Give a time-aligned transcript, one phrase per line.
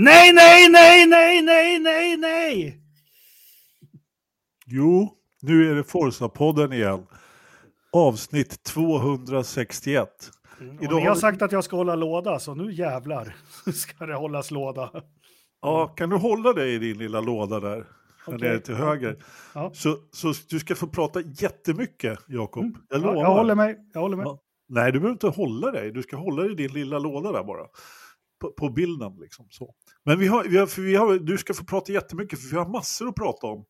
[0.00, 2.80] Nej, nej, nej, nej, nej, nej, nej!
[4.66, 7.06] Jo, nu är det Forza-podden igen.
[7.92, 10.08] Avsnitt 261.
[10.60, 11.00] Mm, Idag...
[11.00, 13.36] Ni har sagt att jag ska hålla låda, så nu jävlar
[13.72, 14.90] ska det hållas låda.
[15.62, 17.86] Ja, kan du hålla dig i din lilla låda där?
[18.26, 18.38] Okay.
[18.38, 19.24] Nere till höger.
[19.54, 19.70] Ja.
[19.74, 22.64] Så, så du ska få prata jättemycket, Jakob.
[22.64, 22.76] Mm.
[22.88, 23.76] Jag Ja, jag håller mig.
[23.92, 24.26] Jag håller mig.
[24.26, 24.40] Ja.
[24.68, 25.92] Nej, du behöver inte hålla dig.
[25.92, 27.66] Du ska hålla dig i din lilla låda där bara.
[28.40, 29.46] På, på bilden liksom.
[29.50, 29.74] Så.
[30.08, 32.68] Men vi har, vi har, vi har, du ska få prata jättemycket, för vi har
[32.68, 33.64] massor att prata om.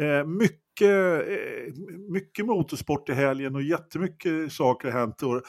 [0.00, 1.74] Eh, mycket, eh,
[2.12, 5.22] mycket motorsport i helgen och jättemycket saker har hänt.
[5.22, 5.42] Och,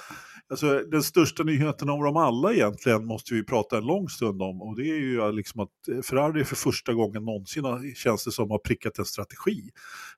[0.50, 4.62] alltså, den största nyheten av dem alla egentligen måste vi prata en lång stund om.
[4.62, 8.52] Och det är ju liksom att eh, Ferrari för första gången någonsin känns det som
[8.52, 9.70] har prickat en strategi.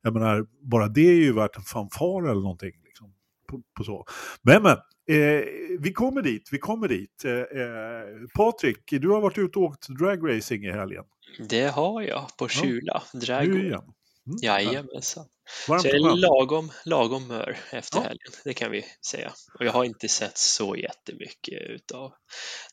[0.01, 2.73] Jag menar, bara det är ju värt en fanfar eller någonting.
[2.85, 3.13] Liksom,
[3.49, 4.05] på, på så.
[4.41, 4.77] Men, men
[5.09, 5.43] Eh,
[5.79, 7.25] vi kommer dit, vi kommer dit.
[7.25, 11.03] Eh, eh, Patrik, du har varit ute och åkt dragracing i helgen.
[11.49, 13.03] Det har jag, på Kjula.
[13.13, 13.19] Ja.
[13.19, 13.83] Drag nu igen.
[14.27, 14.37] Mm.
[14.41, 15.25] Jajamensan.
[15.67, 18.03] Varmt så jag är lagom, lagom mör efter ja.
[18.03, 19.31] helgen, det kan vi säga.
[19.59, 22.13] Och jag har inte sett så jättemycket av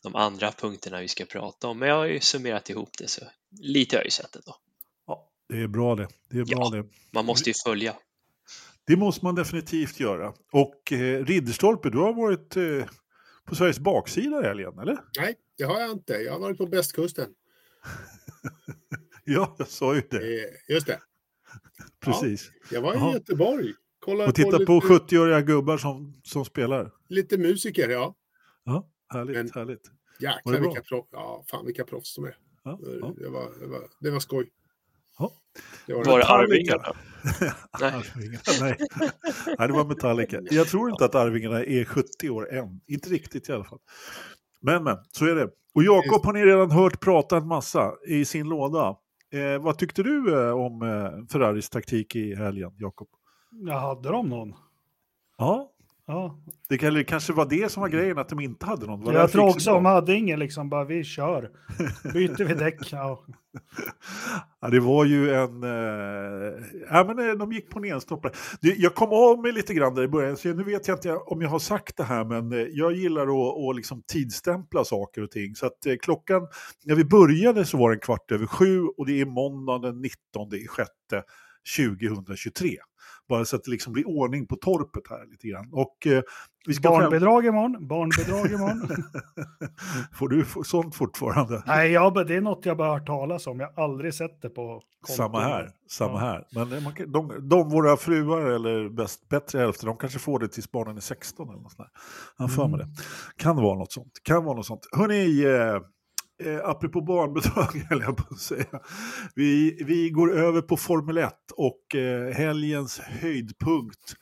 [0.03, 3.21] de andra punkterna vi ska prata om, men jag har ju summerat ihop det så
[3.61, 4.55] lite har jag ju sett ändå.
[5.07, 6.07] Ja, det är bra det.
[6.29, 6.89] Det är bra ja, det.
[7.11, 7.95] Man måste ju följa.
[8.91, 10.33] Det måste man definitivt göra.
[10.51, 12.85] Och eh, Ridderstolpe, du har varit eh,
[13.45, 14.97] på Sveriges baksida i helgen, eller?
[15.17, 16.13] Nej, det har jag inte.
[16.13, 17.29] Jag har varit på västkusten.
[19.23, 20.17] ja, jag sa ju det.
[20.17, 20.99] Eh, just det.
[22.05, 22.51] Precis.
[22.53, 23.13] Ja, jag var i Aha.
[23.13, 23.73] Göteborg.
[23.99, 26.91] Kollade och titta på, på 70-åriga gubbar som, som spelar.
[27.09, 28.15] Lite musiker, ja.
[28.63, 29.91] Ja, härligt, Men, härligt.
[30.19, 32.37] Jäklar vilka, proff, ja, fan vilka proffs de är.
[32.63, 33.13] Ja, ja.
[33.17, 34.49] Det, var, det, var, det var skoj.
[35.87, 36.93] Det var, var det Arvingarna?
[37.79, 37.91] nej.
[37.93, 38.77] Arvingarna, nej.
[39.59, 40.39] nej, det var Metallica.
[40.51, 42.81] Jag tror inte att Arvingarna är 70 år än.
[42.87, 43.79] Inte riktigt i alla fall.
[44.61, 45.49] Men, men, så är det.
[45.75, 48.95] Och Jakob har ni redan hört prata en massa i sin låda.
[49.33, 53.07] Eh, vad tyckte du eh, om eh, Ferraris taktik i helgen, Jakob?
[53.51, 54.53] Jag hade de någon?
[55.37, 55.70] Ja,
[56.11, 56.37] Ja.
[56.69, 59.03] Det kanske var det som var grejen, att de inte hade någon.
[59.03, 61.49] Var jag tror också de hade ingen, liksom bara vi kör.
[62.13, 62.91] Byter vi däck.
[62.91, 63.25] Ja.
[64.61, 65.63] ja, det var ju en...
[65.63, 68.31] Eh, ja, men eh, de gick på en enstoppare.
[68.61, 71.41] Jag kom av mig lite grann där i början, så nu vet jag inte om
[71.41, 75.31] jag har sagt det här, men eh, jag gillar att, att liksom tidstämpla saker och
[75.31, 75.55] ting.
[75.55, 76.47] Så att eh, klockan,
[76.85, 80.01] när vi började så var det en kvart över sju och det är måndag den
[80.01, 81.23] 19 i sjätte
[81.77, 82.77] 2023.
[83.31, 85.69] Bara så att det liksom blir ordning på torpet här lite grann.
[85.71, 86.21] Och, eh,
[86.67, 88.87] vi ska barnbidrag imorgon, barnbidrag imorgon.
[90.13, 91.63] Får du sånt fortfarande?
[91.67, 93.59] Nej, jag, det är något jag bara hört talas om.
[93.59, 95.15] Jag har aldrig sett det på kontot.
[95.15, 96.17] Samma här, samma ja.
[96.17, 96.47] här.
[96.51, 100.47] Men eh, man, de, de, våra fruar eller bäst, bättre hälfter, de kanske får det
[100.47, 102.01] tills barnen är 16 eller något sånt där.
[102.37, 102.87] Jag för mig mm.
[102.95, 103.03] det.
[103.43, 104.11] Kan vara något sånt.
[104.23, 104.87] Kan vara något sånt.
[104.91, 105.81] Hörrni, eh,
[106.45, 108.79] eh, apropå barnbidrag, höll jag på att säga.
[109.35, 114.15] Vi, vi går över på Formel 1 och eh, helgens höjdpunkt.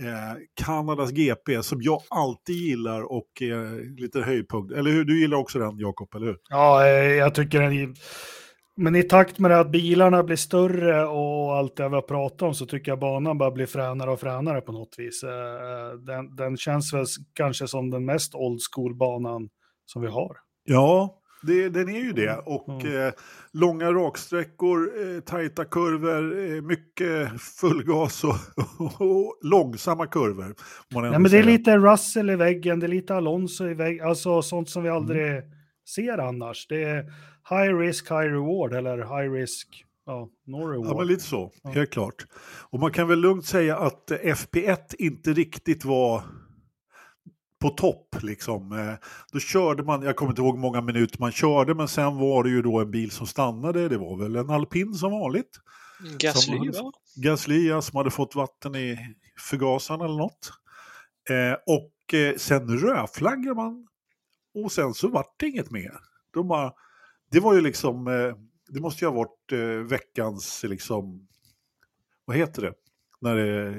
[0.00, 4.72] Eh, Kanadas GP som jag alltid gillar och eh, lite höjdpunkt.
[4.72, 5.04] Eller hur?
[5.04, 6.38] Du gillar också den Jakob, eller hur?
[6.48, 7.94] Ja, eh, jag tycker den...
[8.76, 12.54] Men i takt med att bilarna blir större och allt det vi har pratat om
[12.54, 15.22] så tycker jag banan bara blir fränare och fränare på något vis.
[15.22, 19.48] Eh, den, den känns väl kanske som den mest old school-banan
[19.86, 20.36] som vi har.
[20.64, 22.30] Ja, det, den är ju det.
[22.30, 22.44] Mm.
[22.46, 23.06] Och mm.
[23.06, 23.12] eh,
[23.52, 28.36] långa raksträckor, eh, tajta kurvor, eh, mycket fullgas och,
[29.00, 30.54] och, långsamma kurvor.
[30.88, 34.42] ja, men det är lite Russell i väggen, det är lite Alonso i väggen, alltså
[34.42, 35.44] sånt som vi aldrig mm.
[35.94, 36.66] ser annars.
[36.68, 37.02] Det är
[37.50, 40.86] high risk, high reward eller high risk, ja, no reward.
[40.86, 41.70] Ja, men lite så, ja.
[41.70, 42.26] helt klart.
[42.70, 46.22] Och man kan väl lugnt säga att FP1 inte riktigt var
[47.58, 48.16] på topp.
[48.22, 48.72] Liksom.
[48.72, 48.94] Eh,
[49.32, 52.44] då körde man, jag kommer inte ihåg hur många minuter man körde, men sen var
[52.44, 53.88] det ju då en bil som stannade.
[53.88, 55.60] Det var väl en alpin som vanligt.
[56.18, 56.92] Gasly, va?
[57.16, 58.98] Gasly, ja, som hade fått vatten i
[59.50, 60.52] förgasaren eller något.
[61.30, 63.86] Eh, och eh, sen rödflaggade man
[64.64, 65.92] och sen så vart det inget mer.
[66.34, 66.72] De bara,
[67.30, 68.34] det var ju liksom, eh,
[68.68, 71.28] det måste ju ha varit eh, veckans, liksom,
[72.24, 72.72] vad heter det?
[73.20, 73.74] När det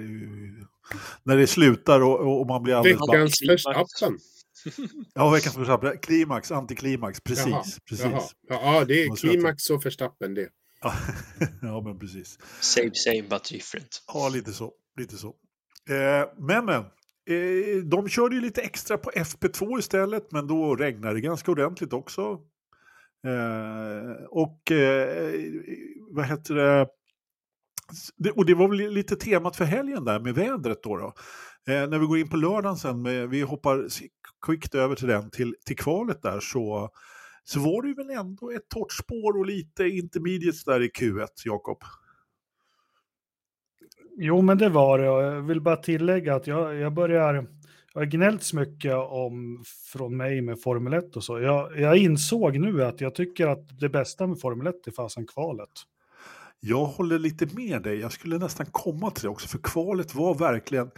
[1.23, 3.01] när det slutar och, och man blir alldeles...
[3.01, 4.17] Veckans Verstappen.
[5.13, 5.97] Ja, veckans Verstappen.
[5.97, 7.47] Klimax, antiklimax, precis.
[7.47, 8.05] Jaha, precis.
[8.05, 8.21] Jaha.
[8.49, 10.49] Ja, det är klimax och Verstappen det.
[11.61, 12.39] ja, men precis.
[12.59, 14.03] Same, same but different.
[14.07, 14.73] Ja, lite så.
[14.97, 15.27] Lite så.
[15.89, 16.85] Eh, men, men.
[17.29, 21.93] Eh, de körde ju lite extra på FP2 istället, men då regnade det ganska ordentligt
[21.93, 22.21] också.
[23.27, 25.33] Eh, och eh,
[26.09, 26.87] vad heter det?
[28.35, 30.97] Och det var väl lite temat för helgen där med vädret då.
[30.97, 31.13] då.
[31.73, 33.87] Eh, när vi går in på lördagen sen, med, vi hoppar
[34.45, 36.89] kvickt över till den, till, till kvalet där, så
[37.43, 41.27] så var det ju väl ändå ett torrt spår och lite intermediates där i Q1,
[41.45, 41.77] Jakob.
[44.17, 45.05] Jo, men det var det.
[45.05, 47.47] Jag vill bara tillägga att jag, jag börjar...
[47.93, 49.63] Jag har gnällts mycket om
[49.93, 51.39] från mig med Formel 1 och så.
[51.39, 55.27] Jag, jag insåg nu att jag tycker att det bästa med Formel 1 är fasen
[55.27, 55.69] kvalet.
[56.59, 57.99] Jag håller lite med dig.
[57.99, 60.91] Jag skulle nästan komma till det också, för kvalet var verkligen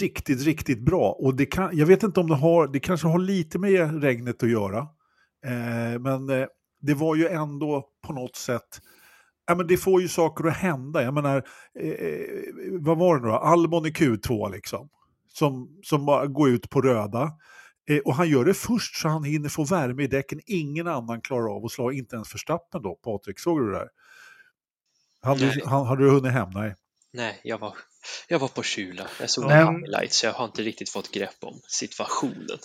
[0.00, 1.16] riktigt, riktigt bra.
[1.18, 4.42] Och det kan, jag vet inte om det har, det kanske har lite med regnet
[4.42, 4.78] att göra.
[5.46, 6.46] Eh, men eh,
[6.80, 8.80] det var ju ändå på något sätt,
[9.46, 11.02] ja, men det får ju saker att hända.
[11.02, 11.42] Jag menar,
[11.80, 12.26] eh, eh
[12.80, 13.34] vad var det nu då?
[13.34, 14.88] Albon i Q2 liksom.
[15.28, 17.32] Som, som bara går ut på röda.
[17.90, 20.40] Eh, och han gör det först så han hinner få värme i däcken.
[20.46, 23.40] Ingen annan klarar av att slå, inte ens Verstappen då, Patrik.
[23.40, 23.88] Såg du det där?
[25.26, 26.48] Hade, du, hade du hunnit hem?
[26.54, 26.74] Nej.
[27.12, 27.74] Nej, jag var
[28.28, 29.76] jag var på Kjula, jag såg men...
[29.76, 32.58] highlights så jag har inte riktigt fått grepp om situationen.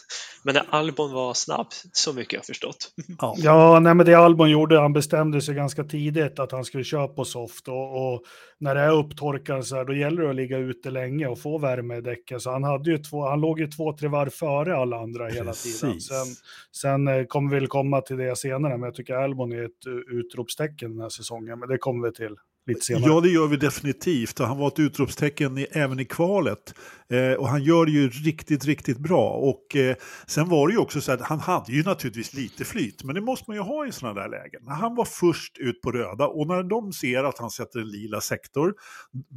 [0.44, 2.94] Men när Albon var snabb, så mycket jag förstått.
[3.20, 6.84] Ja, ja nej, men det Albon gjorde, han bestämde sig ganska tidigt att han skulle
[6.84, 8.24] köra på soft och, och
[8.58, 11.58] när det är upptorkat så här, då gäller det att ligga ute länge och få
[11.58, 12.40] värme i däcken.
[12.40, 15.40] Så han, hade ju två, han låg ju två, tre varv före alla andra Precis.
[15.40, 16.02] hela tiden.
[16.02, 16.26] Sen,
[16.72, 19.88] sen eh, kommer vi väl komma till det senare, men jag tycker Albon är ett
[20.12, 22.36] utropstecken den här säsongen, men det kommer vi till
[22.68, 23.04] lite senare.
[23.06, 24.40] Ja, det gör vi definitivt.
[24.40, 26.74] Han var ett utropstecken i, även i kvalet.
[27.10, 29.30] Eh, och han gör det ju riktigt, riktigt bra.
[29.30, 29.96] Och eh,
[30.28, 33.22] sen var det ju också så att han hade ju naturligtvis lite flyt, men det
[33.22, 34.68] måste man ju ha i sådana där lägen.
[34.68, 38.22] Han var först ut på röda och när de ser att han sätter en lila
[38.22, 38.74] sektor,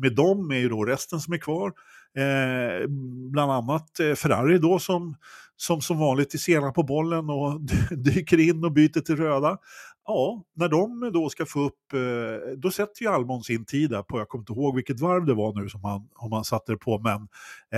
[0.03, 1.73] med dem är ju då resten som är kvar,
[2.19, 2.89] eh,
[3.31, 5.17] bland annat eh, Ferrari då som
[5.57, 7.61] som som vanligt är sena på bollen och
[7.91, 9.59] dyker in och byter till röda
[10.07, 14.03] ja, när de då ska få upp, eh, då sätter ju Albon sin tid där
[14.03, 16.73] på, jag kommer inte ihåg vilket varv det var nu som han, om han satte
[16.73, 17.29] det på, men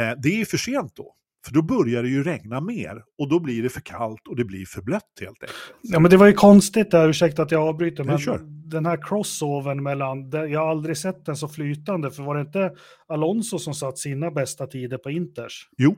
[0.03, 1.13] eh, det är för sent då.
[1.47, 4.45] För då börjar det ju regna mer och då blir det för kallt och det
[4.45, 5.59] blir för blött helt enkelt.
[5.83, 8.41] Ja men det var ju konstigt där, ursäkta att jag avbryter, men kör.
[8.45, 12.73] den här crossovern mellan, jag har aldrig sett den så flytande, för var det inte
[13.07, 15.69] Alonso som satt sina bästa tider på Inters?
[15.77, 15.97] Jo,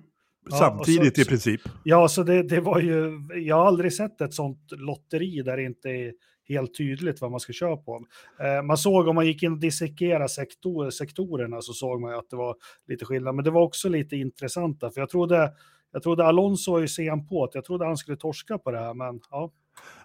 [0.59, 1.61] samtidigt så, i princip.
[1.85, 5.63] Ja, så det, det var ju, jag har aldrig sett ett sånt lotteri där det
[5.63, 6.13] inte är
[6.49, 8.07] helt tydligt vad man ska köra på.
[8.41, 12.19] Eh, man såg om man gick in och dissekerade sektor, sektorerna så såg man ju
[12.19, 12.57] att det var
[12.89, 15.53] lite skillnad, men det var också lite intressant för jag trodde,
[15.93, 18.79] jag trodde Alonso var ju sen på att jag trodde han skulle torska på det
[18.79, 19.53] här, men ja.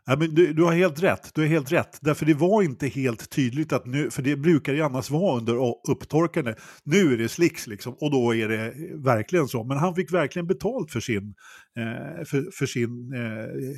[0.05, 1.99] Ja, men du, du, har helt rätt, du har helt rätt.
[2.01, 5.55] Därför det var inte helt tydligt att nu, för det brukar ju annars vara under
[5.89, 6.55] upptorkande.
[6.83, 9.63] Nu är det slicks liksom och då är det verkligen så.
[9.63, 11.35] Men han fick verkligen betalt för sin,
[11.77, 13.75] eh, för, för, sin, eh,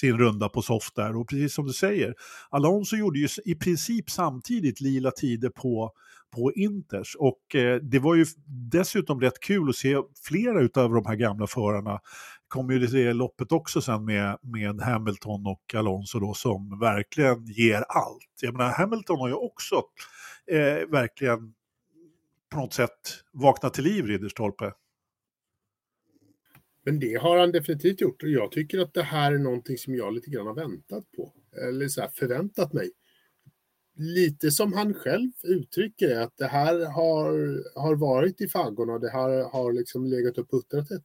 [0.00, 1.16] sin runda på soft där.
[1.16, 2.14] Och precis som du säger,
[2.50, 5.92] Alonso gjorde ju i princip samtidigt lila tider på
[6.30, 7.16] på Inters.
[7.18, 8.26] Och eh, det var ju
[8.70, 12.00] dessutom rätt kul att se flera av de här gamla förarna
[12.48, 17.84] kommer ju det loppet också sen med, med Hamilton och Alonso då som verkligen ger
[17.88, 18.42] allt.
[18.42, 19.82] Jag menar Hamilton har ju också
[20.46, 21.54] eh, verkligen
[22.50, 24.72] på något sätt vaknat till liv, Ridderstolpe.
[26.84, 29.94] Men det har han definitivt gjort och jag tycker att det här är någonting som
[29.94, 31.32] jag lite grann har väntat på.
[31.68, 32.90] Eller så här, förväntat mig.
[33.96, 37.32] Lite som han själv uttrycker det, att det här har,
[37.80, 38.98] har varit i faggorna.
[38.98, 41.04] Det här har liksom legat och puttrat ett,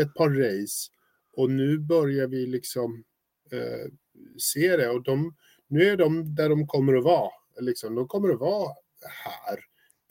[0.00, 0.90] ett par race.
[1.32, 3.04] Och nu börjar vi liksom
[3.52, 3.92] eh,
[4.38, 4.88] se det.
[4.88, 5.34] Och de,
[5.68, 7.30] nu är de där de kommer att vara.
[7.60, 8.74] Liksom, de kommer att vara
[9.24, 9.60] här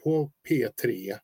[0.04, 1.18] på P3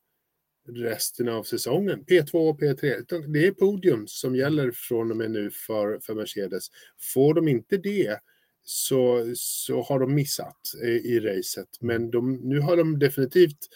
[0.68, 2.06] resten av säsongen.
[2.06, 3.04] P2 och P3.
[3.28, 6.68] Det är podium som gäller från och med nu för, för Mercedes.
[7.14, 8.20] Får de inte det
[8.64, 11.70] så, så har de missat i, i racet.
[11.80, 13.70] Men de, nu har de definitivt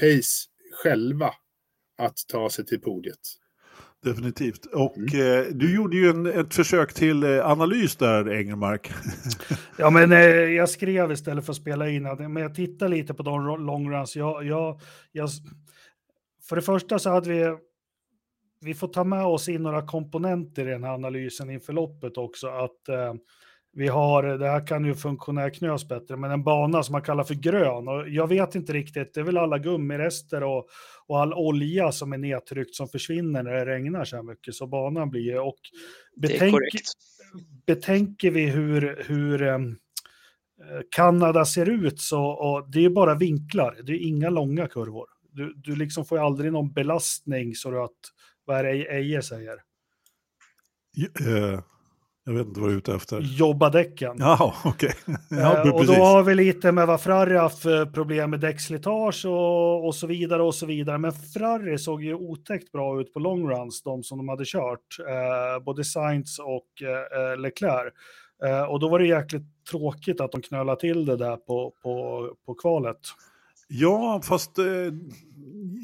[0.00, 0.48] pace
[0.82, 1.34] själva
[1.98, 3.39] att ta sig till podiet.
[4.02, 4.66] Definitivt.
[4.66, 5.38] Och mm.
[5.38, 8.92] eh, du gjorde ju en, ett försök till eh, analys där, Engelmark.
[9.76, 13.22] ja, men eh, jag skrev istället för att spela in, men jag tittade lite på
[13.22, 14.16] de longruns.
[14.16, 14.80] Jag, jag,
[15.12, 15.28] jag,
[16.48, 17.56] för det första så hade vi,
[18.60, 22.48] vi får ta med oss in några komponenter i den här analysen inför loppet också.
[22.48, 23.14] Att eh,
[23.72, 27.34] vi har, det här kan ju funktionärknös bättre, men en bana som man kallar för
[27.34, 27.88] grön.
[27.88, 30.68] Och jag vet inte riktigt, det är väl alla gummirester och,
[31.10, 34.54] och all olja som är nedtryckt som försvinner när det regnar så här mycket.
[34.54, 35.58] Så banan blir och
[36.16, 36.54] betänk,
[37.66, 39.78] betänker vi hur, hur um,
[40.90, 45.06] Kanada ser ut så och det är bara vinklar, det är inga långa kurvor.
[45.32, 47.98] Du, du liksom får aldrig någon belastning så att,
[48.44, 49.56] vad är det Eje säger?
[51.20, 51.60] Uh
[52.24, 53.20] jag vet inte vad du är ute efter.
[53.20, 54.16] Jobba däcken.
[54.18, 54.94] Ja, okej.
[55.06, 55.14] Okay.
[55.40, 59.26] Ja, eh, och då har vi lite med vad Ferrari haft för problem med däckslitage
[59.26, 60.98] och, och så vidare och så vidare.
[60.98, 64.98] Men Ferrari såg ju otäckt bra ut på long runs, de som de hade kört.
[65.08, 67.92] Eh, både Sainz och eh, Leclerc.
[68.44, 72.26] Eh, och då var det jäkligt tråkigt att de knölade till det där på, på,
[72.46, 73.00] på kvalet.
[73.68, 74.64] Ja, fast eh,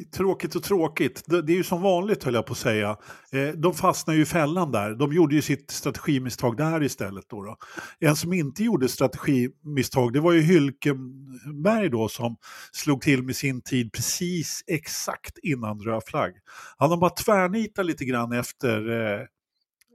[0.04, 1.22] tråkigt och tråkigt.
[1.26, 2.96] Det, det, är ju som vanligt höll jag på att säga.
[3.32, 4.94] Eh, de fastnar ju i fällan där.
[4.94, 7.24] De gjorde ju sitt strategimisstag där istället.
[7.28, 7.56] Då, då.
[8.00, 12.36] En som inte gjorde strategimisstag det var ju Hylkenberg då som
[12.72, 16.32] slog till med sin tid precis exakt innan röd flagg.
[16.76, 19.20] Han har bara tvärnitat lite grann efter eh,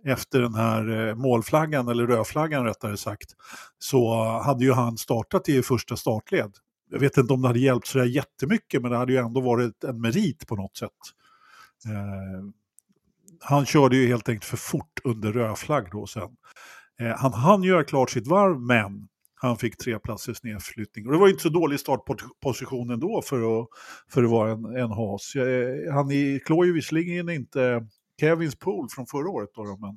[0.05, 3.29] efter den här eh, målflaggan, eller rödflaggan rättare sagt,
[3.79, 6.51] så hade ju han startat i första startled
[6.91, 9.83] jag vet inte om det hade hjälpt sådär jättemycket, men det hade ju ändå varit
[9.83, 10.89] en merit på något sätt.
[11.85, 12.45] Eh,
[13.39, 16.29] han körde ju helt enkelt för fort under rödflagg då sen.
[16.99, 21.05] Eh, han hann göra klart sitt varv, men han fick tre platsers nedflyttning.
[21.05, 23.67] Och det var ju inte så dålig startposition ändå för att,
[24.09, 25.35] för att vara en, en has.
[25.35, 27.87] Eh, han klår ju visserligen inte
[28.21, 29.49] Kevins pool från förra året.
[29.55, 29.95] Då, men...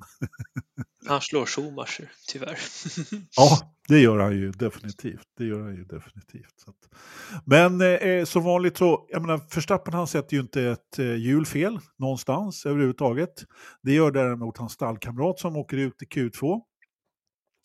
[1.07, 2.57] han slår Schumacher, tyvärr.
[3.35, 5.27] ja, det gör han ju definitivt.
[5.37, 6.53] Det gör han ju definitivt.
[6.55, 6.99] Så att...
[7.45, 11.45] Men eh, som vanligt så, jag menar, Verstappen han sätter ju inte ett eh, hjul
[11.45, 13.45] fel någonstans överhuvudtaget.
[13.81, 16.61] Det gör däremot hans stallkamrat som åker ut i Q2.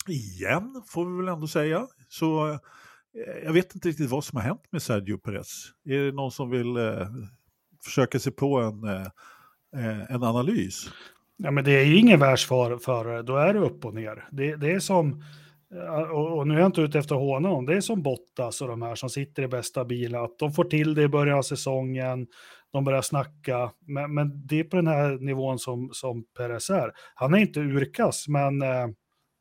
[0.07, 1.87] Igen, får vi väl ändå säga.
[2.09, 2.59] Så eh,
[3.43, 5.65] jag vet inte riktigt vad som har hänt med Sergio Perez.
[5.85, 7.07] Är det någon som vill eh,
[7.85, 8.83] försöka sig på en
[9.75, 10.89] eh, en analys.
[11.37, 14.27] Ja, men det är ju ingen världsförare, då är det upp och ner.
[14.31, 15.23] Det, det är som,
[15.73, 18.61] eh, och, nu är jag inte ute efter att håna honom, det är som Bottas
[18.61, 21.37] och de här som sitter i bästa bilen, att de får till det i början
[21.37, 22.27] av säsongen,
[22.71, 26.91] de börjar snacka, men, men det är på den här nivån som, som Perez är.
[27.15, 28.83] Han är inte urkass, men eh,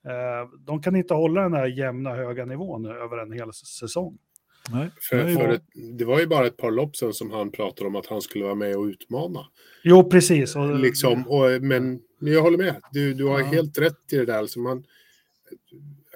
[0.06, 4.18] eh de kan inte hålla den här jämna höga nivån över en hel säsong.
[4.70, 5.64] Nej, för, för ett,
[5.98, 8.44] det var ju bara ett par lopp sen som han pratade om att han skulle
[8.44, 9.46] vara med och utmana.
[9.82, 10.56] Jo, precis.
[10.56, 12.80] Och, liksom, och, men jag håller med.
[12.92, 13.46] Du, du har ja.
[13.46, 14.38] helt rätt i det där.
[14.38, 14.84] Alltså man,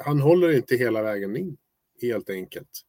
[0.05, 1.57] han håller inte hela vägen in,
[2.03, 2.83] helt enkelt.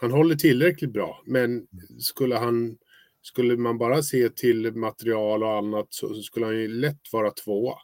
[0.00, 1.66] Han håller tillräckligt bra, men
[1.98, 2.76] skulle, han,
[3.22, 7.30] skulle man bara se till material och annat så, så skulle han ju lätt vara
[7.30, 7.74] tvåa.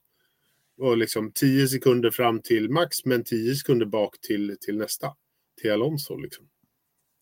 [0.79, 5.13] Och liksom tio sekunder fram till max, men tio sekunder bak till, till nästa,
[5.61, 6.17] till Alonso.
[6.17, 6.49] Liksom.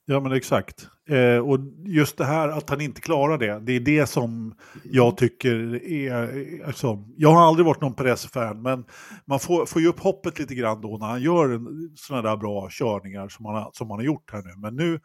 [0.06, 0.88] Ja men exakt.
[1.08, 5.16] Eh, och just det här att han inte klarar det, det är det som jag
[5.16, 6.66] tycker är...
[6.66, 8.84] Alltså, jag har aldrig varit någon Perez-fan, men
[9.24, 11.60] man får, får ju upp hoppet lite grann då när han gör
[11.96, 14.54] sådana där bra körningar som han, som han har gjort här nu.
[14.56, 15.00] Men nu,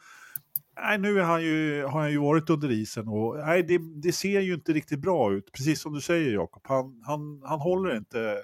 [0.82, 4.12] nej, nu är han ju, har han ju varit under isen och nej, det, det
[4.12, 5.52] ser ju inte riktigt bra ut.
[5.52, 8.36] Precis som du säger Jakob, han, han, han håller inte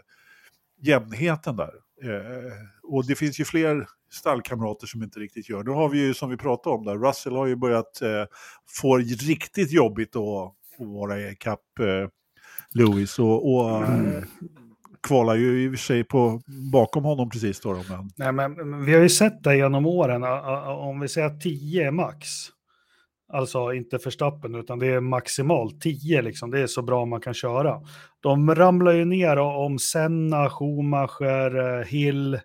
[0.81, 1.73] jämnheten där.
[2.03, 2.51] Eh,
[2.83, 5.63] och det finns ju fler stallkamrater som inte riktigt gör.
[5.63, 8.25] Då har vi ju som vi pratade om där, Russell har ju börjat eh,
[8.81, 10.21] få riktigt jobbigt att,
[10.79, 12.09] att vara ikapp eh,
[12.73, 14.23] Lewis och, och mm.
[15.07, 16.41] kvalar ju i och för sig på,
[16.71, 17.73] bakom honom precis då.
[17.73, 18.09] Men...
[18.15, 20.23] Nej, men vi har ju sett det genom åren,
[20.67, 22.27] om vi säger att 10 är max,
[23.33, 27.33] alltså inte förstappen utan det är maximalt 10 liksom, det är så bra man kan
[27.33, 27.81] köra.
[28.19, 32.39] De ramlar ju ner om Senna, Schumacher, eh, Hill,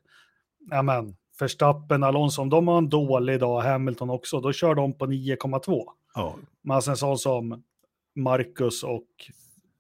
[0.73, 5.07] amen, Verstappen, Alonso, om de har en dålig dag, Hamilton också, då kör de på
[5.07, 5.85] 9,2.
[6.15, 6.37] Ja.
[6.63, 7.63] Men en sån som
[8.15, 9.07] Marcus och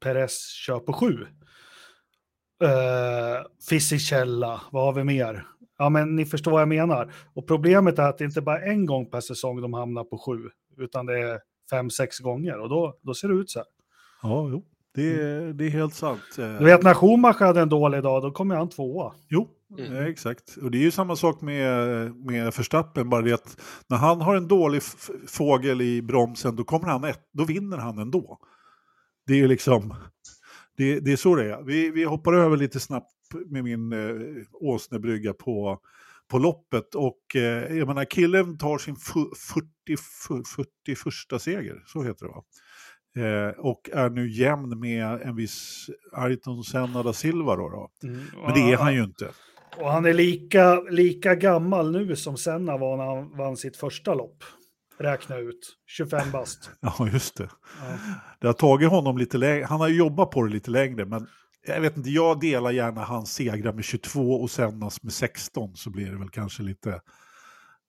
[0.00, 1.06] Perez kör på 7.
[1.06, 5.46] Uh, eh, Fisichella, vad har vi mer?
[5.78, 7.12] Ja, men ni förstår vad jag menar.
[7.34, 10.50] Och problemet är att det inte bara en gång per säsong de hamnar på 7,
[10.76, 11.40] utan det är
[11.70, 13.68] fem, sex gånger och då, då ser det ut så här.
[14.22, 14.64] Ja, jo.
[14.94, 16.22] Det är, det är helt sant.
[16.36, 19.14] Du vet när Schumacher hade en dålig dag, då kommer han tvåa.
[19.28, 19.94] Jo, mm.
[19.94, 20.56] ja, exakt.
[20.62, 24.36] Och det är ju samma sak med, med Verstappen, bara det att när han har
[24.36, 24.82] en dålig
[25.26, 28.38] fågel i bromsen, då, kommer han ett, då vinner han ändå.
[29.26, 29.94] Det är ju liksom,
[30.76, 31.62] det, det är så det är.
[31.62, 33.12] Vi, vi hoppar över lite snabbt
[33.46, 34.16] med min eh,
[34.52, 35.78] åsnebrygga på,
[36.28, 39.96] på loppet och eh, jag menar killen tar sin 40,
[40.86, 42.42] 41 seger, så heter det va?
[43.16, 47.56] Eh, och är nu jämn med en viss Ayrton Senna da Silva.
[47.56, 48.08] Då, då.
[48.08, 49.28] Mm, Men det är han ju inte.
[49.76, 54.14] Och han är lika, lika gammal nu som Senna var när han vann sitt första
[54.14, 54.44] lopp.
[54.98, 56.70] Räkna ut, 25 bast.
[56.80, 57.50] ja, just det.
[57.80, 57.98] Ja.
[58.40, 61.26] Det har tagit honom lite längre, han har jobbat på det lite längre, men
[61.66, 65.90] jag vet inte, jag delar gärna hans segrar med 22 och Sennas med 16, så
[65.90, 67.00] blir det väl kanske lite,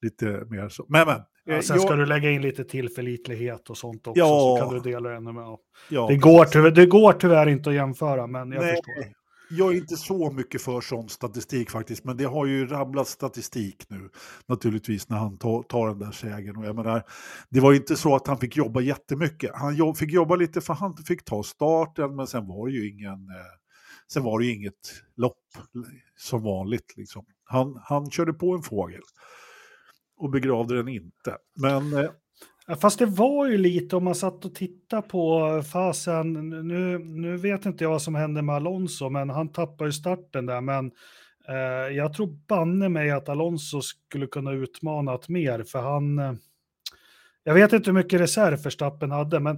[0.02, 0.86] lite mer så.
[0.90, 1.86] Men, men Ja, eh, sen jag...
[1.86, 4.28] ska du lägga in lite tillförlitlighet och sånt också, ja.
[4.28, 5.58] så kan du dela ännu med.
[5.90, 8.76] Ja, det, går tyvärr, det går tyvärr inte att jämföra, men jag Nej.
[8.76, 9.22] förstår.
[9.54, 13.86] Jag är inte så mycket för sån statistik faktiskt, men det har ju rabblat statistik
[13.90, 14.10] nu
[14.48, 16.58] naturligtvis när han tar, den där segern.
[16.58, 17.04] Och jag menar,
[17.50, 19.52] det var inte så att han fick jobba jättemycket.
[19.54, 23.14] Han fick jobba lite för han fick ta starten, men sen var det ju ingen,
[23.14, 23.52] eh,
[24.14, 25.40] sen var det ju inget lopp
[26.18, 26.98] som vanligt.
[26.98, 27.26] Liksom.
[27.44, 29.02] Han, han körde på en fågel
[30.22, 31.38] och begravde den inte.
[31.56, 32.10] Men eh,
[32.82, 36.50] Fast det var ju lite om man satt och tittade på fasen.
[36.68, 40.46] Nu, nu vet inte jag vad som hände med Alonso, men han tappade ju starten
[40.46, 40.62] där.
[40.62, 40.92] Men
[41.48, 46.20] eh, jag tror banne mig att Alonso skulle kunna utmanat mer, för han...
[46.20, 46.34] Eh,
[47.44, 49.56] jag vet inte hur mycket reserv Verstappen hade, men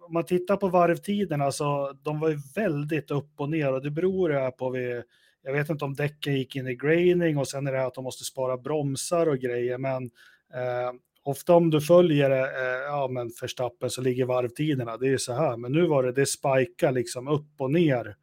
[0.00, 3.90] om man tittar på varvtiderna så de var ju väldigt upp och ner och det
[3.90, 5.02] beror ju på vid
[5.42, 8.04] jag vet inte om däcken gick in i graining och sen är det att de
[8.04, 10.04] måste spara bromsar och grejer, men
[10.54, 10.92] eh,
[11.24, 15.32] ofta om du följer eh, ja, men förstappen så ligger varvtiderna, det är ju så
[15.32, 18.16] här, men nu var det, det spikar liksom upp och ner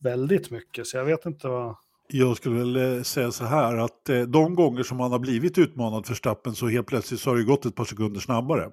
[0.00, 1.76] väldigt mycket, så jag vet inte vad...
[2.08, 5.58] Jag skulle väl eh, säga så här att eh, de gånger som han har blivit
[5.58, 8.70] utmanad för Stappen så helt plötsligt så har det gått ett par sekunder snabbare.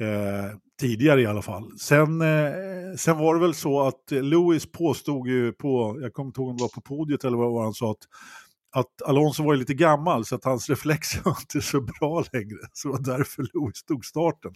[0.00, 1.78] Eh, tidigare i alla fall.
[1.78, 2.52] Sen, eh,
[2.98, 6.56] sen var det väl så att Lewis påstod ju på, jag kommer inte ihåg om
[6.56, 8.06] det var på podiet eller vad han sa, att,
[8.74, 12.58] att Alonso var lite gammal så att hans reflexer var inte så bra längre.
[12.72, 14.52] Så det var därför Lewis tog starten.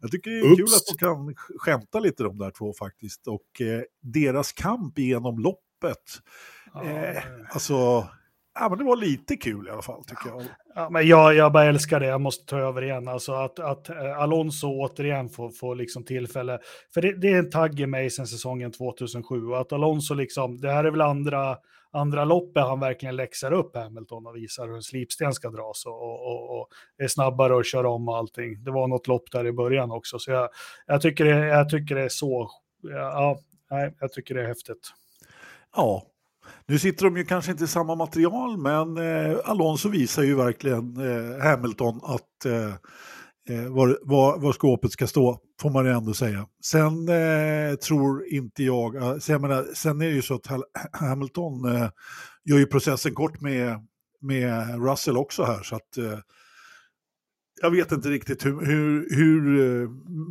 [0.00, 0.56] Jag tycker det är Oops.
[0.56, 3.26] kul att de kan skämta lite de där två faktiskt.
[3.26, 6.20] Och eh, deras kamp genom loppet
[6.74, 8.08] Eh, alltså,
[8.60, 10.42] ja, men det var lite kul i alla fall tycker jag.
[10.74, 13.08] Ja, men jag, jag bara älskar det, jag måste ta över igen.
[13.08, 16.58] Alltså att, att eh, Alonso återigen får, får liksom tillfälle.
[16.94, 19.46] För det, det är en tagg i mig sedan säsongen 2007.
[19.46, 21.56] Och att Alonso liksom, det här är väl andra,
[21.92, 26.02] andra loppet han verkligen läxar upp Hamilton och visar hur en slipsten ska dras och,
[26.02, 28.64] och, och är snabbare och kör om och allting.
[28.64, 30.18] Det var något lopp där i början också.
[30.18, 30.48] Så jag,
[30.86, 32.50] jag, tycker, det, jag tycker det är så,
[32.82, 33.38] ja,
[33.70, 34.92] nej, jag tycker det är häftigt.
[35.76, 36.02] Ja,
[36.66, 40.96] nu sitter de ju kanske inte i samma material, men eh, Alonso visar ju verkligen
[40.96, 42.74] eh, Hamilton att eh,
[43.56, 46.46] eh var, var, var skåpet ska stå, får man ju ändå säga.
[46.64, 50.34] Sen eh, tror inte jag, eh, så sen, jag menar, sen är det ju så
[50.34, 50.46] att
[50.92, 51.90] Hamilton eh,
[52.44, 53.86] gör ju processen kort med,
[54.20, 55.98] med Russell också här, så att
[57.62, 59.88] jag vet inte riktigt hur, hur, hur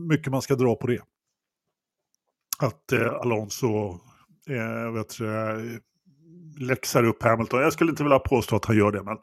[0.07, 1.01] mycket man ska dra på det.
[2.59, 3.99] Att Alonso
[4.49, 5.19] eh, vet,
[6.59, 7.61] läxar upp Hamilton.
[7.61, 9.17] Jag skulle inte vilja påstå att han gör det, men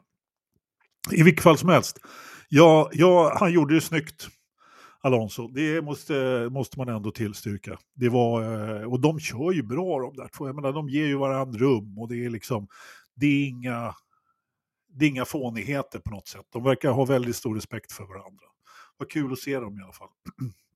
[1.11, 1.99] i vilket fall som helst.
[2.49, 4.27] Ja, ja han gjorde det snyggt,
[5.01, 5.47] Alonso.
[5.47, 7.77] Det måste, måste man ändå tillstyrka.
[7.95, 10.47] Det var, eh, och de kör ju bra de där två.
[10.47, 12.67] Jag menar, de ger ju varandra rum och det är liksom,
[13.15, 13.93] det är inga,
[14.89, 16.45] det är inga fånigheter på något sätt.
[16.53, 18.45] De verkar ha väldigt stor respekt för varandra.
[18.97, 20.09] Vad kul att se dem i alla fall.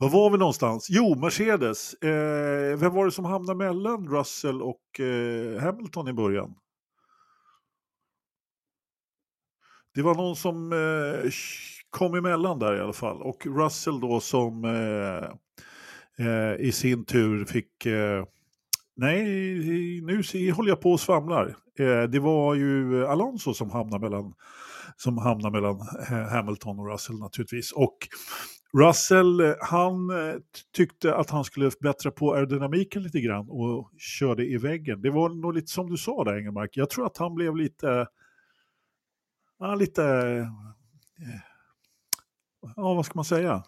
[0.00, 0.86] Var var vi någonstans?
[0.90, 1.94] Jo, Mercedes.
[1.94, 6.54] Eh, vem var det som hamnade mellan Russell och eh, Hamilton i början?
[9.94, 11.30] Det var någon som eh,
[11.90, 13.22] kom emellan där i alla fall.
[13.22, 15.30] Och Russell då som eh,
[16.26, 17.86] eh, i sin tur fick...
[17.86, 18.24] Eh,
[18.96, 19.24] nej,
[20.00, 21.56] nu håller jag på och svamlar.
[21.78, 24.34] Eh, det var ju Alonso som hamnade mellan
[24.96, 27.72] som hamnar mellan eh, Hamilton och Russell naturligtvis.
[27.72, 27.96] Och
[28.72, 30.34] Russell, eh, han eh,
[30.74, 35.02] tyckte att han skulle bättra på aerodynamiken lite grann och körde i väggen.
[35.02, 36.70] Det var nog lite som du sa där Engelmark.
[36.76, 38.06] Jag tror att han blev lite,
[39.58, 40.04] ja, lite,
[41.18, 41.40] eh,
[42.76, 43.62] ja vad ska man säga?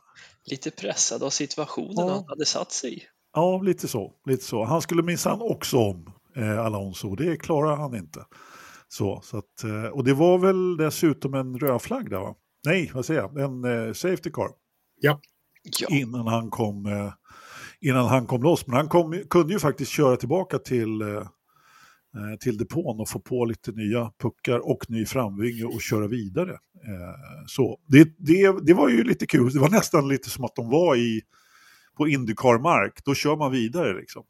[0.45, 2.15] Lite pressad av situationen ja.
[2.15, 3.03] han hade satt sig i.
[3.35, 4.13] Ja, lite så.
[4.27, 4.65] Lite så.
[4.65, 8.25] Han skulle minsann också om eh, Alonso, det klarar han inte.
[8.89, 12.35] Så, så att, och det var väl dessutom en röd flagg där va?
[12.65, 13.39] Nej, vad säger jag?
[13.39, 14.62] En eh, safety car.
[15.03, 15.21] Ja.
[15.81, 15.89] ja.
[15.91, 17.13] Innan, han kom, eh,
[17.81, 18.67] innan han kom loss.
[18.67, 23.19] Men han kom, kunde ju faktiskt köra tillbaka till, eh, eh, till depån och få
[23.19, 26.59] på lite nya puckar och ny framvinge och köra vidare.
[27.47, 29.53] Så det, det, det var ju lite kul.
[29.53, 31.23] Det var nästan lite som att de var i,
[31.97, 33.05] på Indycar-mark.
[33.05, 34.25] Då kör man vidare liksom.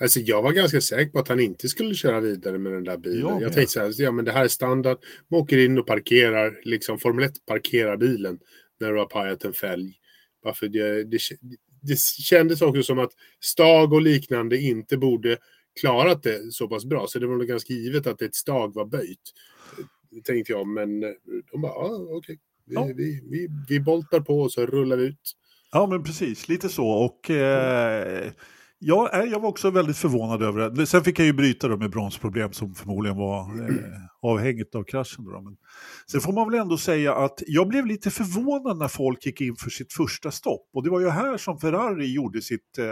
[0.00, 2.96] Alltså jag var ganska säker på att han inte skulle köra vidare med den där
[2.96, 3.20] bilen.
[3.20, 4.98] Jag, jag tänkte så här, ja men det här är standard.
[5.30, 8.38] Man åker in och parkerar, liksom Formel 1 parkerar bilen
[8.84, 9.96] när du har pajat en fälg.
[10.42, 11.18] Varför det, det,
[11.82, 15.38] det kändes också som att Stag och liknande inte borde
[15.80, 17.06] klarat det så pass bra.
[17.06, 19.32] Så det var nog ganska givet att ett stag var böjt.
[20.24, 22.16] Tänkte jag, men de bara, ja, okej.
[22.16, 22.36] Okay.
[22.66, 22.84] Vi, ja.
[22.84, 25.32] vi, vi, vi boltar på och så rullar vi ut.
[25.72, 26.48] Ja, men precis.
[26.48, 26.88] Lite så.
[26.88, 28.32] Och eh,
[28.86, 30.86] Ja, jag var också väldigt förvånad över det.
[30.86, 33.76] Sen fick jag ju bryta då med bromsproblem som förmodligen var eh,
[34.22, 35.24] avhängigt av kraschen.
[35.24, 35.40] Då.
[35.40, 35.56] Men
[36.10, 39.56] sen får man väl ändå säga att jag blev lite förvånad när folk gick in
[39.56, 40.68] för sitt första stopp.
[40.74, 42.84] Och det var ju här som Ferrari gjorde sitt eh,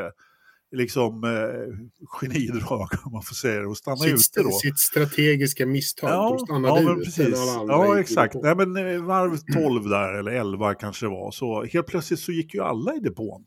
[0.76, 1.76] liksom, eh,
[2.20, 4.50] genidrag, om man får säga det, och stanna sitt, ute då.
[4.50, 7.37] Sitt strategiska misstag, ja, de stannade ja, precis.
[7.68, 8.35] Ja, exakt.
[8.42, 12.33] Nej, men eh, varv 12 där, eller 11 kanske det var, så helt plötsligt så
[12.33, 13.44] gick ju alla i depån.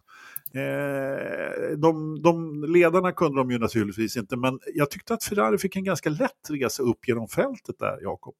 [0.55, 5.75] Eh, de, de ledarna kunde de ju naturligtvis inte, men jag tyckte att Ferrari fick
[5.75, 8.35] en ganska lätt resa upp genom fältet där, Jakob.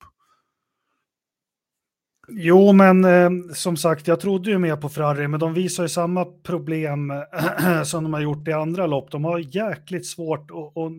[2.28, 5.90] Jo, men eh, som sagt, jag trodde ju mer på Ferrari, men de visar ju
[5.90, 7.14] samma problem
[7.86, 9.12] som de har gjort i andra lopp.
[9.12, 10.92] De har jäkligt svårt, och, och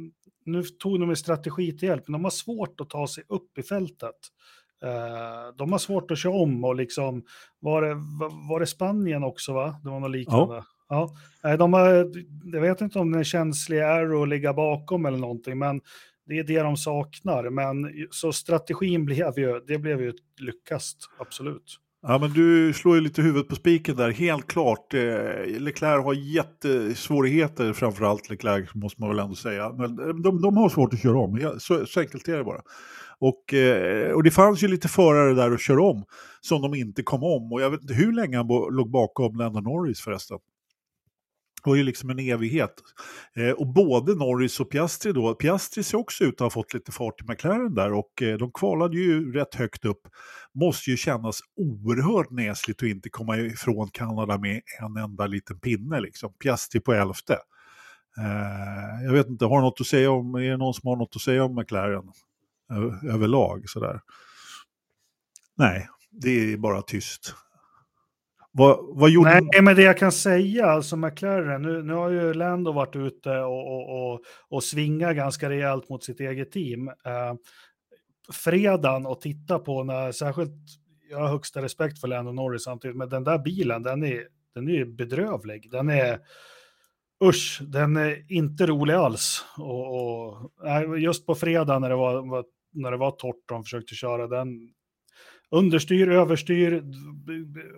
[0.45, 3.59] nu tog de en strategi till hjälp, men de har svårt att ta sig upp
[3.59, 4.15] i fältet.
[4.85, 7.23] Uh, de har svårt att köra om och liksom,
[7.61, 7.95] var det,
[8.49, 9.81] var det Spanien också va?
[9.83, 10.55] Det var något liknande.
[10.55, 11.11] Ja ja.
[11.57, 12.13] De har,
[12.45, 15.81] jag vet inte om det är känslig aero att ligga bakom eller någonting, men
[16.27, 17.51] det är det de saknar.
[17.51, 21.81] Men så strategin blev ju, det blev ju lyckast, absolut.
[22.03, 24.95] Ja, men du slår ju lite huvudet på spiken där, helt klart.
[24.95, 29.73] Eh, Leclerc har jättesvårigheter, framförallt Leclerc måste man väl ändå säga.
[29.73, 32.61] Men de, de har svårt att köra om, så, så enkelt är det bara.
[33.19, 36.05] Och, eh, och det fanns ju lite förare där att köra om
[36.41, 37.53] som de inte kom om.
[37.53, 40.39] Och jag vet inte hur länge han låg bakom Lando Norris förresten.
[41.67, 42.75] Det var ju liksom en evighet.
[43.37, 46.93] Eh, och både Norris och Piastri då, Piastri ser också ut att ha fått lite
[46.93, 50.01] fart i McLaren där och eh, de kvalade ju rätt högt upp.
[50.55, 56.01] Måste ju kännas oerhört näsligt att inte komma ifrån Kanada med en enda liten pinne
[56.01, 56.33] liksom.
[56.43, 57.35] Piastri på elfte.
[58.19, 61.17] Eh, jag vet inte, har något att säga om, är det någon som har något
[61.17, 62.13] att säga om McLaren
[63.13, 64.01] överlag sådär?
[65.57, 67.35] Nej, det är bara tyst.
[68.59, 72.35] Vad, vad gjorde Nej, men det jag kan säga, alltså McLaren, nu, nu har ju
[72.35, 76.89] Lando varit ute och, och, och, och svingat ganska rejält mot sitt eget team.
[76.89, 77.35] Eh,
[78.33, 80.53] fredagen och titta på när, särskilt,
[81.11, 84.23] jag har högsta respekt för Lando Norris samtidigt, men den där bilen, den är,
[84.55, 85.71] den är bedrövlig.
[85.71, 86.19] Den är,
[87.25, 89.45] usch, den är inte rolig alls.
[89.59, 93.95] Och, och just på fredag när det var, var när det var torrt de försökte
[93.95, 94.49] köra den,
[95.51, 96.85] understyr, överstyr,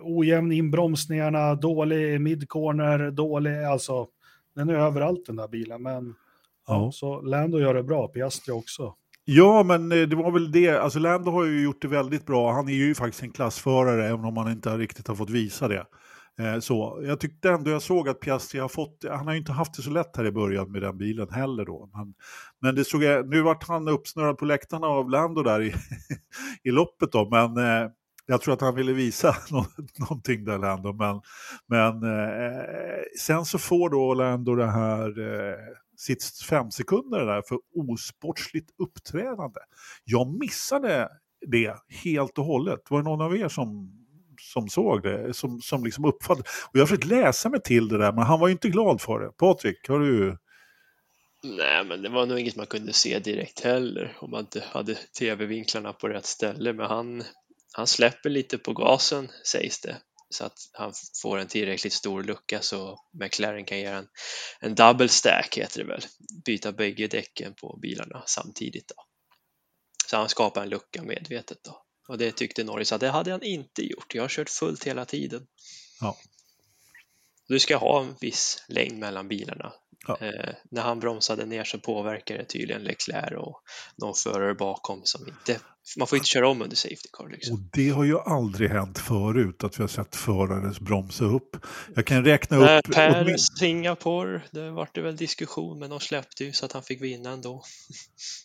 [0.01, 4.07] ojämn inbromsningarna, dålig midcorner, dålig, alltså
[4.55, 5.81] den är överallt den där bilen.
[5.81, 6.15] Men
[6.67, 6.91] ja.
[6.93, 8.93] så Lando gör det bra, Piastri också.
[9.25, 10.69] Ja, men eh, det var väl det.
[10.69, 12.53] Alltså Lando har ju gjort det väldigt bra.
[12.53, 15.85] Han är ju faktiskt en klassförare, även om han inte riktigt har fått visa det.
[16.39, 19.51] Eh, så, jag tyckte ändå jag såg att Piastri har fått, han har ju inte
[19.51, 21.89] haft det så lätt här i början med den bilen heller då.
[21.93, 22.13] Men,
[22.61, 25.73] men det såg jag, nu vart han uppsnurrad på läktarna av Lando där i,
[26.63, 27.89] i loppet då, men eh,
[28.25, 29.35] jag tror att han ville visa
[29.99, 30.93] någonting där Lando.
[30.93, 31.21] Men,
[31.67, 35.55] men eh, sen så får då Lando det här eh,
[35.97, 39.59] sitt fem sekunder där för osportsligt uppträdande.
[40.03, 41.09] Jag missade
[41.47, 42.79] det helt och hållet.
[42.89, 43.99] Var det någon av er som
[44.39, 46.49] som såg det, som, som liksom uppfattade.
[46.65, 49.01] Och jag har försökt läsa mig till det där, men han var ju inte glad
[49.01, 49.31] för det.
[49.31, 50.37] Patrik, har du?
[51.43, 54.95] Nej, men det var nog inget man kunde se direkt heller om man inte hade
[54.95, 56.73] tv-vinklarna på rätt ställe.
[56.73, 57.23] Men han,
[57.73, 59.97] han släpper lite på gasen sägs det
[60.29, 64.07] så att han får en tillräckligt stor lucka så McLaren kan göra en,
[64.59, 66.01] en double stack heter det väl,
[66.45, 68.87] byta bägge däcken på bilarna samtidigt.
[68.87, 69.03] Då.
[70.07, 71.83] Så han skapar en lucka medvetet då.
[72.09, 74.15] Och det tyckte Norris att det hade han inte gjort.
[74.15, 75.41] Jag har kört fullt hela tiden.
[76.01, 76.17] Ja.
[77.47, 79.73] Du ska ha en viss längd mellan bilarna.
[80.07, 80.17] Ja.
[80.21, 83.61] Eh, när han bromsade ner så påverkar det tydligen Leclerc och
[83.97, 85.59] någon förare bakom som inte...
[85.97, 87.29] Man får inte köra om under Safety Car.
[87.29, 87.53] Liksom.
[87.53, 91.65] Och det har ju aldrig hänt förut att vi har sett förare bromsa upp.
[91.95, 92.87] Jag kan räkna upp...
[92.87, 93.39] Äh, per min...
[93.39, 97.29] Singapore, det vart det väl diskussion men de släppte ju så att han fick vinna
[97.29, 97.63] ändå.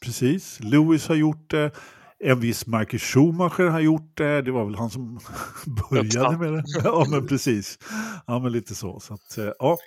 [0.01, 1.71] Precis, Lewis har gjort det
[2.25, 4.43] en viss Michael Schumacher har gjort det.
[4.43, 5.21] Det var väl han som
[5.91, 6.65] började med det.
[6.85, 7.79] Ja, men precis.
[8.27, 9.01] Ja, men lite så.
[9.01, 9.79] så att, eh, ja.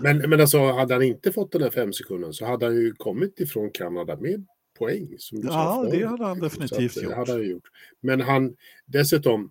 [0.00, 2.92] men, men alltså, hade han inte fått den där fem sekunden så hade han ju
[2.92, 4.46] kommit ifrån Kanada med
[4.78, 5.08] poäng.
[5.18, 7.14] Som du ja, sa det hade han definitivt att, gjort.
[7.14, 7.64] Hade han gjort.
[8.00, 8.52] Men han,
[8.86, 9.50] dessutom,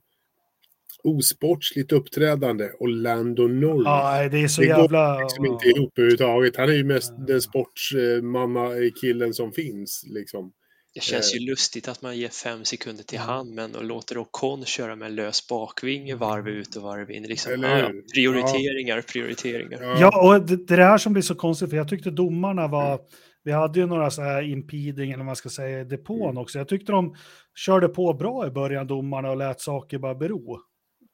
[1.04, 3.86] osportsligt uppträdande och Lando Norris.
[3.86, 5.14] Ja, det är så det jävla...
[5.14, 6.56] går liksom inte ihop överhuvudtaget.
[6.56, 10.06] Han är ju mest den sportsmanna-killen som finns.
[10.08, 10.52] Liksom.
[10.94, 11.50] Det känns ju eh.
[11.50, 15.48] lustigt att man ger fem sekunder till han men och låter Ocon köra med lös
[15.48, 17.24] bakvinge varv ut och varv in.
[17.24, 19.04] Liksom, ah, prioriteringar, ja.
[19.08, 19.82] prioriteringar.
[19.82, 22.94] Ja, och det, det här som blir så konstigt, för jag tyckte domarna var...
[22.94, 23.06] Mm.
[23.44, 26.38] Vi hade ju några så här impeding, eller vad man ska säga, i depån mm.
[26.38, 26.58] också.
[26.58, 27.16] Jag tyckte de
[27.56, 30.54] körde på bra i början, domarna, och lät saker bara bero.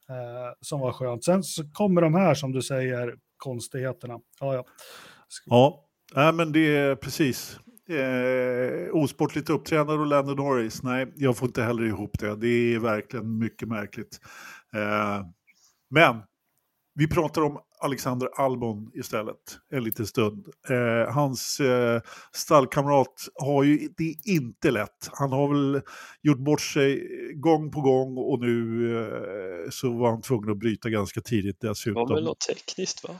[0.09, 1.23] Eh, som var skönt.
[1.23, 4.19] Sen så kommer de här, som du säger, konstigheterna.
[4.39, 4.65] Ja, ja.
[5.45, 10.83] Ja, äh, men det är precis eh, osportligt uppträdande och Lando Norris.
[10.83, 12.35] Nej, jag får inte heller ihop det.
[12.35, 14.19] Det är verkligen mycket märkligt.
[14.75, 15.25] Eh,
[15.89, 16.21] men
[16.95, 20.45] vi pratar om Alexander Albon istället en liten stund.
[20.69, 22.01] Eh, hans eh,
[22.33, 25.09] stallkamrat har ju det inte lätt.
[25.11, 25.81] Han har väl
[26.21, 30.89] gjort bort sig gång på gång och nu eh, så var han tvungen att bryta
[30.89, 32.03] ganska tidigt dessutom.
[32.03, 33.15] Det var väl något tekniskt va?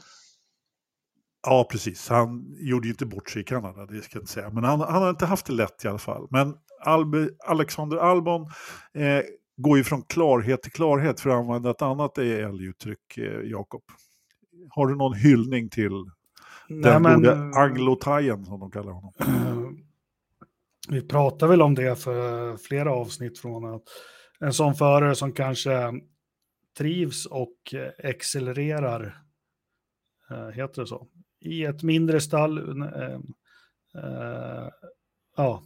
[1.50, 2.08] Ja, precis.
[2.08, 4.50] Han gjorde ju inte bort sig i Kanada, det ska jag inte säga.
[4.50, 6.26] Men han, han har inte haft det lätt i alla fall.
[6.30, 8.42] Men Albe, Alexander Albon
[8.94, 9.22] eh,
[9.56, 13.82] går ju från klarhet till klarhet för att använda ett annat älguttryck, eh, Jakob.
[14.70, 15.92] Har du någon hyllning till
[16.68, 19.12] Nej, den men, gode anglotajen som de kallar honom?
[20.88, 23.82] vi pratade väl om det för flera avsnitt från att
[24.40, 25.92] en sån förare som kanske
[26.78, 29.22] trivs och eh, accelererar,
[30.30, 31.08] eh, heter det så,
[31.40, 32.82] i ett mindre stall.
[32.82, 33.14] eh,
[33.94, 34.68] eh,
[35.36, 35.62] ja.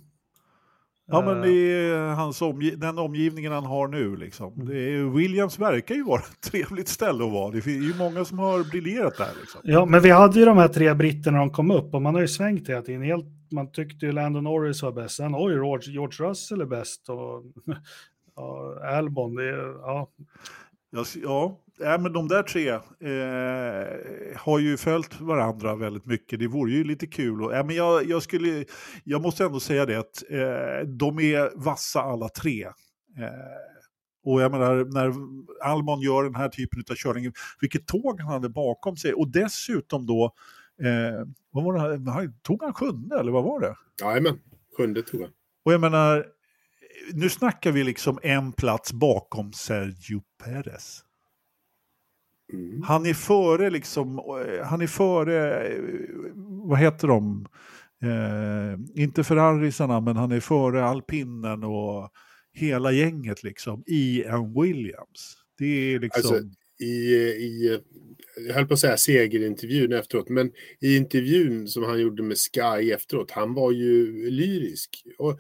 [1.07, 4.17] Ja, men det Eh, är hans omgi- den omgivningen han har nu.
[4.17, 4.53] Liksom.
[4.55, 4.67] Mm.
[4.67, 7.51] Det är, Williams verkar ju vara ett trevligt ställe att vara.
[7.51, 9.31] Det är ju många som har briljerat där.
[9.41, 9.61] Liksom.
[9.65, 12.15] Ja, men vi hade ju de här tre britterna när de kom upp och man
[12.15, 13.03] har ju svängt hela tiden.
[13.03, 15.17] Helt, man tyckte ju Landon Norris var bäst.
[15.17, 17.43] Sen oj, George, George Russell är bäst och
[18.37, 20.11] ja, Albon, det är, ja.
[20.91, 26.39] Ja, ja, ja, men de där tre eh, har ju följt varandra väldigt mycket.
[26.39, 27.43] Det vore ju lite kul.
[27.43, 28.65] Och, ja, men jag, jag, skulle,
[29.05, 32.65] jag måste ändå säga det att eh, de är vassa alla tre.
[33.19, 33.73] Eh,
[34.25, 35.13] och jag menar, när
[35.71, 39.13] Almon gör den här typen av körning, vilket tåg han hade bakom sig.
[39.15, 40.25] Och dessutom då,
[40.83, 42.11] eh, vad var det?
[42.11, 43.75] Han- tog han sjunde eller vad var det?
[44.03, 44.39] Jajamän,
[44.77, 45.31] sjunde tror jag.
[45.65, 46.27] Och jag menar,
[47.13, 51.05] nu snackar vi liksom en plats bakom Sergio Perez.
[52.53, 52.83] Mm.
[52.83, 55.83] Han är före liksom, eh, han är före, eh,
[56.65, 57.47] vad heter de?
[58.03, 62.11] Eh, inte Ferrarisarna, men han är före alpinen och
[62.53, 65.37] hela gänget liksom i en Williams.
[65.59, 66.35] Det är liksom...
[66.35, 66.49] Alltså,
[66.81, 67.81] i, i,
[68.47, 72.91] jag höll på att säga segerintervjun efteråt, men i intervjun som han gjorde med Sky
[72.91, 75.05] efteråt, han var ju lyrisk.
[75.19, 75.39] Och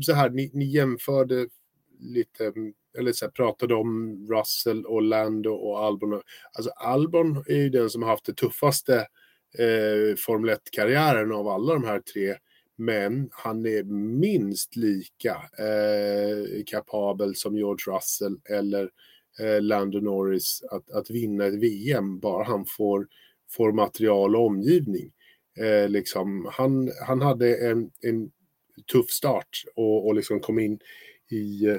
[0.00, 1.48] så här, ni, ni jämförde
[2.00, 2.52] lite,
[2.98, 6.22] eller så här, pratade om Russell och Lando och Albon.
[6.52, 8.96] Alltså Albon är ju den som har haft det tuffaste
[9.58, 12.34] eh, Formel 1-karriären av alla de här tre.
[12.76, 13.82] Men han är
[14.20, 18.90] minst lika eh, kapabel som George Russell eller
[19.40, 23.06] eh, Lando Norris att, att vinna ett VM, bara han får,
[23.50, 25.12] får material och omgivning.
[25.58, 28.30] Eh, liksom, han, han hade en, en
[28.92, 30.78] tuff start och, och liksom kom in
[31.30, 31.76] i eh,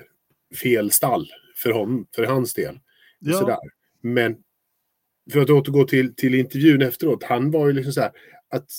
[0.56, 2.80] fel stall för, hon, för hans del.
[3.20, 3.58] ja, Sådär.
[4.02, 4.38] Men
[5.32, 8.12] för att återgå till, till intervjun efteråt, han var ju liksom så här
[8.50, 8.70] att,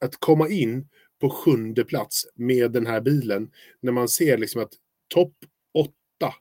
[0.00, 0.88] att komma in
[1.20, 4.72] på sjunde plats med den här bilen när man ser liksom att
[5.08, 5.34] topp
[5.74, 6.34] åtta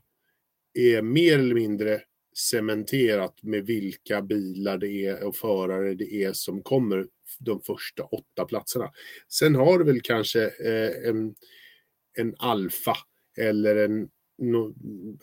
[0.73, 2.01] är mer eller mindre
[2.37, 7.07] cementerat med vilka bilar det är och förare det är som kommer
[7.39, 8.91] de första åtta platserna.
[9.27, 11.35] Sen har du väl kanske eh, en,
[12.17, 12.97] en Alfa
[13.37, 14.09] eller en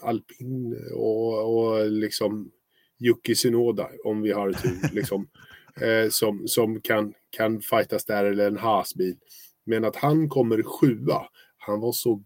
[0.03, 2.51] Alpin och, och liksom
[3.01, 4.79] Yuki Tsunoda om vi har tur.
[4.95, 5.29] liksom,
[5.81, 9.17] eh, som, som kan, kan fightas där eller en Haas-bil.
[9.67, 11.23] Men att han kommer sjua,
[11.59, 12.23] han var så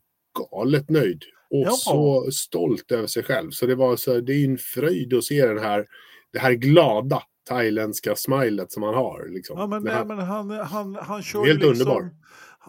[0.50, 1.70] galet nöjd och Ja.
[1.70, 3.50] så stolt över sig själv.
[3.50, 5.87] Så det var så, det är en fröjd att se den här,
[6.33, 9.28] det här glada thailändska smilet som han har.
[9.28, 9.59] Liksom.
[9.59, 12.11] Ja, men, nej, här- men han, han, han kör Helt liksom, underbar.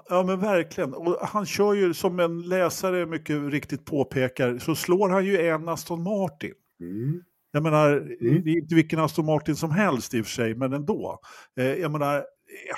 [0.10, 0.94] Ja, men verkligen.
[0.94, 5.70] Och han kör ju, som en läsare mycket riktigt påpekar, så slår han ju en
[5.70, 6.54] Aston Martin.
[6.80, 7.22] Mm.
[7.52, 8.44] Jag menar, Mm.
[8.44, 11.20] det är inte vilken Aston Martin som helst i och för sig, men ändå.
[11.58, 12.24] Eh, jag menar,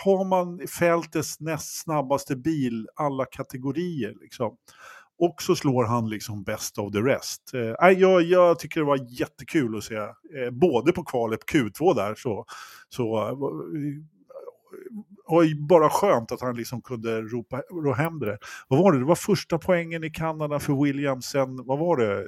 [0.03, 4.57] har man fältets näst snabbaste bil, alla kategorier, liksom,
[5.19, 7.53] och så slår han liksom best of the rest.
[7.53, 12.15] Eh, jag, jag tycker det var jättekul att se, eh, både på kvalet Q2 där,
[12.15, 12.45] så,
[12.89, 13.29] så
[15.27, 18.37] och bara skönt att han liksom kunde ropa ro hem det.
[18.67, 18.99] Vad var det?
[18.99, 22.27] Det var första poängen i Kanada för Williams sen, vad var det?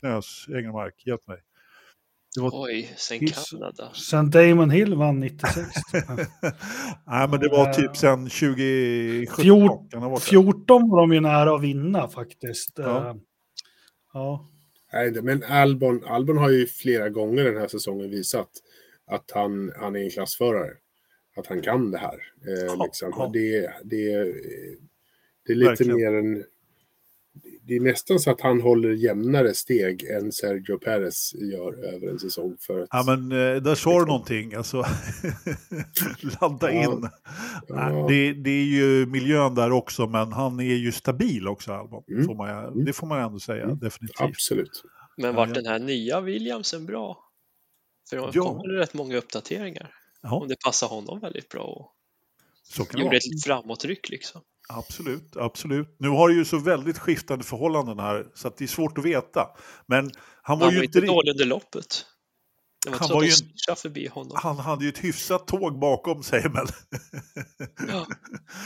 [0.00, 1.38] Knös, Engelmark, hjälp mig.
[2.36, 3.90] Det var Oj, sen Hiss- Kanada.
[3.94, 5.56] Sen Damon Hill vann 96.
[7.06, 9.44] Nej, men det var typ sen 2017.
[9.44, 10.28] Fjort- kan det ha varit det?
[10.30, 12.72] 14 var de ju nära att vinna faktiskt.
[12.78, 13.10] Ja.
[13.10, 13.16] Eh,
[14.12, 14.48] ja.
[14.92, 18.48] Nej, men Albon, Albon har ju flera gånger den här säsongen visat
[19.06, 20.70] att han, han är en klassförare.
[21.36, 22.18] Att han kan det här.
[22.48, 23.12] Eh, Ja, liksom.
[23.16, 23.30] ja.
[23.32, 24.32] Det, det,
[25.46, 25.96] det är lite Verkligen.
[25.96, 26.44] mer en...
[27.66, 32.18] Det är nästan så att han håller jämnare steg än Sergio Perez gör över en
[32.18, 32.56] säsong.
[32.60, 34.54] För att, Ja, men eh, där sa du någonting.
[34.54, 34.76] Alltså,
[36.40, 36.82] ladda Ja.
[36.92, 37.08] in.
[37.68, 38.06] Ja.
[38.08, 42.04] Det, det är ju miljön där också, men han är ju stabil också, Albon.
[42.10, 42.24] Mm.
[42.26, 42.84] Får man, Mm.
[42.84, 43.78] det får man ändå säga, Mm.
[43.78, 44.20] definitivt.
[44.20, 44.82] Absolut.
[45.16, 45.54] Men vart ja.
[45.54, 47.18] den här nya Williamsen bra?
[48.10, 48.42] För de Ja.
[48.42, 49.90] kommer det rätt många uppdateringar.
[50.26, 51.90] Ja, Om det passar honom väldigt bra och
[52.62, 54.40] så kan gjorde ett framåtryck liksom.
[54.68, 55.96] Absolut, absolut.
[55.98, 59.04] Nu har det ju så väldigt skiftande förhållanden här, så att det är svårt att
[59.04, 59.46] veta.
[59.86, 60.10] Men
[60.42, 61.00] han var Han ju var inte...
[61.00, 62.06] dålig under loppet.
[62.84, 63.30] Det var Han var ju
[63.70, 64.32] en- förbi honom.
[64.42, 66.66] Han hade ju ett hyfsat tåg bakom sig, men...
[67.88, 68.06] Ja,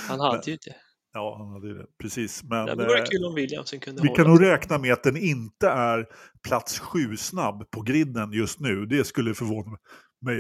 [0.08, 0.76] han hade ju det.
[1.12, 1.86] Ja, han hade ju det.
[2.02, 2.42] Precis.
[2.42, 4.16] Men Det vore eh, kul om Williamson kunde vi hålla.
[4.22, 6.06] kan nog räkna med att den inte är
[6.48, 8.86] plats sju snabb på griden just nu.
[8.86, 9.80] Det skulle förvåna mig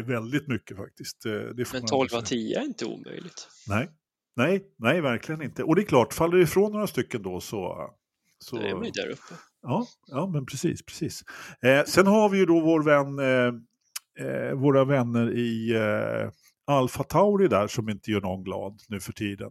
[0.06, 1.26] väldigt mycket faktiskt.
[1.26, 2.22] Eh, Det Men man 12 ändå av säga.
[2.22, 3.48] 10 är inte omöjligt.
[3.68, 3.90] Nej.
[4.36, 5.62] Nej, nej, verkligen inte.
[5.62, 7.90] Och det är klart, faller det ifrån några stycken då så...
[8.38, 8.56] så...
[8.56, 9.34] Då är man ju där uppe.
[9.62, 10.84] Ja, ja men precis.
[10.84, 11.22] precis.
[11.62, 16.30] Eh, sen har vi ju då vår vän, eh, eh, våra vänner i eh,
[16.66, 19.50] Alfa Tauri där som inte gör någon glad nu för tiden.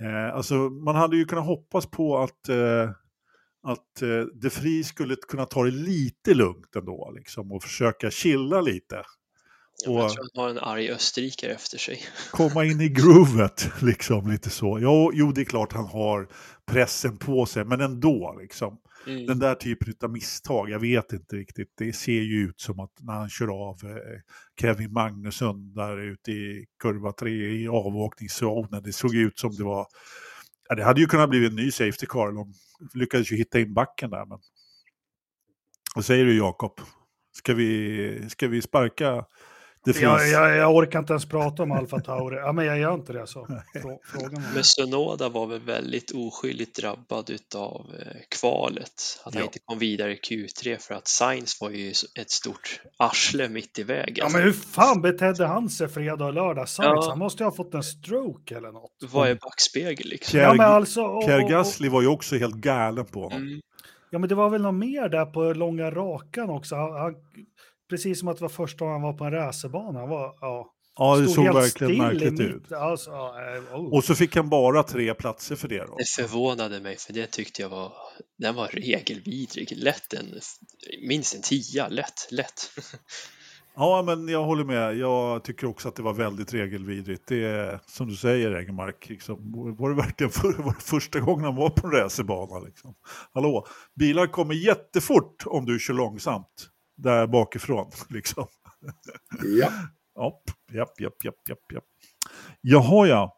[0.00, 2.90] Eh, alltså, man hade ju kunnat hoppas på att, eh,
[3.62, 8.60] att eh, De Vries skulle kunna ta det lite lugnt ändå liksom, och försöka chilla
[8.60, 9.02] lite.
[9.84, 12.02] Ja, men jag Och- tror han har en arg österrikare efter sig.
[12.30, 14.78] komma in i groovet, liksom lite så.
[14.82, 16.28] Jo, jo, det är klart han har
[16.66, 18.78] pressen på sig, men ändå liksom.
[19.06, 19.26] Mm.
[19.26, 21.72] Den där typen av misstag, jag vet inte riktigt.
[21.76, 24.20] Det ser ju ut som att när han kör av eh,
[24.60, 29.86] Kevin Magnusson där ute i kurva 3 i avåkningszonen, det såg ut som det var...
[30.68, 32.52] Ja, det hade ju kunnat bli en ny safety car, de
[32.94, 34.26] lyckades ju hitta in backen där.
[34.26, 34.38] Men...
[35.94, 36.80] Vad säger du Jakob?
[37.32, 39.24] Ska vi, ska vi sparka
[39.86, 40.02] De Vries?
[40.02, 42.36] Jag, jag, jag orkar inte ens prata om Alfa Tauri.
[42.36, 43.46] Ja, men jag gör inte det så.
[44.04, 44.54] Frågan var.
[44.54, 48.92] Men Sonoda var väl väldigt oskyldigt drabbad utav eh, kvalet.
[49.24, 49.46] Att han Ja.
[49.46, 53.82] inte kom vidare i Q3 för att Sainz var ju ett stort arsle mitt i
[53.82, 54.14] vägen.
[54.16, 56.68] Ja, men hur fan betedde han sig fredag och lördag?
[56.68, 57.08] Sainz, Ja.
[57.10, 58.90] han måste ju ha fått en stroke eller något.
[59.12, 60.32] Vad är backspegel liksom?
[60.32, 63.22] Pierre, Ja, men alltså, och, Pierre och, och, Gasly var ju också helt galen på
[63.22, 63.42] honom.
[63.42, 63.60] Mm.
[64.10, 66.74] ja, men det var väl något mer där på långa rakan också.
[66.74, 67.14] Han, han,
[67.88, 70.00] precis som att det var första gången han var på en racerbana.
[70.00, 72.72] Han var, ja, Ja, det stod såg helt verkligen märkligt ut.
[72.72, 73.94] Alltså, oh.
[73.94, 75.96] Och så fick han bara tre platser för det då.
[75.96, 77.92] Det förvånade mig för det tyckte jag var,
[78.38, 79.72] den var regelvidrig.
[79.76, 80.40] Lätt en,
[81.08, 82.70] minst en tia, lätt, lätt.
[83.78, 84.96] Ja, men jag håller med.
[84.96, 87.22] Jag tycker också att det var väldigt regelvidrigt.
[87.28, 89.08] Det är som du säger, Engelmark.
[89.08, 92.58] Liksom, var det verkligen för, var det första gången han var på en racerbana?
[92.58, 92.94] Liksom?
[93.34, 97.90] Hallå, bilar kommer jättefort om du kör långsamt där bakifrån.
[98.08, 98.46] Liksom.
[99.42, 99.70] Ja,
[100.18, 101.84] Japp, japp, japp, japp, japp, japp.
[102.60, 103.32] Jaha, ja.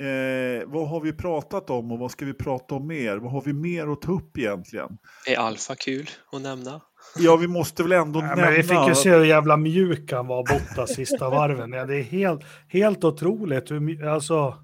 [0.00, 3.16] Eh, vad har vi pratat om och vad ska vi prata om mer?
[3.16, 4.98] Vad har vi mer att ta upp egentligen?
[5.26, 6.80] Är Alfa kul att nämna?
[7.18, 8.44] Ja, vi måste väl ändå Ja, nämna...
[8.44, 11.72] men vi fick ju se hur jävla mjuk han var borta sista varven.
[11.72, 13.70] Ja, det är helt, helt otroligt.
[13.70, 14.54] Hur, alltså,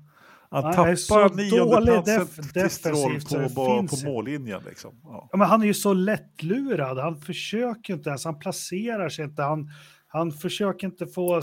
[0.51, 4.63] Han Han är så tappar dålig niondeplatsen def- till Stroll defensivt på, på, mållinjen.
[4.67, 5.01] Liksom.
[5.03, 5.29] Ja.
[5.33, 6.99] ja, men han är ju så lättlurad.
[6.99, 8.25] Han försöker inte ens.
[8.25, 9.43] Han placerar sig inte.
[9.43, 9.71] Han,
[10.09, 11.43] han försöker inte få...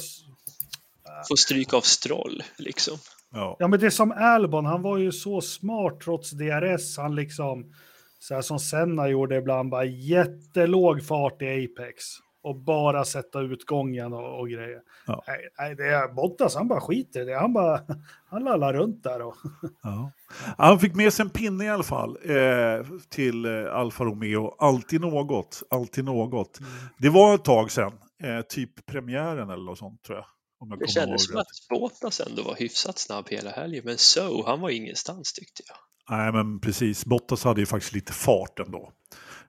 [1.29, 2.97] Få stryk av Stroll liksom.
[3.33, 3.55] Ja.
[3.59, 4.65] Ja, men det är som Albon.
[4.65, 6.97] Han var ju så smart trots DRS.
[6.97, 7.73] Han liksom,
[8.19, 12.03] så här som Senna gjorde ibland, bara jättelåg fart i Apex.
[12.47, 14.81] Och bara sätta utgången och, och grejer.
[15.07, 15.23] Ja.
[15.27, 17.39] Nej, nej, det är Bottas, han bara skiter i det.
[17.39, 17.81] Han bara,
[18.29, 19.21] han lallar runt där.
[19.21, 19.35] Och,
[19.83, 20.11] Ja.
[20.57, 24.55] Han fick med sig en pinne i alla fall eh, till eh, Alfa Romeo.
[24.59, 26.59] Alltid något, alltid något.
[26.59, 26.71] Mm.
[26.97, 30.25] Det var ett tag sedan, eh, typ premiären eller något sånt tror jag.
[30.59, 34.43] Om jag Det kändes som att Bottas ändå var hyfsat snabb hela helgen, men so,
[34.45, 35.77] han var ingenstans tyckte jag.
[36.17, 37.05] Nej, men precis.
[37.05, 38.91] Bottas hade ju faktiskt lite fart ändå.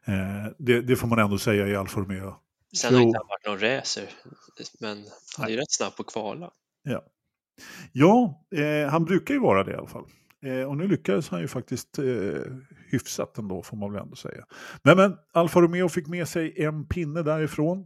[0.06, 2.34] Eh, det, det får man ändå säga i Alfa Romeo.
[2.76, 3.06] Sen har Jo.
[3.06, 4.10] inte han varit någon racer,
[4.80, 5.04] men
[5.36, 6.50] han är ju rätt snabb på kvala.
[6.82, 7.02] Ja,
[7.92, 10.04] ja eh, han brukar ju vara det i alla fall.
[10.46, 12.42] Eh, och nu lyckades han ju faktiskt eh,
[12.90, 14.44] hyfsat ändå, får man väl ändå säga.
[14.82, 17.78] Men, men Alfa Romeo fick med sig en pinne därifrån.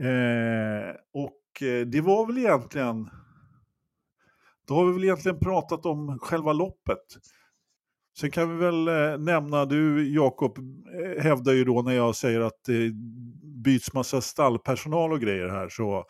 [0.00, 3.10] Eh, och eh, det var väl egentligen...
[4.68, 7.04] Då har vi väl egentligen pratat om själva loppet.
[8.20, 12.40] Sen kan vi väl eh, nämna, du Jakob eh, hävdar ju då när jag säger
[12.40, 12.90] att det
[13.64, 16.04] byts massa stallpersonal och grejer här så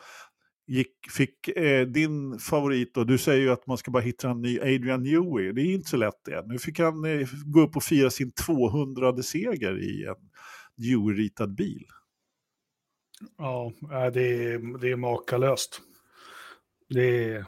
[0.67, 4.41] gick, fick eh, din favorit och du säger ju att man ska bara hitta en
[4.41, 5.51] ny Adrian Newey.
[5.51, 6.43] Det är inte så lätt det.
[6.47, 10.15] Nu fick han eh, gå upp och fira sin 200 seger i en
[10.77, 11.85] Newey-ritad bil.
[13.81, 15.81] ja, det är, det är makalöst.
[16.89, 17.45] Det är...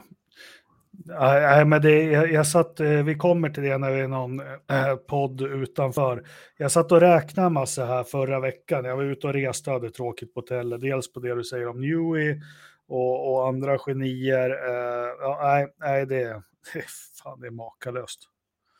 [1.04, 4.40] Nej, men det, jag, jag satt, eh, vi kommer till det när vi är någon
[4.40, 6.22] eh, podd utanför.
[6.56, 8.84] Jag satt och räknade en massa här förra veckan.
[8.84, 10.80] Jag var ute och reste och hade tråkigt på hotellet.
[10.80, 12.40] Dels på det du säger om Newey
[12.88, 14.50] och, och andra genier.
[14.50, 16.42] Eh, ja, nej, nej det,
[16.74, 16.84] det,
[17.22, 18.20] fan, det är makalöst.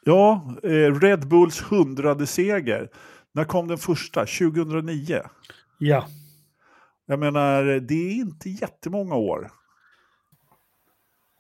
[0.04, 2.88] Ja, eh, Red Bulls 100 seger.
[3.32, 4.20] När kom den första?
[4.20, 5.20] 2009?
[5.78, 6.06] Ja,
[7.06, 9.50] Jag menar, det är inte jättemånga år.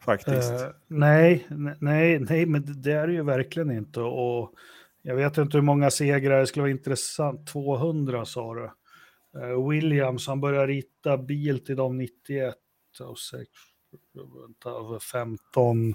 [0.04, 0.52] Faktiskt.
[0.52, 4.00] eh, nej, ne- nej, nej, men det- är det ju verkligen inte.
[4.00, 4.52] Och
[5.02, 7.46] jag vet inte hur många segrar, det skulle vara intressant.
[7.46, 8.64] 200 sa du.
[9.40, 12.54] eh, Williams, han började rita bil till dem 91
[13.00, 13.42] och 6,
[14.40, 14.70] vänta,
[15.12, 15.94] 15,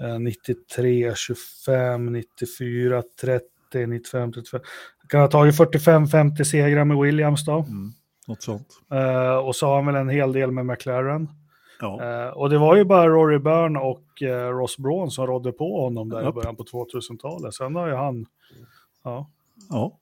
[0.00, 4.60] eh, 93, 25, 94, 30, 95, 35.
[4.98, 7.58] Han kan ha tagit 45-50 segrar med Williams då.
[7.58, 7.90] Mm.
[8.28, 8.68] Något sånt.
[8.92, 11.28] Eh, och så har han väl en hel del med McLaren.
[11.82, 12.02] Ja.
[12.02, 15.80] Eh, och det var ju bara Rory Byrne och eh, Ross Braun som rådde på
[15.82, 17.54] honom där i början på 2000-talet.
[17.54, 18.26] Sen har ju han,
[19.04, 19.30] ja,
[19.70, 19.98] Ja.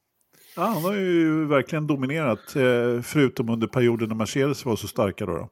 [0.56, 5.26] ja, han har ju verkligen dominerat, eh, förutom under perioden när Mercedes var så starka.
[5.26, 5.48] Då, då.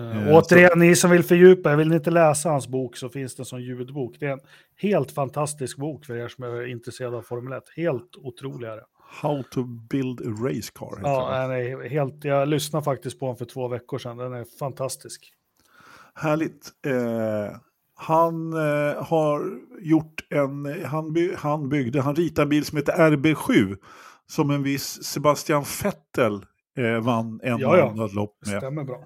[0.00, 3.44] Eh, återigen, ni som vill fördjupa vill ni inte läsa hans bok så finns det
[3.44, 4.16] som ljudbok.
[4.20, 4.40] Det är en
[4.76, 7.64] helt fantastisk bok för er som är intresserade av Formel 1.
[7.76, 8.84] Helt otrolig är det.
[9.10, 10.98] How to build a race car.
[11.02, 11.50] Ja, den.
[11.50, 14.16] är helt, jag lyssnade faktiskt på den för två veckor sedan.
[14.16, 15.32] Den är fantastisk.
[16.14, 16.70] Härligt.
[16.86, 17.56] Eh,
[17.94, 19.50] han eh, har
[19.80, 23.76] gjort en, han, by, han byggde, han ritade en bil som heter RB7
[24.26, 26.46] som en viss Sebastian Vettel
[26.76, 28.08] eh, vann en Ja, ja.
[28.12, 28.60] lopp Det med.
[28.60, 29.04] stämmer bra.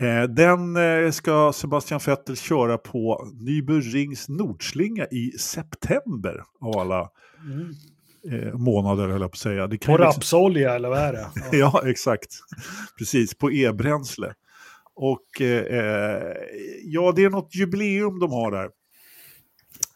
[0.00, 7.10] Eh, den eh, ska Sebastian Vettel köra på Nürburgrings Nordslinga i september av alla
[7.44, 7.72] Mm.
[8.32, 9.66] Eh, månader, höll jag på att säga.
[9.66, 11.30] Det kan På liksom- rapsolja eller vad är det?
[11.34, 11.42] Ja.
[11.52, 12.28] Ja, exakt.
[12.98, 14.34] Precis, på e-bränsle.
[14.94, 16.34] Och eh,
[16.84, 18.68] ja, det är något jubileum de har där.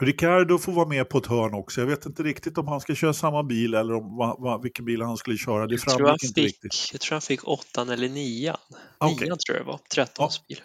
[0.00, 1.80] Ricardo får vara med på ett hörn också.
[1.80, 4.84] Jag vet inte riktigt om han ska köra samma bil eller om va, va, vilken
[4.84, 5.66] bil han skulle köra.
[5.66, 6.88] Det Jag tror, han framgick inte fick, riktigt.
[6.92, 8.56] jag tror han fick åttan eller nian.
[8.98, 9.16] Okej.
[9.26, 9.80] Nian tror jag det var.
[9.94, 10.60] 13 bil.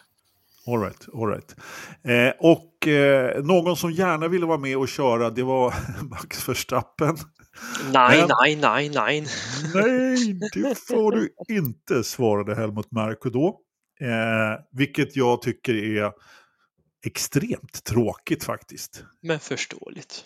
[0.68, 1.55] All right, all right.
[2.03, 5.74] Eh, och eh, någon som gärna ville vara med och köra, det var
[6.10, 7.18] Max Verstappen.
[7.93, 9.28] Nej, Men- nej, nej, nej.
[9.74, 13.60] Nej, det får du inte, svarade Helmut Marko då.
[14.01, 16.12] Eh, vilket jag tycker är
[17.05, 19.03] extremt tråkigt faktiskt.
[19.22, 20.26] Men förståeligt.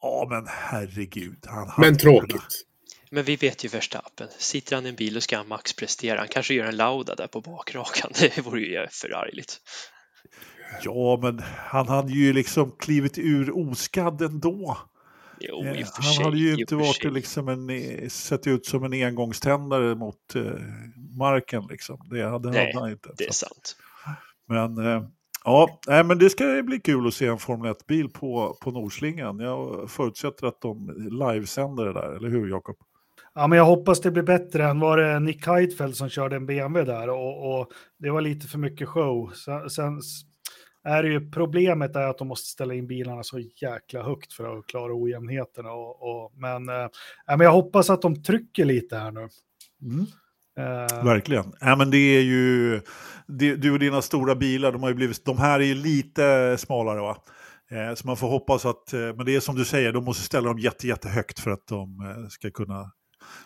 [0.00, 1.38] Ja, men herregud.
[1.46, 2.64] Han Men tråkigt.
[3.10, 4.28] Men vi vet ju Verstappen.
[4.38, 6.18] Sitter han i en bil och ska han max prestera.
[6.18, 8.12] Han kanske gör en Lauda där på bakrakan.
[8.20, 9.60] Det vore ju förargligt.
[10.82, 14.78] Ja, men han hade ju liksom klivit ur oskadd ändå.
[15.48, 16.24] Jo, Eh, han sig.
[16.24, 20.42] hade ju inte varit liksom en, eh, sett ut som en engångständare mot eh,
[21.18, 21.66] marken.
[21.70, 22.08] Liksom.
[22.10, 23.08] Det hade Nej, hade han inte.
[23.18, 23.76] Det är sant.
[24.48, 25.04] Men eh,
[25.44, 29.38] ja, nej, men det ska bli kul att se en Formel 1-bil på, på Nordslingan.
[29.38, 32.76] Jag förutsätter att de livesänder det där, eller hur Jakob?
[33.34, 36.46] Ja, men jag hoppas det blir bättre än var det Nick Heidfeld som körde en
[36.46, 37.68] BMW där och, och
[37.98, 39.30] det var lite för mycket show.
[39.34, 40.00] Sen, sen
[40.84, 44.58] är det ju problemet är att de måste ställa in bilarna så jäkla högt för
[44.58, 45.72] att klara ojämnheterna.
[45.72, 46.68] Och, och, men,
[47.26, 49.28] ja, men jag hoppas att de trycker lite här nu.
[50.58, 51.52] Eh, Verkligen.
[51.60, 52.80] Ja, men det är ju,
[53.26, 56.56] det, du och dina stora bilar, de, har ju blivit, de här är ju lite
[56.58, 57.16] smalare va?
[57.70, 60.22] Eh, så man får hoppas att, eh, men det är som du säger, de måste
[60.22, 62.92] ställa dem jätte, jättehögt för att de eh, ska kunna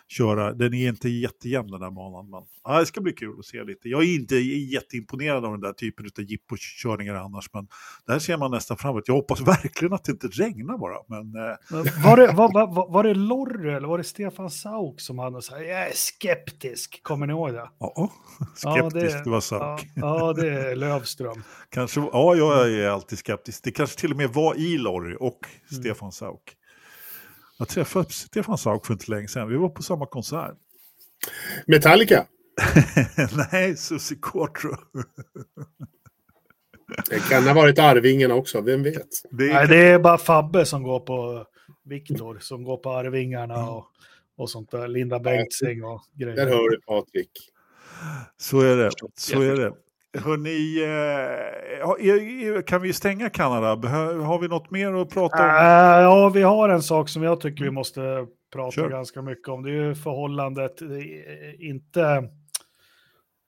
[0.07, 0.53] köra.
[0.53, 2.29] Den är inte jättejämn den där banan.
[2.29, 3.89] Men, ja, det ska bli kul att se lite.
[3.89, 7.67] Jag är inte jätteimponerad av den där typen av jippokörningar annars, men
[8.07, 9.03] där ser man nästan framåt.
[9.07, 10.95] Jag hoppas verkligen att det inte regnar bara.
[11.07, 15.19] Men, eh, var, det, var, var, var det Lorry eller var det Stefan Sauk som
[15.19, 17.69] hade så här, jag är skeptisk, kommer ni ihåg det?
[17.79, 18.11] ja,
[18.55, 19.81] skeptisk, det- det var sant.
[19.95, 21.43] Ja, ja, det är Lövström.
[21.69, 23.63] Kanske, ja, jag är alltid skeptisk.
[23.63, 25.39] Det kanske till och med var i Lorry och
[25.79, 26.41] Stefan Sauk.
[27.57, 29.49] Jag träffade Stefan Sauk för inte länge sedan.
[29.49, 30.57] Vi var på samma konsert.
[31.67, 32.25] Metallica.
[33.51, 34.75] Nej, Susie Quattro.
[37.09, 39.07] Det kan ha varit Arvingarna också, vem vet?
[39.31, 41.45] Det är, Nej, det är bara Fabbe som går på
[41.83, 43.85] Viktor, som går på Arvingarna och,
[44.37, 44.87] och sånt där.
[44.87, 46.35] Linda Bengtzing och grejer.
[46.35, 47.31] Där hör du Patrik.
[48.37, 48.91] Så är det.
[49.15, 49.73] Så är det.
[50.13, 50.83] Hörrni,
[52.55, 53.67] eh, kan vi stänga Kanada?
[54.23, 55.49] Har vi något mer att prata om?
[55.49, 58.89] Äh, ja, vi har en sak som jag tycker vi måste prata Kör.
[58.89, 59.63] ganska mycket om.
[59.63, 60.87] Det är ju förhållandet, eh,
[61.69, 62.29] inte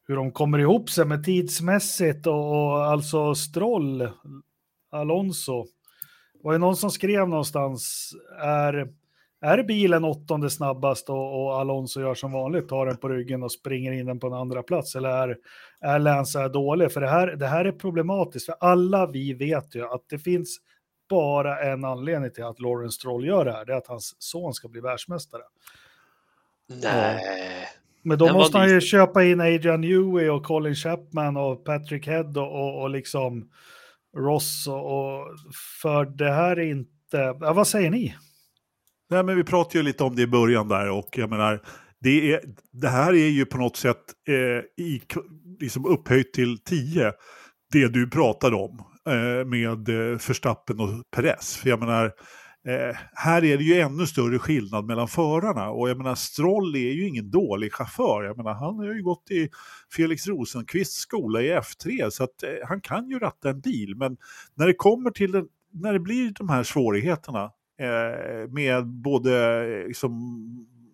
[0.07, 4.09] hur de kommer ihop sig med tidsmässigt och, och alltså Stroll,
[4.91, 5.63] Alonso.
[6.33, 8.87] Det var ju någon som skrev någonstans, är,
[9.41, 13.51] är bilen åttonde snabbast och, och Alonso gör som vanligt, tar den på ryggen och
[13.51, 15.37] springer in den på en andra plats eller är,
[15.79, 16.91] är Lance dålig?
[16.91, 20.57] För det här, det här är problematiskt, för alla vi vet ju att det finns
[21.09, 24.53] bara en anledning till att Lawrence Stroll gör det här, det är att hans son
[24.53, 25.41] ska bli världsmästare.
[26.67, 27.67] Nej.
[28.01, 28.89] Men då Den måste han ju dit.
[28.89, 33.49] köpa in Adrian Newey och Colin Chapman och Patrick Head och, och, och liksom
[34.17, 35.27] Ross och, och
[35.81, 38.15] för det här är inte, ja, vad säger ni?
[39.09, 41.61] Nej, men vi pratade ju lite om det i början där och jag menar,
[42.01, 42.41] det, är,
[42.71, 45.01] det här är ju på något sätt eh, i,
[45.59, 47.13] liksom upphöjt till 10,
[47.71, 49.87] det du pratade om eh, med
[50.21, 51.57] Förstappen Verstappen och Perez.
[51.57, 52.11] För jag menar,
[52.67, 56.91] Eh, här är det ju ännu större skillnad mellan förarna och jag menar Stroll är
[56.91, 58.23] ju ingen dålig chaufför.
[58.23, 59.49] Jag menar han har ju gått i
[59.95, 63.95] Felix Rosenqvists skola i F3 så att eh, han kan ju ratta en bil.
[63.95, 64.17] Men
[64.55, 69.87] när det kommer till den, när det blir de här svårigheterna eh, med både eh,
[69.87, 70.45] liksom,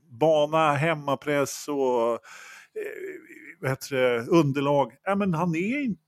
[0.09, 6.05] bana, hemmapress och eh, heter underlag, ja, men han är inte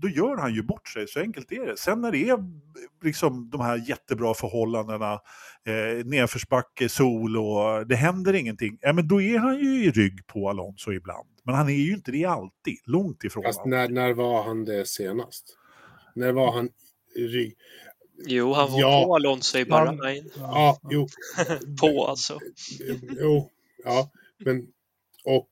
[0.00, 1.76] då gör han ju bort sig, så enkelt är det.
[1.76, 2.38] Sen när det är
[3.02, 5.12] liksom de här jättebra förhållandena,
[5.66, 10.26] eh, nedförsbacke, sol och det händer ingenting, ja, men då är han ju i rygg
[10.26, 11.28] på Alonso ibland.
[11.44, 13.42] Men han är ju inte det alltid, långt ifrån.
[13.44, 15.56] Fast när, när var han det senast?
[16.14, 16.68] När var han
[17.16, 17.54] i rygg?
[18.26, 19.04] Jo, han var Ja.
[19.06, 20.30] på Alonso i Bahrain.
[20.36, 21.06] Ja, jo.
[21.80, 22.38] På alltså.
[23.20, 23.50] Jo,
[23.84, 24.10] ja.
[24.38, 24.66] Men,
[25.24, 25.48] och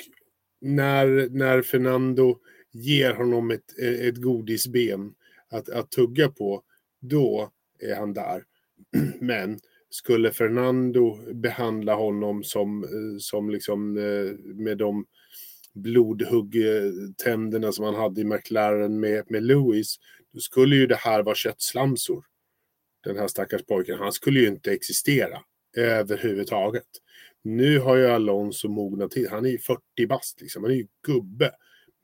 [0.60, 2.38] när, när Fernando
[2.72, 5.14] ger honom ett, ett godisben
[5.50, 6.62] att, att tugga på,
[7.00, 7.50] då
[7.80, 8.44] är han där.
[9.20, 9.58] Men
[9.90, 12.86] skulle Fernando behandla honom som,
[13.20, 15.06] som liksom eh, med de
[15.74, 19.96] blodhuggtänderna som han hade i McLaren med, med Lewis,
[20.32, 22.24] då skulle ju det här vara köttslamsor.
[23.04, 25.38] Den här stackars pojken, han skulle ju inte existera
[25.76, 26.86] överhuvudtaget.
[27.44, 29.28] Nu har ju Alonso mognat till.
[29.28, 30.62] Han är ju 40 bast liksom.
[30.62, 31.50] Han är ju gubbe.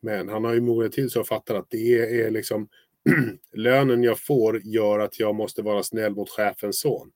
[0.03, 2.69] Men han har ju mognat till så och fattar att det är, är liksom
[3.53, 7.11] lönen jag får gör att jag måste vara snäll mot chefens son.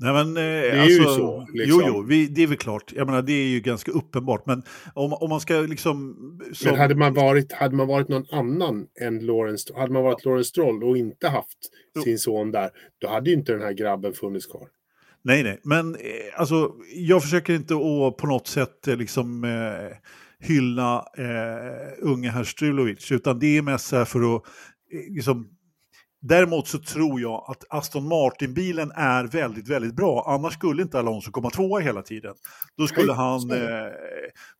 [0.00, 1.80] Nej, men, eh, är alltså, ju så, liksom.
[1.80, 2.92] Jo, jo, vi, det är väl klart.
[2.96, 4.46] Jag menar, det är ju ganska uppenbart.
[4.46, 4.62] Men
[4.94, 6.16] om, om man ska liksom...
[6.52, 10.24] Som, Men hade man, varit, hade man varit någon annan än Lawrence, hade man varit
[10.24, 11.58] Lawrence Stroll och inte haft
[11.94, 12.02] Jo.
[12.02, 14.68] sin son där, då hade ju inte den här grabben funnits kvar.
[15.22, 16.00] Nej, nej, men eh,
[16.36, 19.96] alltså, jag försöker inte att på något sätt eh, liksom eh,
[20.40, 24.42] hylla eh, unge herr Strulovic, utan det är mest så här för att
[24.92, 25.48] eh, liksom,
[26.20, 30.24] Däremot så tror jag att Aston Martin-bilen är väldigt, väldigt bra.
[30.26, 32.34] Annars skulle inte Alonso komma tvåa hela tiden.
[32.76, 33.50] Då skulle han...
[33.50, 33.92] Eh,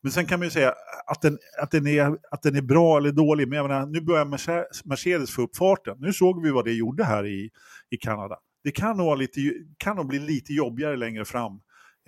[0.02, 0.74] men sen kan man ju säga
[1.06, 3.48] att den, att, den är, att den är bra eller dålig.
[3.48, 5.96] Men jag menar, nu börjar Merce- Mercedes få upp farten.
[6.00, 7.50] Nu såg vi vad det gjorde här i,
[7.90, 8.36] i Kanada.
[8.64, 9.40] Det kan nog, lite,
[9.78, 11.52] kan nog bli lite jobbigare längre fram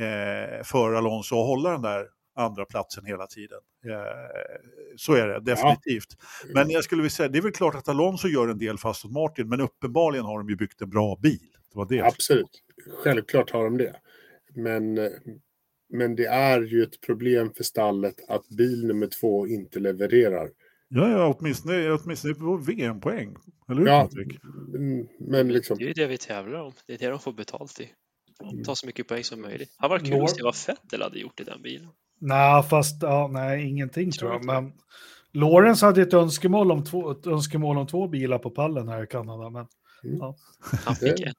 [0.01, 2.05] eh, för Alonso att hålla den där
[2.37, 3.59] andra platsen hela tiden.
[3.87, 3.95] Eh,
[4.97, 6.17] så är det definitivt.
[6.55, 8.91] Men jag skulle vilja säga, det är väl klart att Alonso gör en del för
[8.91, 11.51] Aston Martin, men uppenbarligen har de ju byggt en bra bil.
[11.73, 12.01] Det var det.
[12.01, 12.63] Absolut.
[13.03, 13.97] Självklart har de det.
[14.55, 15.11] Men,
[15.89, 20.51] men det är ju ett problem för stallet att bil nummer två inte levererar.
[20.89, 23.37] Ja, ja åtminstone, åtminstone på VM-poäng.
[23.69, 24.09] Eller hur Ja,
[24.77, 25.79] mm, men liksom...
[25.79, 26.73] Det är ju det vi tävlar om.
[26.87, 27.89] Det är det de får betalt i.
[28.43, 28.65] Mm.
[28.65, 29.69] Ta så mycket poäng som möjligt.
[29.69, 31.89] Det hade varit kul Lår- att se vad Vettel hade gjort i den bilen.
[32.19, 34.45] Nej, fast ja, nej, ingenting Tror tror jag.
[34.45, 34.73] Men
[35.33, 39.07] Lawrence hade ett önskemål om två, ett önskemål om två bilar på pallen här i
[39.07, 39.51] Kanada.
[39.51, 39.67] Men
[40.85, 41.35] Han fick Det- en.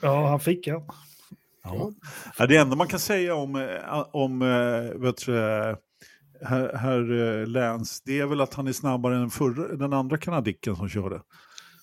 [0.00, 0.80] ja, han fick en.
[1.64, 1.92] Ja.
[2.38, 5.32] Ja, det enda man kan säga om, eh, om eh, vet du,
[6.42, 10.18] herr, herr eh, Lance, det är väl att han är snabbare än förra, den andra
[10.18, 11.20] kanadicken som körde.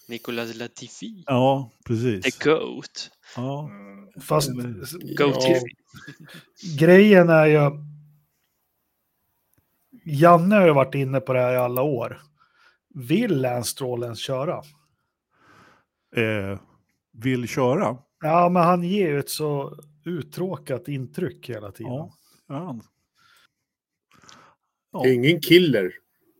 [0.07, 1.23] Nicolas Latifi.
[1.27, 2.37] Ja, precis.
[2.39, 3.09] The GOAT.
[3.35, 3.69] Ja.
[4.21, 4.49] Fast.
[5.01, 5.59] Ja.
[6.79, 7.59] grejen är ju...
[10.05, 12.21] Janne har ju varit inne på det här i alla år.
[12.93, 14.61] Vill Lance Stroll ens köra?
[16.15, 16.59] Eh,
[17.13, 17.97] vill köra.
[18.21, 21.91] Ja, men han ger ju ett så uttråkat intryck hela tiden.
[21.91, 22.13] Ja.
[22.47, 22.79] Ja.
[24.91, 25.01] Ja.
[25.03, 25.93] Det är ingen killer.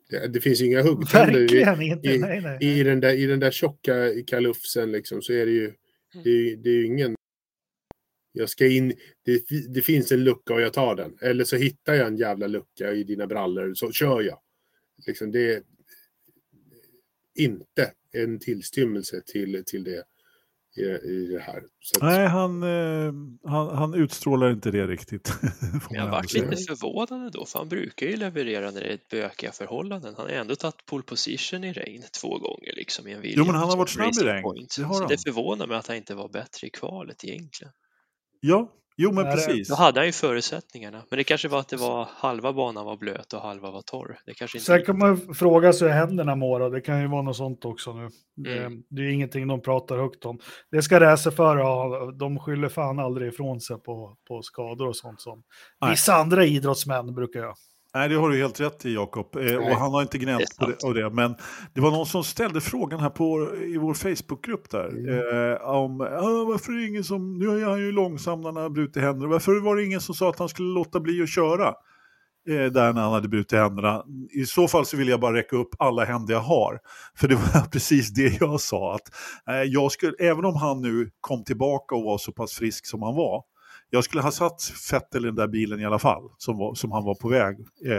[0.09, 1.63] Det, det finns inga huggtänder i,
[2.15, 3.93] i- i, den där, i den där tjocka
[4.27, 4.91] kalufsen.
[4.91, 5.73] Liksom, så är det ju
[6.23, 7.15] det, är- det är ju ingen...
[8.33, 8.93] Jag ska in,
[9.25, 9.43] det,
[9.73, 11.17] det finns en lucka och jag tar den.
[11.21, 14.39] Eller så hittar jag en jävla lucka i dina brallor så kör jag.
[15.07, 15.63] Liksom, det är
[17.35, 20.03] inte en tillstymmelse till, till det
[20.77, 21.61] i, i det här.
[21.79, 23.13] Så att, Nej, han, eh,
[23.51, 25.33] han, han utstrålar inte det riktigt.
[25.89, 29.51] jag ändå varit lite förvånad då, för han brukar ju leverera när det är bökiga
[29.51, 30.13] förhållanden.
[30.17, 33.55] Han har ändå tagit pole position i regn två gånger liksom i en Jo, men
[33.55, 34.43] han har varit snabb i regn.
[34.43, 34.75] Point.
[34.77, 35.09] Det har Så han.
[35.09, 37.73] det förvånar mig att han inte var bättre i kvalet egentligen.
[38.39, 39.67] Ja, jo men precis.
[39.69, 42.97] Då hade han ju förutsättningarna, men det kanske var att det var halva banan var
[42.97, 44.19] blöt och halva var torr.
[44.25, 47.07] Det kanske inte Sen kan man fråga sig hur händerna mår och det kan ju
[47.07, 48.09] vara något sånt också nu.
[48.35, 48.83] Det, Mm.
[48.89, 50.39] det är ju ingenting de pratar högt om.
[50.71, 55.21] Det ska racerförare ha, de skyller fan aldrig ifrån sig på, på skador och sånt
[55.21, 55.43] som
[55.81, 55.91] Nej.
[55.91, 57.53] vissa andra idrottsmän brukar göra.
[57.93, 59.35] Nej, det har du helt rätt i Jakob.
[59.35, 61.09] Eh, och han har inte gnällt på det, och det.
[61.09, 61.35] Men
[61.73, 64.87] det var någon som ställde frågan här på, i vår Facebookgrupp där.
[64.87, 65.51] Mm.
[65.51, 68.63] Eh, om ah, varför är det ingen som, nu är han ju långsam när han
[68.63, 69.27] har brutit händer.
[69.27, 71.73] Varför var det ingen som sa att han skulle låta bli att köra?
[72.49, 74.03] eh, där när han hade brutit händerna.
[74.31, 76.79] I så fall så vill jag bara räcka upp alla händer jag har.
[77.15, 79.13] För det var precis det jag sa, att
[79.49, 83.01] eh, jag skulle, även om han nu kom tillbaka och var så pass frisk som
[83.01, 83.43] han var,
[83.93, 86.91] jag skulle ha satt Fettel i den där bilen i alla fall, som, var, som
[86.91, 87.59] han var på väg.
[87.59, 87.95] Eh,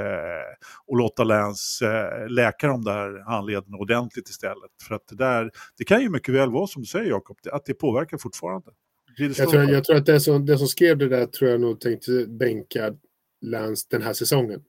[0.86, 4.70] och låta Lance eh, läka de där handlederna ordentligt istället.
[4.88, 7.64] För att det där, det kan ju mycket väl vara som du säger Jakob, att
[7.64, 8.70] det påverkar fortfarande.
[9.16, 11.80] Jag tror, jag tror att det som, det som skrev det där tror jag nog
[11.80, 12.94] tänkte bänka
[13.40, 14.62] Lance den här säsongen.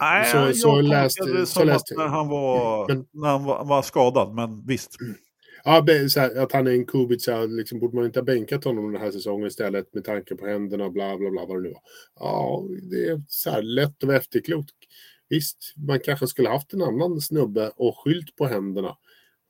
[0.00, 3.28] Nej, så, jag så läste, det som så läste, att när han, var, men, när
[3.28, 4.96] han var, var skadad, men visst.
[5.64, 5.84] Ja,
[6.16, 9.10] här, att han är en Kubica, liksom, borde man inte ha bänkat honom den här
[9.10, 11.82] säsongen istället med tanke på händerna och bla bla bla vad det nu var.
[12.20, 14.66] Ja, det är så här lätt att vara efterklok.
[15.28, 18.96] Visst, man kanske skulle haft en annan snubbe och skylt på händerna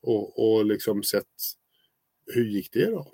[0.02, 1.24] och, och liksom sett
[2.34, 3.06] hur gick det då?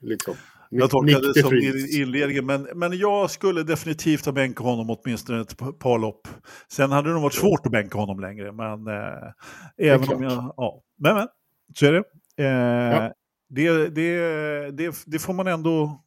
[0.00, 0.34] Liksom.
[0.70, 1.54] Jag tolkade det som
[2.00, 6.28] inledningen, men, men jag skulle definitivt ha bänkat honom åtminstone ett par lopp.
[6.68, 10.54] Sen hade det nog varit svårt att bänka honom längre, men eh, även om jag...
[10.56, 11.28] Ja, men, men
[11.74, 12.04] så är det.
[12.42, 13.14] Eh, ja.
[13.48, 16.04] det, det, det, det, får man ändå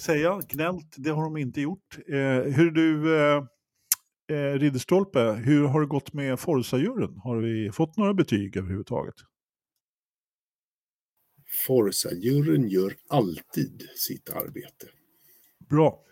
[0.00, 0.40] säga.
[0.48, 1.98] Gnällt, det har de inte gjort.
[2.08, 3.44] Eh, hur du, eh,
[4.28, 7.18] eh Ridderstolpe, hur har det gått med Forza-juryn?
[7.18, 9.14] Har vi fått några betyg överhuvudtaget?
[11.66, 14.86] Forza-juryn gör alltid sitt arbete.
[15.68, 16.02] Bra.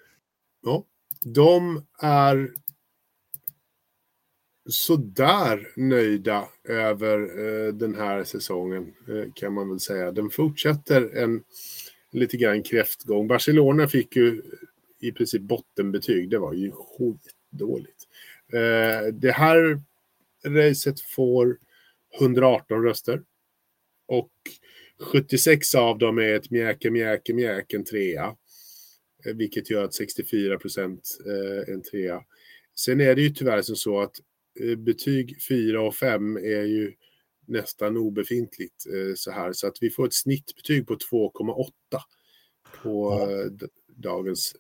[0.63, 0.85] Ja,
[1.25, 2.51] de är
[4.71, 10.13] sådär nöjda över eh, den här säsongen eh, kan man väl säga.
[10.13, 11.43] Den fortsätter en
[12.13, 13.29] lite grann kräftgång.
[13.29, 14.43] Barcelona fick ju
[15.01, 16.31] i princip bottenbetyg.
[16.31, 18.07] Det var ju skitdåligt.
[18.53, 19.81] Eh, det här
[20.47, 21.59] racet får
[22.21, 23.23] 118 röster.
[24.09, 24.33] Och
[25.01, 28.37] 76 av dem är ett mjäke, mjäke, mjäke, en trea.
[29.25, 32.25] Eh, vilket gör att 64 procent eh, en trea.
[32.75, 34.17] Sen är det ju tyvärr som så att
[34.77, 36.93] betyg 4 och 5 är ju
[37.47, 38.85] nästan obefintligt
[39.17, 39.53] så här.
[39.53, 41.71] Så att vi får ett snittbetyg på 2,8
[42.83, 43.29] på
[43.61, 43.67] ja.
[43.97, 44.53] dagens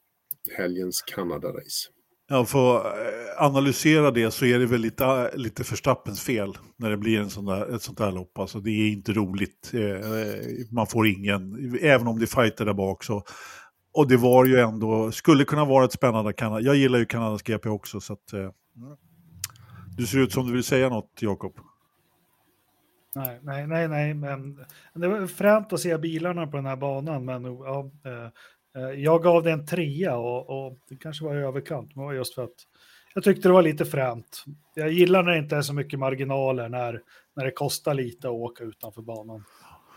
[0.56, 1.88] helgens Kanada-race.
[2.28, 2.94] Ja, för att
[3.38, 7.44] analysera det så är det väl lite, lite förstappens fel när det blir en sån
[7.44, 8.38] där, ett sånt här lopp.
[8.38, 9.72] Alltså det är inte roligt.
[10.70, 13.24] Man får ingen, även om det är fighter där bak så.
[13.92, 16.60] Och det var ju ändå, skulle kunna vara ett spännande Kanada.
[16.60, 18.34] Jag gillar ju Kanadas GP också så att...
[19.96, 21.58] Du ser ut som du vill säga något, Jakob.
[23.14, 27.24] Nej, nej, nej, nej, men det var fränt att se bilarna på den här banan,
[27.24, 27.90] men ja,
[28.76, 32.06] Eh, jag gav det en trea och, och, det kanske var i överkant, men det
[32.06, 32.54] var just för att
[33.14, 34.44] jag tyckte det var lite fränt.
[34.74, 37.00] Jag gillar när det inte är så mycket marginaler, när,
[37.36, 39.44] när det kostar lite att åka utanför banan.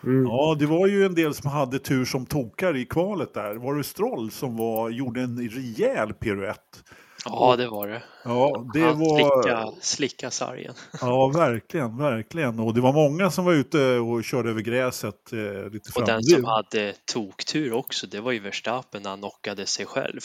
[0.04, 0.24] Mm.
[0.24, 3.56] Ja, det var ju en del som hade tur som tokar i kvalet där.
[3.56, 6.84] Var det Stroll som var, gjorde en rejäl piruett?
[7.26, 8.04] Ja, det var det.
[8.24, 9.18] Ja, det Han var...
[9.18, 10.74] Slicka, slicka sargen.
[11.02, 12.60] Ja, verkligen, verkligen.
[12.60, 16.04] Och det var många som var ute och körde över gräset eh, lite fram.
[16.04, 20.22] Och den som hade toktur också, det var ju Verstappen när han knockade sig själv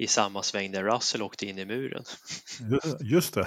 [0.00, 2.04] i samma sväng där Russell åkte in i muren.
[3.00, 3.46] Just det.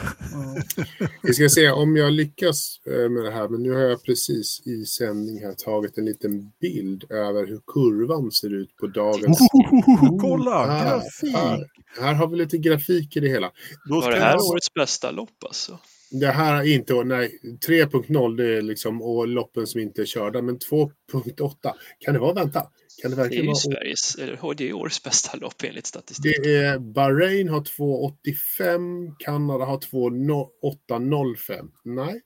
[1.23, 4.61] Vi ska se om jag lyckas eh, med det här, men nu har jag precis
[4.65, 9.39] i sändning här tagit en liten bild över hur kurvan ser ut på dagens...
[9.41, 10.65] Oh, kolla!
[10.65, 11.35] Här, grafik!
[11.35, 11.69] Här,
[12.01, 13.51] här, har vi lite grafik i det hela.
[13.89, 15.79] Var det här årets bästa lopp alltså?
[16.11, 20.41] Det här är inte, nej, 3.0 det är liksom och loppen som inte är körda,
[20.41, 22.67] men 2.8, kan det vara, vänta,
[23.03, 23.45] kan det verkligen?
[23.45, 26.43] Det är ju Sveriges, eller det är årets bästa lopp enligt statistik.
[26.43, 31.69] Det är Bahrain har 2.85, Kanada har 2.805.
[31.83, 32.21] Nej,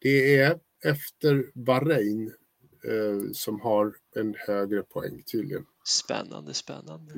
[0.00, 2.32] det är efter Bahrain
[2.88, 5.64] eh, som har en högre poäng tydligen.
[5.84, 7.12] Spännande, spännande.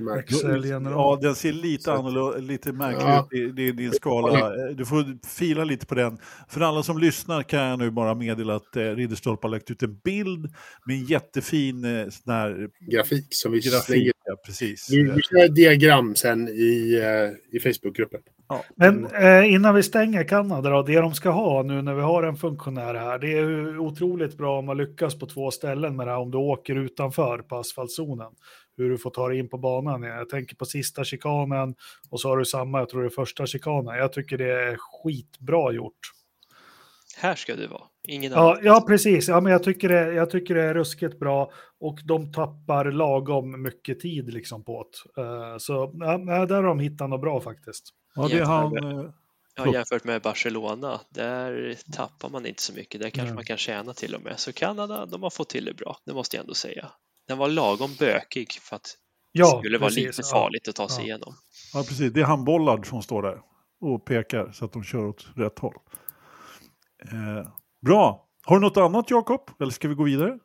[0.91, 3.29] Ja, den ser lite annorlunda, lite märklig ja.
[3.31, 4.51] ut i, din skala.
[4.51, 6.19] Du får fila lite på den.
[6.49, 9.83] För alla som lyssnar kan jag nu bara meddela att eh, Ridderstolpe har lagt ut
[9.83, 10.55] en bild
[10.87, 12.69] med en jättefin eh, sån här...
[12.91, 14.13] grafik som vi grafik, slänger.
[14.25, 14.91] Ja, precis.
[14.91, 18.21] Vi, vi kör diagram sen i, eh, i Facebookgruppen.
[18.49, 18.65] Ja.
[18.77, 22.23] Men eh, innan vi stänger Kanada då, det de ska ha nu när vi har
[22.23, 26.11] en funktionär här, det är otroligt bra om man lyckas på två ställen med det
[26.11, 28.33] här om du åker utanför på asfaltzonen.
[28.77, 30.03] Hur du får ta dig in på banan.
[30.03, 31.75] Jag tänker på sista chikanen
[32.11, 33.97] och så har du samma, jag tror det är första chikanen.
[33.97, 36.01] Jag tycker det är skitbra gjort.
[37.17, 39.29] Här ska du vara, ingen ja, ja, precis.
[39.29, 43.63] Ja, men jag, tycker det, jag tycker det är ruskigt bra och de tappar lagom
[43.63, 45.23] mycket tid liksom på det.
[45.23, 47.89] Uh, så ja, där har de hittat något bra faktiskt.
[48.15, 48.77] Ja, det har han...
[48.77, 49.11] Eh,
[49.57, 53.01] ja, jämfört med Barcelona, där tappar man inte så mycket.
[53.01, 53.35] Där kanske Nej.
[53.35, 54.39] man kan tjäna till och med.
[54.39, 56.91] Så Kanada, de har fått till det bra, det måste jag ändå säga.
[57.29, 58.97] Den var lagom bökig för att
[59.33, 60.71] ja, det skulle vara lite farligt ja.
[60.71, 61.05] att ta sig ja.
[61.05, 61.35] igenom.
[61.75, 62.13] Ja, precis.
[62.13, 63.41] Det är han Bollard som står där
[63.81, 65.75] och pekar så att de kör åt rätt håll.
[67.13, 67.49] Eh,
[67.87, 68.29] bra.
[68.45, 69.51] Har du något annat Jakob?
[69.61, 70.39] Eller ska vi gå vidare?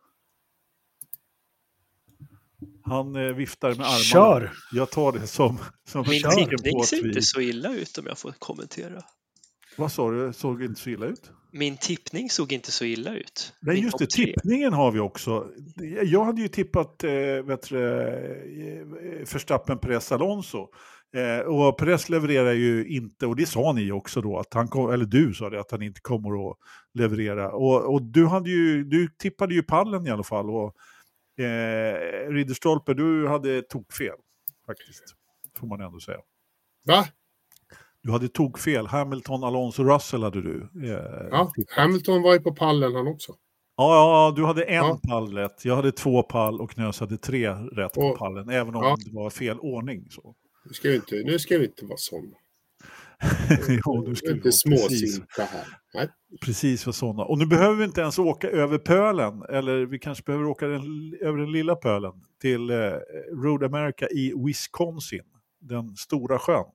[2.84, 4.00] Han eh, viftar med armarna.
[4.00, 4.52] Kör!
[4.72, 5.58] Jag tar det som,
[5.88, 9.02] som Min att ser inte så illa ut om jag får kommentera.
[9.80, 10.34] Vad sa du?
[10.34, 11.32] Såg inte så illa ut?
[11.52, 13.54] Min tippning såg inte så illa ut.
[13.60, 14.10] Nej, Min just det.
[14.10, 15.48] Tippningen har vi också.
[16.04, 17.12] Jag hade ju tippat eh,
[17.46, 18.88] vet du, eh,
[19.34, 20.68] Verstappen, Perez, Alonso.
[21.16, 24.92] Eh, och Perez levererar ju inte, och det sa ni också då, att han kom,
[24.92, 26.58] eller du sa det, att han inte kommer att
[26.94, 27.52] leverera.
[27.52, 30.50] Och, och du, hade ju, du tippade ju pallen i alla fall.
[30.50, 30.76] Och,
[31.44, 34.16] eh, Ridderstolpe, du hade tokfel
[34.66, 35.04] faktiskt.
[35.60, 36.20] Får man ändå säga.
[36.86, 37.06] Va?
[38.04, 38.88] Du hade tokfel.
[38.88, 40.70] Hamilton, Alonso, Russell hade du.
[40.84, 41.52] Eh, Ja.
[41.76, 43.34] Hamilton var ju på pallen han också.
[43.78, 45.00] Ja, ja, du hade en Ja.
[45.10, 45.66] pall rätt.
[45.66, 48.50] Jag hade två pall och Knös hade tre rätt på Och- pallen.
[48.50, 48.96] Även om ja.
[49.06, 50.08] det var fel ordning.
[50.10, 50.36] Så.
[50.66, 52.36] Nu ska vi inte, nu ska vi inte vara sådana.
[53.86, 55.66] jo, nu ska vi inte småsinta här.
[55.94, 56.08] Nej.
[56.46, 57.24] precis för sådana.
[57.24, 59.42] Och nu behöver vi inte ens åka över pölen.
[59.50, 60.82] Eller vi kanske behöver åka den,
[61.22, 62.14] över den lilla pölen.
[62.42, 62.76] Till eh,
[63.44, 65.24] Road America i Wisconsin.
[65.62, 66.66] Den stora sjön.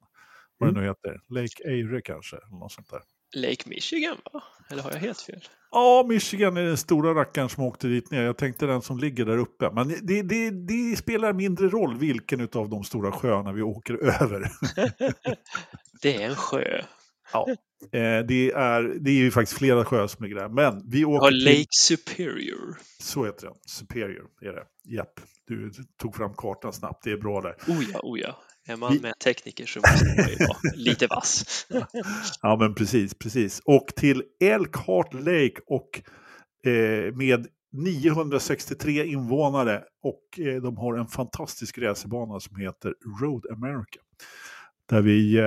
[0.59, 0.75] Vad Mm.
[0.75, 1.21] det nu heter.
[1.29, 2.37] Lake Erie kanske.
[2.37, 3.01] Eller något sånt där.
[3.37, 4.43] Lake Michigan va?
[4.71, 5.41] Eller har jag helt fel?
[5.71, 8.23] Ja, Michigan är den stora rackaren som åkte dit ner.
[8.23, 9.71] Jag tänkte den som ligger där uppe.
[9.75, 14.51] Men det, det, det spelar mindre roll vilken av de stora sjöarna vi åker över.
[16.03, 16.83] Det är en sjö.
[17.33, 17.47] Ja.
[17.93, 20.49] Eh, det, är, det är ju faktiskt flera sjöar som ligger där.
[20.49, 21.45] Men vi åker till...
[21.45, 22.79] Lake Superior.
[23.01, 23.55] Så heter den.
[23.67, 24.65] Superior är det.
[24.97, 25.21] Japp.
[25.47, 27.05] Du tog fram kartan snabbt.
[27.05, 27.55] Det är bra där.
[27.69, 28.37] Oh ja, oh ja.
[28.67, 31.67] Är man med tekniker så måste man ju vara lite vass.
[32.43, 33.61] Ja, men precis, precis.
[33.65, 36.03] Och till Elkhart Lake och
[36.71, 44.01] eh, med 963 invånare och eh, de har en fantastisk racerbana som heter Road America.
[44.89, 45.45] Där vi, eh,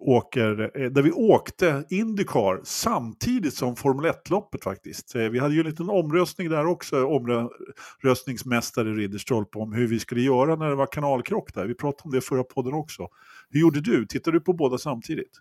[0.00, 5.14] åker, eh, där vi åkte Indycar samtidigt som Formel 1-loppet faktiskt.
[5.14, 10.20] Eh, vi hade ju en liten omröstning där också, omröstningsmästare Ridderstolpe om hur vi skulle
[10.20, 11.66] göra när det var kanalkrock där.
[11.66, 13.08] Vi pratade om det i förra podden också.
[13.50, 14.06] Hur gjorde du?
[14.06, 15.32] Tittade du på båda samtidigt?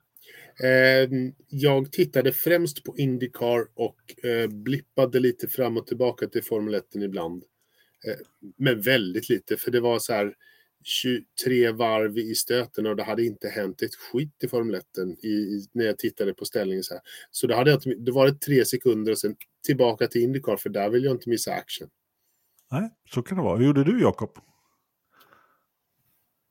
[0.64, 6.74] Ehm, jag tittade främst på Indycar och eh, blippade lite fram och tillbaka till Formel
[6.74, 7.44] 1 ibland.
[8.58, 10.34] Men väldigt lite, för det var så här
[10.84, 14.84] 23 varv i stöten och det hade inte hänt ett skit i Formel 1
[15.24, 16.84] i, i, när jag tittade på ställningen.
[16.84, 17.02] Så, här.
[17.32, 20.90] så det hade jag- det var tre sekunder och sen tillbaka till Indycar, för där
[20.90, 21.90] vill jag inte missa action.
[22.72, 23.58] Nej, så kan det vara.
[23.58, 24.30] Hur gjorde du Jakob?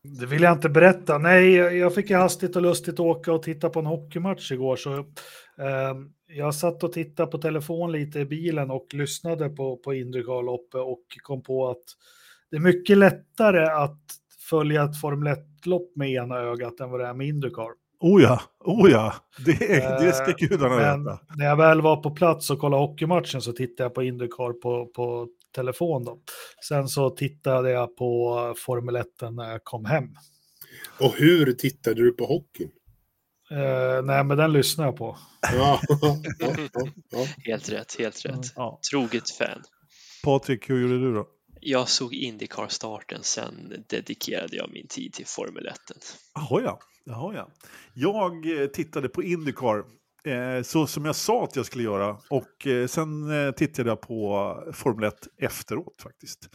[0.03, 1.18] Det vill jag inte berätta.
[1.18, 4.76] Nej, jag fick ju hastigt och lustigt åka och titta på en hockeymatch igår.
[4.76, 5.95] Så, eh,
[6.26, 11.05] jag satt och tittade på telefon lite i bilen och lyssnade på, på Indycar-loppet och
[11.22, 11.85] kom på att
[12.51, 14.01] det är mycket lättare att
[14.51, 17.69] följa ett Formel 1-lopp med ena ögat än vad det är med Indycar.
[18.01, 19.15] Oh ja, oh ja.
[19.45, 19.53] Det,
[20.01, 21.21] det ska Eh, gudarna Men veta.
[21.37, 24.87] när jag väl var på plats och kollade hockeymatchen så tittade jag på Indycar på,
[24.87, 26.05] på telefon.
[26.05, 26.19] Då.
[26.69, 30.05] Sen så tittade jag på Formel 1 när jag kom hem.
[31.01, 32.71] Och hur tittade du på hockeyn?
[33.51, 35.17] Eh, nej, men den lyssnar jag på.
[35.43, 36.55] Ja, ja, ja,
[37.11, 37.27] ja.
[37.45, 38.53] Helt rätt, helt rätt.
[38.57, 38.81] Ja.
[38.91, 39.63] Troget fan.
[40.25, 41.27] Patrik, hur gjorde du då?
[41.61, 45.77] Jag såg Indycar-starten, sen dedikerade jag min tid till Formel 1.
[46.35, 46.81] Jaha ja.
[47.09, 47.49] Jaha, ja.
[47.95, 49.85] Jag eh, tittade på Indycar
[50.25, 52.19] eh, så som jag sa att jag skulle göra.
[52.31, 56.49] Och eh, sen tittade jag på Formel 1 efteråt faktiskt.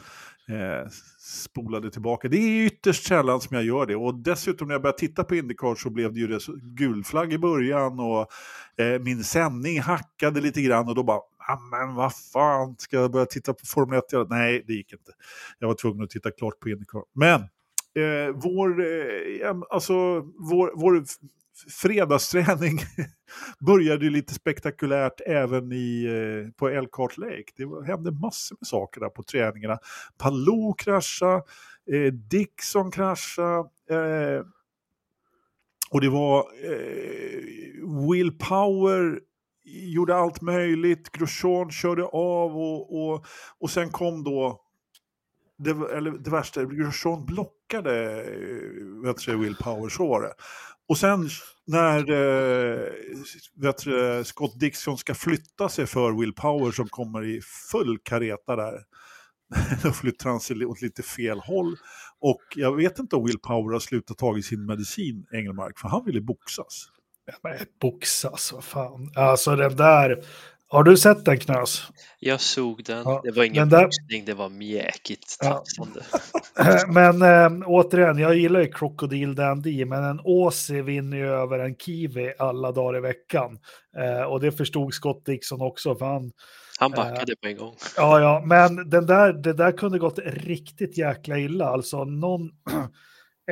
[1.19, 2.27] Spolade tillbaka.
[2.27, 3.95] Det är ytterst sällan som jag gör det.
[3.95, 7.37] Och dessutom när jag började titta på Indycar så blev det ju gul gulflagg i
[7.37, 7.99] början.
[7.99, 8.27] Och
[9.01, 10.89] min sändning hackade lite grann.
[10.89, 14.05] Och då bara, "Ah, men vad fan, ska jag börja titta på Formel 1?
[14.29, 15.11] Nej, det gick inte.
[15.59, 17.03] Jag var tvungen att titta klart på Indycar.
[17.13, 17.41] Men
[17.95, 21.03] eh, vår, eh, alltså, vår, vår
[21.81, 22.79] fredagsträning
[23.59, 27.51] började ju lite spektakulärt även i, eh, på Elkhart Lake.
[27.55, 29.77] Det var, hände massor med saker där på träningarna.
[30.17, 31.43] Palou kraschade,
[31.91, 34.45] eh, Dixon kraschade, eh,
[35.91, 39.19] och det var eh, Will Power
[39.65, 43.25] gjorde allt möjligt, Grosjean körde av och, och,
[43.59, 44.61] och sen kom då
[45.57, 50.33] det, eller det värsta, Grosjean blockade eh, vet du, Will Power, så var det.
[50.87, 51.29] Och sen
[51.65, 52.89] när eh,
[53.55, 57.41] vet du, Scott Dixon ska flytta sig för Will Power som kommer i
[57.71, 58.79] full kareta där.
[59.83, 61.75] Då flyttar han sig åt lite fel håll.
[62.19, 66.05] Och jag vet inte om Will Power har slutat tagit sin medicin, Engelmark, för han
[66.05, 66.89] ville boxas.
[67.81, 69.11] Boxas, vad fan.
[69.15, 70.23] Alltså den där
[70.67, 71.87] Har du sett den Knös?
[72.19, 73.03] Jag såg den.
[73.05, 75.63] Ja, det var ingen där- boxning, det var mjäkigt Ja.
[76.87, 81.75] Men äh, återigen, jag gillar ju Crocodile Dundee, men en Aussie vinner ju över en
[81.75, 83.59] Kiwi alla dagar i veckan.
[83.97, 86.31] Eh, och det förstod Scott Dixon också, för han,
[86.79, 87.75] Han backade på en gång.
[87.97, 91.65] ja, ja, men den där, det där kunde gått riktigt jäkla illa.
[91.69, 92.41] Alltså någon,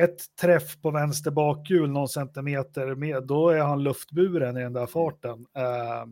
[0.00, 4.86] ett träff på vänster bakhjul någon centimeter med, då är han luftburen i den där
[4.86, 5.46] farten.
[5.56, 6.06] Eh,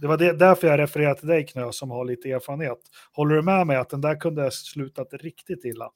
[0.00, 2.78] det var det, därför jag refererade till dig Knö som har lite erfarenhet.
[3.12, 5.90] Håller du med mig att den där kunde ha slutat riktigt illa?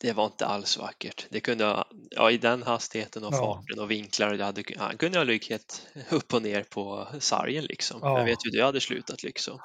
[0.00, 1.26] Det var inte alls vackert.
[1.30, 3.38] Det kunde ha, ja, i den hastigheten och Ja.
[3.38, 8.00] farten och vinklar, det hade, han kunde ha legat upp och ner på sargen liksom.
[8.02, 8.18] Ja.
[8.18, 9.58] Jag vet hur det hade slutat liksom.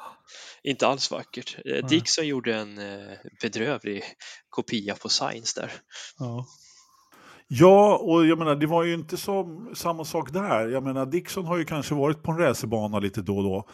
[0.64, 1.58] Inte alls vackert.
[1.66, 4.04] Eh, Dixon gjorde en eh, bedrövlig
[4.50, 5.72] kopia på Science där.
[6.20, 6.46] Ja.
[7.48, 10.68] Ja, och jag menar, det var ju inte som, samma sak där.
[10.68, 13.68] Jag menar, Dixon har ju kanske varit på en racerbana lite då och då.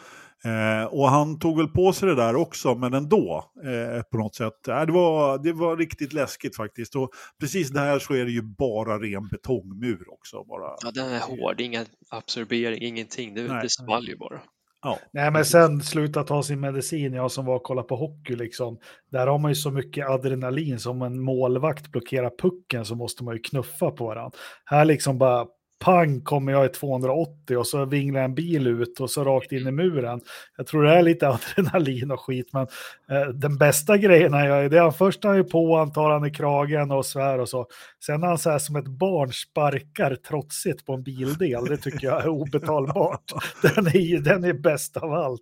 [0.50, 4.34] Eh, och han tog väl på sig det där också, men ändå eh, på något
[4.34, 4.68] sätt.
[4.68, 6.96] Eh, det, var, det var riktigt läskigt faktiskt.
[6.96, 7.10] Och
[7.40, 10.44] precis där så är det ju bara ren betongmur också.
[10.44, 10.76] Bara.
[10.82, 13.34] Ja, den är hård, ingen absorbering, ingenting.
[13.34, 13.62] Det, Nej.
[13.62, 14.40] det small ju bara.
[14.84, 14.98] Ja.
[15.10, 18.78] Nej, men sen sluta ta sin medicin, jag som var och kollade på hockey, liksom.
[19.10, 23.34] där har man ju så mycket adrenalin som en målvakt blockerar pucken så måste man
[23.34, 24.38] ju knuffa på varandra.
[24.64, 25.46] Här liksom bara
[25.84, 29.66] pang kommer jag i 280 och så vinglar en bil ut och så rakt in
[29.66, 30.20] i muren.
[30.56, 32.62] Jag tror det är lite adrenalin och skit, men
[33.10, 35.92] eh, den bästa grejen han gör är det han först är han ju på, han
[35.92, 37.66] tar han i kragen och svär och så.
[38.06, 42.22] Sen han så här som ett barn sparkar trotsigt på en bildel, det tycker jag
[42.22, 43.32] är obetalbart.
[43.62, 45.40] Den är, den är bäst av allt.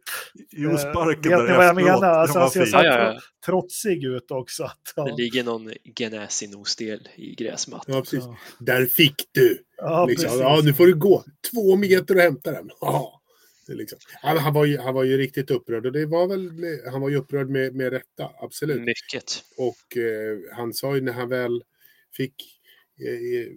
[0.51, 2.15] Jo, Eh, sparken vet där ni vad jag efteråt, menar?
[2.19, 3.11] Alltså, han ser så Ja, ja, ja.
[3.13, 4.65] tro- trotsig ut också.
[4.65, 5.05] Att, ja.
[5.05, 7.95] Det ligger någon Genesi-nosdel i gräsmattan.
[7.95, 8.25] Ja, precis.
[8.59, 9.59] Där fick du!
[9.83, 10.25] Ja, liksom.
[10.25, 10.41] precis.
[10.41, 12.71] ja, nu får du gå två meter och hämta den.
[12.81, 13.19] Ja.
[13.67, 13.99] Det är liksom.
[14.25, 16.51] men han, var ju, han var ju riktigt upprörd och det var väl,
[16.93, 18.81] han var ju upprörd med, med rätta, absolut.
[18.81, 19.45] Mycket.
[19.57, 21.63] Och eh, han sa ju när han väl
[22.17, 22.35] fick
[23.01, 23.53] eh,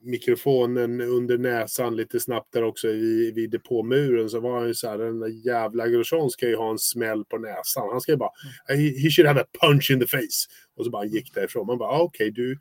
[0.00, 4.88] mikrofonen under näsan lite snabbt där också vid, vid depåmuren så var han ju så
[4.88, 7.88] här, den där jävla Grosjean ska ju ha en smäll på näsan.
[7.90, 8.30] Han ska ju bara,
[8.68, 10.48] he, he should have a punch in the face.
[10.76, 11.66] Och så bara han gick därifrån.
[11.66, 12.58] Man bara, ah, okej du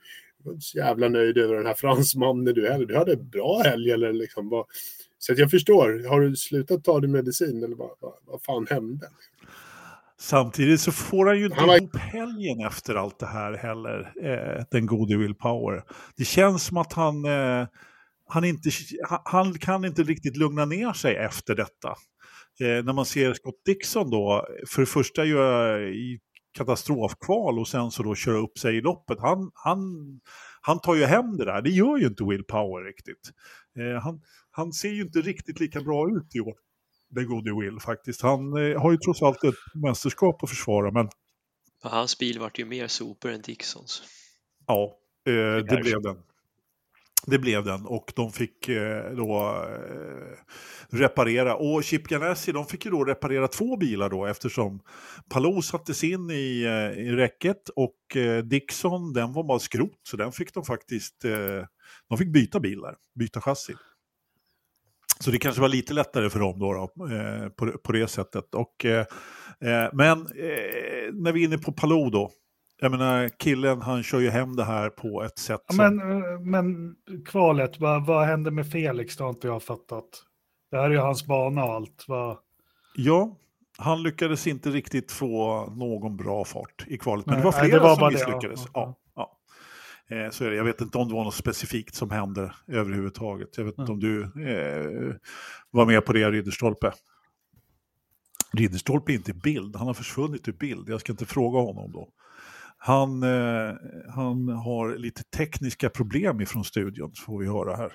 [0.47, 2.85] var inte så jävla nöjd över den här fransmannen du heller.
[2.85, 4.49] Du hade en bra helg eller liksom.
[4.49, 4.65] Vad,
[5.17, 9.09] så jag förstår, har du slutat ta din medicin eller vad, vad, vad fan hände?
[10.19, 14.11] Samtidigt så får han ju inte Han var- ihop helgen efter allt det här heller,
[14.23, 15.83] eh, den gode Will Power.
[16.17, 17.67] Det känns som att han, eh,
[18.27, 18.69] han, inte,
[19.25, 21.89] han, kan inte riktigt lugna ner sig efter detta.
[22.59, 26.19] Eh, när man ser Scott Dixon då, för det första i
[26.57, 29.19] katastrofkval och sen så då köra upp sig i loppet.
[29.19, 29.79] Han, han,
[30.61, 33.31] han tar ju hem det där, det gör ju inte Will Power riktigt.
[33.79, 36.55] Eh, han, han ser ju inte riktigt lika bra ut i år
[37.09, 38.21] den gode Will faktiskt.
[38.21, 41.09] Han eh, har ju trots allt ett mästerskap att försvara, men
[41.81, 44.03] hans bil vart ju mer sopor än Dixons.
[44.67, 44.97] ja,
[45.27, 45.33] eh,
[45.63, 46.17] det blev den.
[47.29, 51.55] Det blev den och de fick eh, då eh, reparera.
[51.55, 54.79] Och Chip Ganassi, de fick ju då reparera två bilar då eftersom
[55.29, 60.17] Palou sattes in i, eh, i räcket och eh, Dixon, den var bara skrot så
[60.17, 61.65] den fick de faktiskt, eh,
[62.09, 63.73] de fick byta bilar, byta chassi.
[65.19, 68.55] Så det kanske var lite lättare för dem då, då eh, på, på det sättet.
[68.55, 69.05] Och, eh,
[69.61, 72.31] eh men eh, när vi är inne på Palou då,
[72.79, 75.77] jag menar killen han kör ju hem det här på ett sätt som...
[75.77, 75.97] men,
[76.51, 79.17] men kvalet, vad, vad hände med Felix?
[79.17, 80.05] Det har inte jag fattat.
[80.71, 82.05] Det här är ju hans bana och allt.
[82.07, 82.37] Vad...
[82.95, 83.37] Ja,
[83.77, 87.25] han lyckades inte riktigt få någon bra fart i kvalet.
[87.25, 88.65] Men Nej, det var nej, flera det var som bara det, misslyckades.
[88.73, 88.99] ja.
[89.15, 89.37] Ja,
[90.09, 90.15] ja.
[90.15, 90.55] Eh, så är det.
[90.55, 93.57] Jag vet inte om det var något specifikt som hände överhuvudtaget.
[93.57, 95.15] Jag vet inte om du eh,
[95.71, 96.91] var med på det, Ridderstolpe.
[98.53, 100.89] Ridderstolpe är inte i bild, han har försvunnit ur bild.
[100.89, 102.09] Jag ska inte fråga honom då.
[102.77, 103.73] Han, eh,
[104.15, 107.93] han har lite tekniska problem ifrån studion, får vi höra här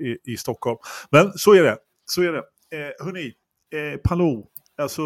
[0.00, 0.78] i, i Stockholm.
[1.10, 1.78] Men så är det.
[2.04, 2.38] Så är det.
[2.78, 3.32] Eh, hörni,
[3.74, 4.46] eh, Palou,
[4.78, 5.02] alltså...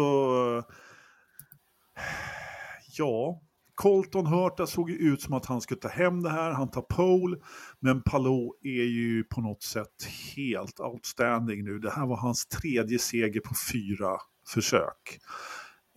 [2.97, 3.41] Ja,
[3.75, 6.81] Colton Hurta såg ju ut som att han skulle ta hem det här, han tar
[6.81, 7.37] pole,
[7.79, 11.79] men Palou är ju på något sätt helt outstanding nu.
[11.79, 14.17] Det här var hans tredje seger på fyra
[14.53, 15.19] försök.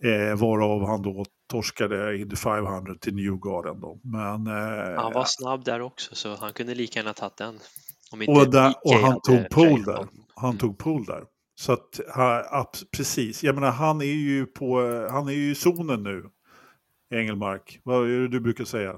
[0.03, 3.99] Eh, varav han då torskade Indy 500 till Newgarden då.
[4.03, 7.59] Men, eh, Han var snabb där också så han kunde lika gärna tagit den.
[8.11, 10.07] Om inte och, där, och han tog drivit där.
[10.35, 10.57] Han Mm.
[10.57, 11.23] tog pole där.
[11.55, 14.79] Så att, ha, precis, jag menar han är ju på,
[15.11, 16.23] han är ju i zonen nu.
[17.15, 18.95] Engelmark, vad är det du brukar säga?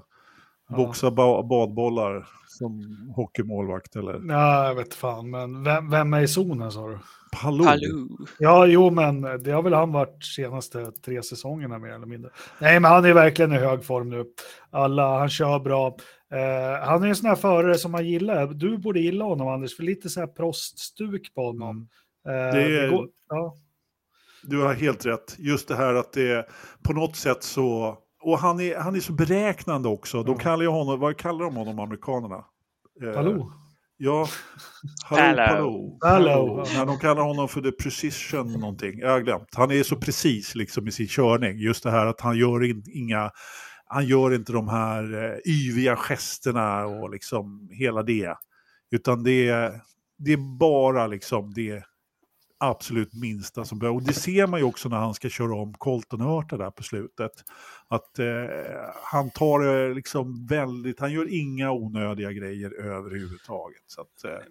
[0.70, 2.28] Boxa ba badbollar
[2.58, 2.82] som
[3.16, 4.20] hockeymålvakt eller?
[4.20, 6.98] Nej, jag vet fan, men vem, vem är i zonen sa du?
[7.42, 7.66] Palou.
[7.66, 8.18] Palou.
[8.40, 12.32] Ja, jo, men det har väl han varit senaste tre säsongerna mer eller mindre.
[12.60, 14.26] Nej, men han är verkligen i hög form nu.
[14.70, 15.88] Alla, han kör bra.
[16.34, 18.48] Eh, han är en sån här förare som man gillar.
[18.48, 21.90] Du borde gilla honom, Anders, för lite så här proststuk på honom.
[22.28, 23.56] Eh, Det är- går, ja.
[24.44, 25.36] Du har helt rätt.
[25.40, 26.46] Just det här att det
[26.84, 27.98] på något sätt så...
[28.26, 30.24] Och han är, han är så beräknande också.
[30.24, 32.46] De kallar ju honom, vad kallar de honom, amerikanerna?
[33.04, 33.52] Eh, Palou.
[33.98, 34.28] Ja,
[35.04, 35.98] Hallå.
[36.02, 36.64] Palou.
[36.76, 39.00] Nej, de kallar honom för the precision någonting.
[39.00, 39.56] Jag har glömt.
[39.56, 41.58] Han är så precis liksom i sin körning.
[41.58, 43.32] Just det här att han gör in, inga...
[43.86, 48.36] Han gör inte de här eh, yviga gesterna och liksom hela det.
[48.92, 49.82] Utan det är,
[50.18, 51.84] det är bara liksom det
[52.70, 53.96] absolut minsta som behövs.
[53.96, 56.84] Och det ser man ju också när han ska köra om Colton Hurta där på
[56.84, 57.32] slutet.
[57.88, 58.26] Att eh,
[59.04, 63.84] han tar det liksom väldigt, han gör inga onödiga grejer överhuvudtaget.
[63.88, 64.46] Så att, eh,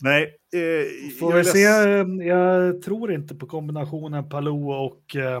[0.00, 0.36] nej.
[0.52, 5.40] Eh, Får jag vi se, eh, jag tror inte på kombinationen Palou och, eh,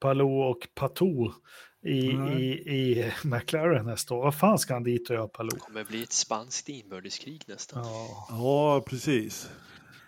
[0.00, 1.32] Palou och Patou
[1.82, 2.42] i, Nej.
[2.42, 4.22] i, i McLaren nästa år.
[4.22, 5.58] Vad fan ska han dit och göra Palou?
[5.58, 7.84] kommer bli ett spanskt inbördeskrig nästan.
[7.84, 8.26] Ja.
[8.30, 9.50] Ja, precis.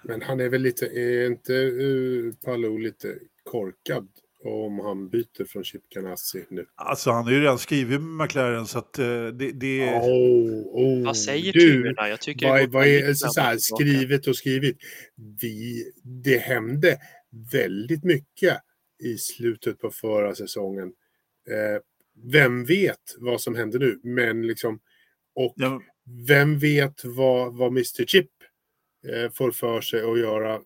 [0.05, 4.09] Men han är väl lite, är inte uh, Palou lite korkad
[4.45, 6.67] om han byter från Chip Ganassi nu?
[6.75, 10.01] Alltså han har ju redan skrivit med McLaren så att eh, det, det är...
[10.01, 12.09] Oh, oh, Vad säger du, turerna?
[12.09, 14.77] Jag tycker vad, vad är så, så här, skrivet och skrivit?
[15.41, 15.85] Vi,
[16.23, 16.99] det hände
[17.53, 18.59] väldigt mycket
[19.05, 20.93] i slutet på förra säsongen.
[21.51, 21.81] Eh,
[22.33, 24.01] vem vet vad som händer nu?
[24.03, 24.81] Men liksom,
[25.35, 25.83] och Ja,
[26.29, 28.42] vem vet vad, vad Mr Chip eh,
[29.35, 30.59] får för sig att göra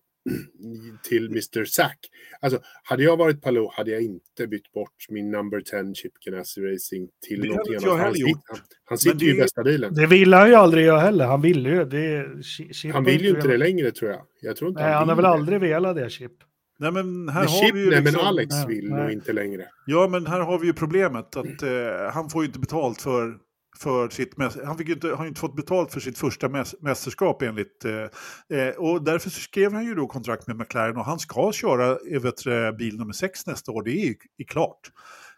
[1.03, 1.97] till Mr Zack.
[2.39, 6.61] Alltså, hade jag varit Palou hade jag inte bytt bort min number 10 Chip Ganassi
[6.61, 7.89] Racing till Det någonting annat.
[7.89, 8.39] Han, heller sit- gjort.
[8.47, 9.93] han, han sitter det ju i bästa bilen.
[9.95, 11.25] Det vill han ju aldrig göra heller.
[11.25, 11.85] Han vill ju.
[11.85, 14.21] Det Chip Han har vill ju inte det längre tror jag.
[14.41, 15.29] Jag tror inte Nej, han har vill väl det.
[15.29, 16.31] aldrig velat det, Chip.
[16.79, 18.17] nej men här Men har Chip, vi ju nej, liksom...
[18.17, 19.01] men Alex Nej, vill nej.
[19.03, 19.65] nog inte längre.
[19.85, 23.37] Ja, men här har vi ju problemet att eh, han får ju inte betalt för,
[23.77, 24.33] för sitt...
[24.65, 27.85] Han fick inte, har ju inte fått betalt för sitt första mäs, mästerskap enligt...
[27.85, 31.97] Eh, eh, och därför skrev han ju då kontrakt med McLaren och han ska köra
[32.11, 32.43] eh, vet,
[32.77, 34.91] bil nummer sex nästa år, det är är klart.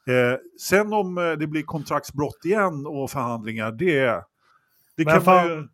[0.08, 4.24] Eh, sen om eh, det blir kontraktsbrott igen och förhandlingar, det...
[4.98, 5.68] Det kan man fan- ju...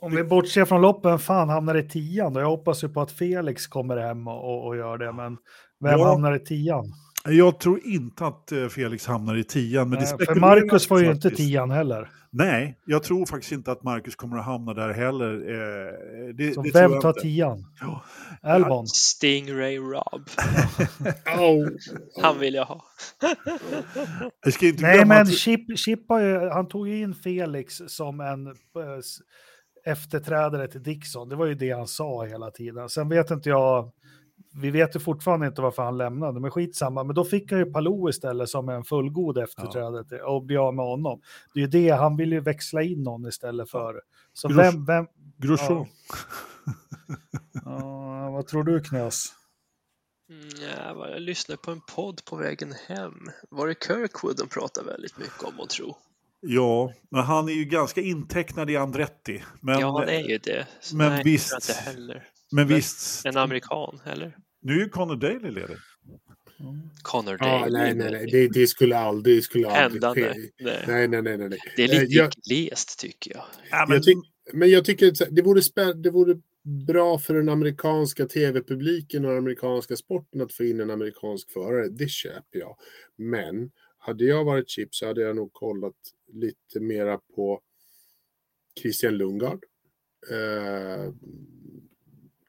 [0.00, 2.40] Om vi bortser från loppen, fan hamnar i tian då?
[2.40, 5.36] Jag hoppas ju på att Felix kommer hem och, och, och gör det, men
[5.80, 6.08] vem Ja.
[6.08, 6.84] hamnar i tian?
[7.28, 9.90] Jag tror inte att eh, Felix hamnar i tian.
[9.90, 11.48] Men det Nej, för Marcus får ju inte faktiskt.
[11.48, 12.10] tian heller.
[12.30, 15.32] Nej, jag tror faktiskt inte att Marcus kommer att hamna där heller.
[15.34, 17.20] Eh, det, Så det vem tar inte.
[17.20, 17.64] tian?
[17.80, 18.04] Ja.
[18.42, 18.86] Albon?
[18.86, 20.22] Stingray Rob.
[21.38, 21.68] Oh.
[22.22, 22.84] Han vill jag ha.
[24.44, 27.74] Jag ska inte Nej, men att- Chip, Chip har ju, han tog ju in Felix
[27.88, 28.52] som en eh,
[29.92, 31.28] efterträdare till Dixon.
[31.28, 32.88] Det var ju det han sa hela tiden.
[32.88, 33.92] Sen vet inte jag,
[34.60, 37.04] vi vet ju fortfarande inte varför han lämnade, men skitsamma.
[37.04, 40.74] Men då fick han ju Palou istället som en fullgod efterträdare till, och bli av
[40.74, 41.20] med honom.
[41.54, 44.00] Det är ju det, han vill ju växla in någon istället för.
[44.32, 45.86] Så Grosch- vem, vem, Grosjean.
[47.64, 49.32] ja, vad tror du Knös?
[50.30, 53.14] Mm, ja, jag lyssnade på en podd på vägen hem.
[53.50, 55.96] Var det Kirkwood de pratade väldigt mycket om och tro?
[56.40, 59.44] Ja, men han är ju ganska intecknad i Andretti.
[59.60, 60.66] Men, ja, han är ju det.
[60.80, 61.54] Så men nej, visst.
[61.54, 62.14] Inte heller.
[62.52, 64.36] men men- visst, En amerikan, eller?
[64.66, 65.76] Nu är ju Conor Daly ledig.
[67.02, 67.72] Connor Ja, Daly.
[67.72, 68.26] nej, nej, nej.
[68.32, 70.50] Det, det skulle aldrig, det skulle aldrig ske.
[70.60, 70.84] Nej.
[70.86, 71.48] Nej, nej, nej, nej.
[71.48, 71.58] nej.
[71.76, 73.44] Det är Eh, lite jag- glest tycker jag.
[73.70, 74.18] Ja, men, Jag tyck,
[74.52, 76.40] men jag tycker att det vore, spä, det vore
[76.86, 81.88] bra för den amerikanska tv-publiken och den amerikanska sporten att få in en amerikansk förare.
[81.88, 82.76] Det köper jag.
[83.16, 85.94] Men hade jag varit Chip så hade jag nog kollat
[86.32, 87.60] lite mera på
[88.82, 89.64] Christian Lundgaard.
[90.30, 91.12] Eh,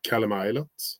[0.09, 0.97] Callum Ilots.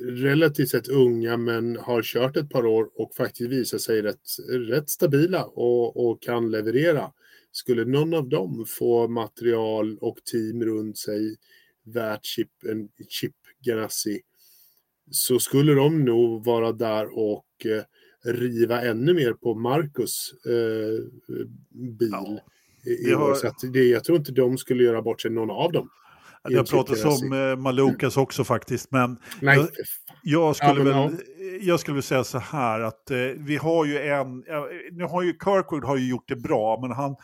[0.00, 4.90] Relativt sett unga men har kört ett par år och faktiskt visat sig rätt, rätt
[4.90, 7.12] stabila och, och kan leverera.
[7.52, 11.36] Skulle någon av dem få material och team runt sig
[11.84, 13.34] värt chip, en chip
[13.64, 14.20] Ganassi
[15.10, 17.82] så skulle de nog vara där och eh,
[18.32, 21.04] riva ännu mer på Marcus eh,
[21.70, 22.08] bil.
[22.12, 22.40] Ja,
[22.84, 23.18] det år.
[23.18, 25.90] har- Så att det, jag tror inte de skulle göra bort sig någon av dem.
[26.48, 28.90] Det har pratats om eh, Malukas också faktiskt.
[28.90, 29.68] Men Nej, Jag-.
[30.22, 31.16] Jag skulle, väl,
[31.60, 34.44] jag skulle väl säga så här att eh, vi har ju en,
[34.92, 37.16] nu har ju Kirkwood har ju gjort det bra, men han,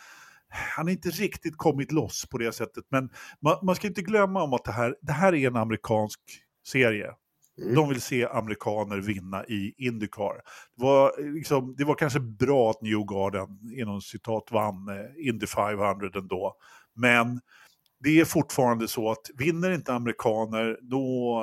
[0.48, 2.84] han har inte riktigt kommit loss på det sättet.
[2.90, 3.10] Men
[3.42, 6.20] man, man ska inte glömma om att det här, det här är en amerikansk
[6.66, 7.10] serie.
[7.62, 7.74] Mm.
[7.74, 10.34] De vill se amerikaner vinna i Indycar.
[10.76, 13.48] Det var, liksom, det var kanske bra att Newgarden
[13.78, 16.54] inom citat vann eh, Indy 500 ändå.
[16.94, 17.40] Men
[18.05, 21.40] det är fortfarande så att vinner inte amerikaner då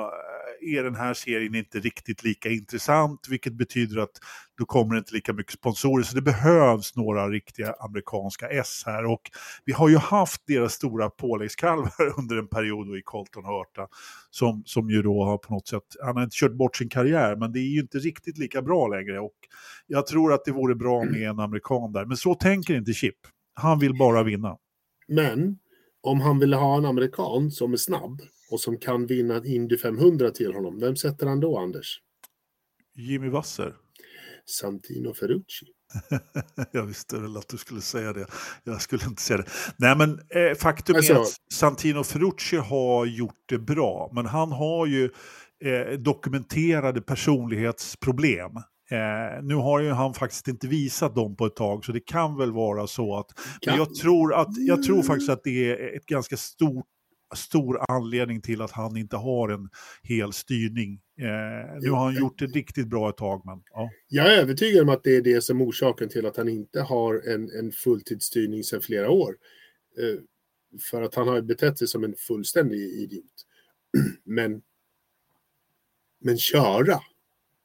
[0.60, 4.10] eh, är den här serien inte riktigt lika intressant, vilket betyder att
[4.58, 6.02] då kommer det inte lika mycket sponsorer.
[6.02, 9.04] Så det behövs några riktiga amerikanska S här.
[9.04, 9.20] Och
[9.64, 13.88] vi har ju haft deras stora påläggskalvar under en period i Colton Hörta
[14.30, 17.36] som, som ju då har på något sätt, han har inte kört bort sin karriär,
[17.36, 19.20] men det är ju inte riktigt lika bra längre.
[19.20, 19.36] Och
[19.86, 23.16] jag tror att det vore bra med en amerikan där, men så tänker inte Chip.
[23.54, 24.56] Han vill bara vinna.
[25.08, 25.58] Men
[26.02, 29.78] om han vill ha en amerikan som är snabb och som kan vinna en Indy
[29.78, 32.00] 500 till honom, vem sätter han då, Anders?
[32.94, 33.74] Jimmy Wasser.
[34.46, 35.66] Santino Ferrucci.
[36.72, 38.26] jag visste väl att du skulle säga det.
[38.64, 39.48] Jag skulle inte säga det.
[39.76, 44.52] Nej, men eh, faktum alltså, är att Santino Ferrucci har gjort det bra, men han
[44.52, 45.10] har ju
[45.64, 48.52] eh, dokumenterade personlighetsproblem.
[48.90, 52.36] Eh, nu har ju han faktiskt inte visat dem på ett tag, så det kan
[52.36, 53.26] väl vara så att...
[53.66, 56.86] Men jag tror, att, jag tror faktiskt att det är ett ganska stort
[57.34, 59.68] stor anledning till att han inte har en
[60.02, 61.00] hel styrning.
[61.18, 63.42] Eh, nu har han gjort det riktigt bra ett tag.
[63.44, 63.90] Men, ja.
[64.08, 66.80] Jag är övertygad om att det är det som är orsaken till att han inte
[66.80, 69.36] har en, en fulltidsstyrning sedan flera år.
[69.98, 70.20] Eh,
[70.90, 73.46] för att han har betett sig som en fullständig idiot.
[74.24, 74.62] Men,
[76.24, 77.00] men köra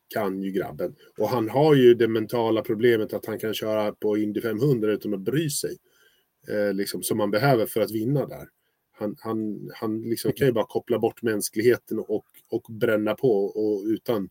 [0.08, 0.96] kan ju grabben.
[1.18, 5.14] Och han har ju det mentala problemet att han kan köra på Indy 500 utan
[5.14, 5.78] att bry sig.
[6.48, 8.50] Eh, liksom, som man behöver för att vinna där.
[8.92, 13.84] Han, han, han liksom kan ju bara koppla bort mänskligheten och, och bränna på och
[13.86, 14.30] utan,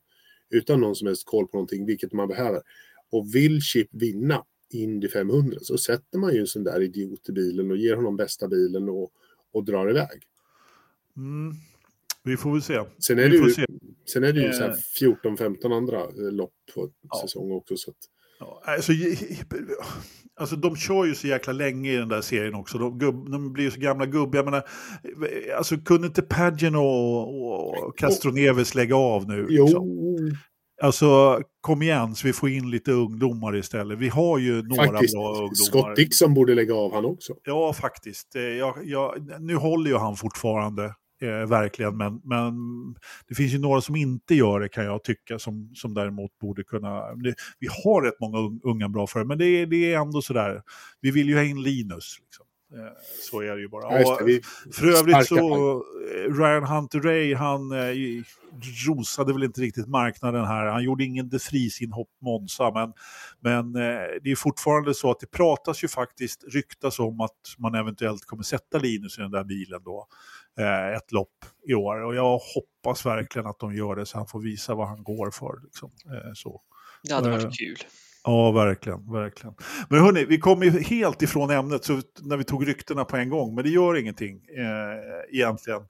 [0.51, 2.63] utan någon som helst koll på någonting, vilket man behöver.
[3.11, 7.33] Och vill Chip vinna Indy 500 så sätter man ju en sån där idiot i
[7.33, 9.11] bilen och ger honom bästa bilen och,
[9.53, 10.23] och drar iväg.
[11.17, 11.55] Mm.
[12.27, 12.81] Vi får väl se.
[13.07, 13.51] Sen är det ju,
[14.13, 14.73] sen är det ju eh.
[15.01, 17.21] 14-15 andra eh, lopp på ja.
[17.23, 17.77] säsong också.
[17.77, 17.97] Så att...
[18.41, 18.93] ja, alltså,
[20.41, 22.79] Alltså de kör ju så jäkla länge i den där serien också.
[22.79, 24.07] De, gubb, de blir ju så gamla.
[24.07, 24.63] Jag menar,
[25.57, 29.47] alltså kunde inte Pagino och, och Castroneves lägga av nu?
[29.47, 29.89] Liksom?
[30.83, 33.99] Alltså kom igen så vi får in lite ungdomar istället.
[33.99, 35.55] Vi har ju några faktiskt, bra ungdomar.
[35.55, 37.35] Scott Dixon borde lägga av han också.
[37.45, 38.37] Ja, faktiskt.
[38.37, 40.95] Eh, jag, jag, nu håller ju han fortfarande.
[41.23, 42.55] Eh, verkligen, men, men
[43.29, 46.65] det finns ju några som inte gör det kan jag tycka, som, som däremot borde
[46.65, 47.15] kunna...
[47.15, 50.63] Det, vi har rätt många unga bra för men det, det är ändå sådär,
[51.01, 52.19] vi vill ju ha in Linus.
[52.21, 52.47] Liksom.
[52.75, 52.93] Eh,
[53.31, 54.01] så är det ju bara.
[54.01, 54.41] Ja, det,
[54.73, 55.75] för övrigt så,
[56.15, 57.95] eh, Ryan Hunter Ray, han eh,
[58.87, 60.67] rosade väl inte riktigt marknaden här.
[60.67, 62.93] Han gjorde ingen de Vries-inhopp Monza, men,
[63.41, 67.75] men eh, det är fortfarande så att det pratas ju faktiskt, ryktas om att man
[67.75, 70.46] eventuellt kommer sätta Linus i den där bilen då eh,
[70.97, 72.05] ett lopp i år.
[72.05, 75.31] Och jag hoppas verkligen att de gör det så han får visa vad han går
[75.31, 75.61] för.
[75.65, 75.91] Liksom.
[76.07, 76.61] Eh, så.
[77.03, 77.77] Det hade varit eh, kul.
[78.25, 79.55] Ja, verkligen, verkligen.
[79.89, 83.31] Men hörni, vi kom ju helt ifrån ämnet så när vi tog ryktena på en
[83.31, 85.81] gång, men det gör ingenting eh, egentligen.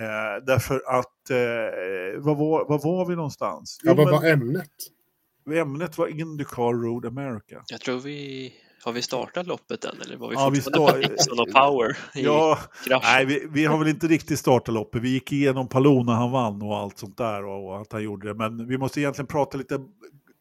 [0.00, 3.80] Eh, därför att, eh, vad, var, vad var vi någonstans?
[3.82, 4.70] Ja, vad var ämnet?
[5.54, 7.64] Ämnet var Indycar Road America.
[7.66, 8.52] Jag tror vi
[8.84, 11.02] har vi startat loppet än eller var vi ja, vi start...
[11.28, 11.98] på power?
[12.14, 12.58] ja,
[13.02, 15.02] nej, vi, vi, har väl inte riktigt startat loppet.
[15.02, 18.02] Vi gick igenom Palou när han vann och allt sånt där och, och att han
[18.02, 18.34] gjorde det.
[18.34, 19.80] Men vi måste egentligen prata lite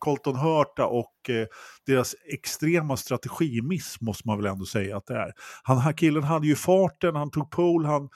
[0.01, 1.47] Colton Hurta och eh,
[1.85, 5.33] deras extrema strategimiss måste man väl ändå säga att det är.
[5.63, 8.09] Han, killen hade ju farten, han tog pole, han,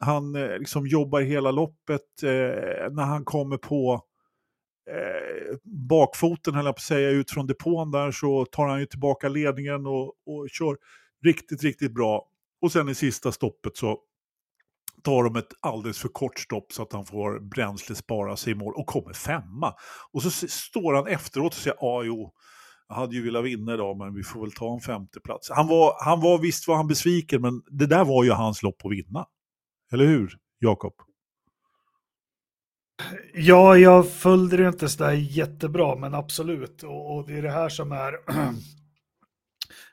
[0.00, 2.22] han eh, liksom jobbar hela loppet.
[2.22, 4.02] Eh, när han kommer på
[4.88, 5.56] eh,
[5.88, 9.28] bakfoten, höll jag på att säga, ut från depån där så tar han ju tillbaka
[9.28, 10.76] ledningen och, och kör
[11.24, 12.28] riktigt, riktigt bra.
[12.62, 13.98] Och sen i sista stoppet så
[15.02, 18.56] tar de ett alldeles för kort stopp så att han får bränsle spara sig i
[18.56, 19.74] mål och kommer femma.
[20.12, 22.32] Och så står han efteråt och säger, ja jo,
[22.88, 25.50] jag hade ju velat vinna idag men vi får väl ta en femteplats.
[25.50, 28.84] Han var, han var visst var han besviken men det där var ju hans lopp
[28.84, 29.26] att vinna.
[29.92, 30.94] Eller hur, Jakob?
[33.34, 36.82] Ja, jag följde det inte sådär jättebra, men absolut.
[36.82, 38.12] Och, och, det är det här som är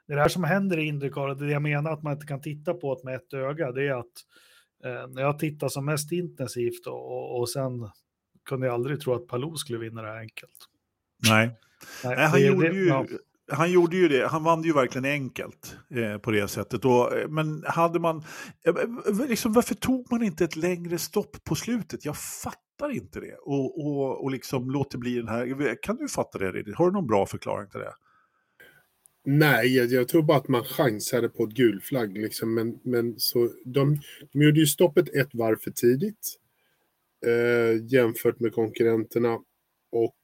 [0.08, 1.36] det är det här som händer i Indycar.
[1.36, 4.00] Det jag menar att man inte kan titta på det med ett öga, det är
[4.00, 4.06] att
[4.86, 7.90] eh, när jag tittar som mest intensivt och, och, och sen
[8.50, 10.52] kunde jag aldrig tro att Palou skulle vinna det här enkelt.
[11.30, 11.52] Nej,
[12.04, 13.06] Nej, Nej han, gjorde det, ju, ja.
[13.52, 14.28] han gjorde ju det.
[14.28, 16.86] Han vann ju verkligen enkelt eh, på det sättet.
[16.86, 18.24] Och, eh, men hade man,
[18.68, 22.06] eh, liksom, varför tog man inte ett längre stopp på slutet?
[22.06, 25.82] Jag fattar fattar inte det och, och, och liksom låter bli den här.
[25.82, 26.76] Kan du fatta det?
[26.76, 27.94] Har du någon bra förklaring till det?
[29.26, 32.18] Nej, jag, jag tror bara att man chansade på ett gulflagg.
[32.18, 33.98] Liksom, men, men så, de,
[34.34, 36.40] de gjorde ju stoppet ett varv för tidigt.
[37.26, 39.40] eh, jämfört med konkurrenterna
[39.92, 40.16] och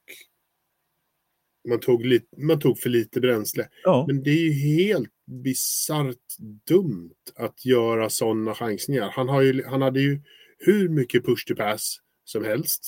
[1.70, 3.68] man tog, lite, man tog för lite bränsle.
[3.84, 4.06] Ja.
[4.08, 5.14] Men det är ju helt
[5.44, 6.38] bisarrt
[6.68, 9.10] dumt att göra sådana chansningar.
[9.10, 10.22] Han, har ju, han hade ju
[10.58, 11.98] hur mycket push to pass
[12.32, 12.82] som helst.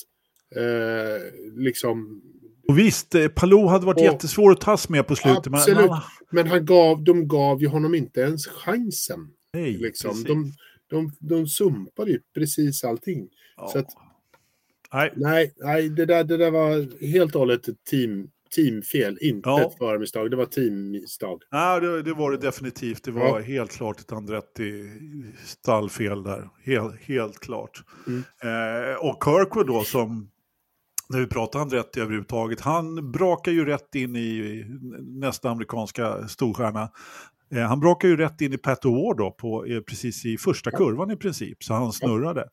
[0.56, 1.22] Eh,
[1.58, 2.22] liksom,
[2.68, 5.46] Och visst, eh, Palou hade varit Och- jättesvår att tas med på slutet.
[5.46, 5.90] Men, Absolut.
[5.90, 6.00] men,
[6.32, 9.28] men han gav, de gav ju honom inte ens chansen.
[9.54, 10.24] nej, Liksom.
[10.24, 10.52] De,
[10.90, 13.30] de, de sumpade ju precis allting.
[13.58, 13.68] Ja.
[13.74, 13.94] så att-
[14.94, 19.18] Nej, Nej, nej det, där, det där var helt och hållet ett team, teamfel.
[19.22, 19.62] Inte Ja.
[19.62, 21.42] ett förmisstag, det var teammisstag.
[21.52, 23.04] Nej, det, det var det definitivt.
[23.04, 23.40] Det var Ja.
[23.40, 24.84] helt klart ett Andretti
[25.46, 26.50] stallfel där.
[26.66, 27.84] Helt, helt klart.
[28.08, 28.24] Mm.
[28.44, 30.30] Eh, och Kirkwood då som,
[31.10, 34.66] när vi pratar Andretti överhuvudtaget, han brakar ju rätt in i
[35.02, 36.90] nästa amerikanska storstjärna.
[37.56, 40.72] Eh, han brakar ju rätt in i Pat O'Ward då, på, eh, precis i första
[40.72, 42.50] kurvan i princip, så han snurrade.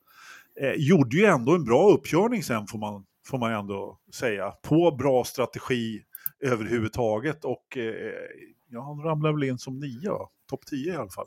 [0.61, 4.91] Eh, gjorde ju ändå en bra uppkörning sen får man, får man ändå säga, på
[4.91, 6.03] bra strategi
[6.45, 8.13] överhuvudtaget och eh,
[8.69, 10.13] ja, han ramlade väl in som nia,
[10.51, 11.27] topp 10 i alla fall.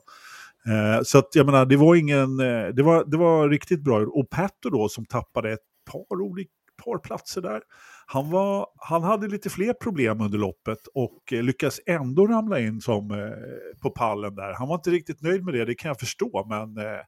[0.68, 4.00] Eh, så att jag menar, det var ingen, eh, det var, det var riktigt bra.
[4.00, 5.60] Och Pato då som tappade ett
[5.92, 6.52] par, olika,
[6.84, 7.62] par platser där.
[8.06, 12.82] Han, var, han hade lite fler problem under loppet och eh, lyckas ändå ramla in
[12.82, 14.54] som eh, på pallen där.
[14.54, 17.02] Han var inte riktigt nöjd med det, det kan jag förstå, men eh,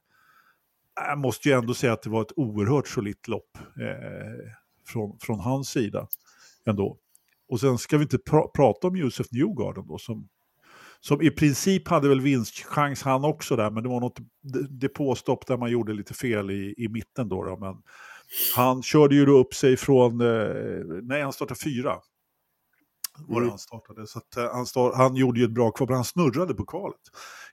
[0.96, 4.52] jag måste ju ändå säga att det var ett oerhört solitt lopp eh,
[4.86, 6.08] från, från hans sida
[6.66, 6.98] ändå.
[7.48, 10.28] Och sen ska vi inte pra prata om Josef Newgarden då som,
[11.00, 14.18] som i princip hade väl vinstchans han också där, men det var något
[14.70, 17.56] depåstopp där man gjorde lite fel i, i mitten då, då.
[17.56, 17.82] Men
[18.56, 22.00] han körde ju då upp sig från, eh, nej han startade fyra.
[23.18, 23.50] Var Mm.
[23.50, 24.06] han startade.
[24.06, 26.64] Så att, eh, han, star han gjorde ju ett bra kval, men han snurrade på
[26.66, 27.00] kvalet.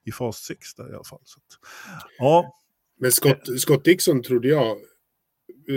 [0.03, 1.21] I fas 6 där i alla fall.
[1.23, 1.59] Så att,
[2.17, 2.55] ja,
[2.99, 4.77] Men Scott, Scott Dixon trodde jag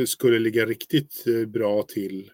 [0.07, 2.31] skulle ligga riktigt eh, bra till.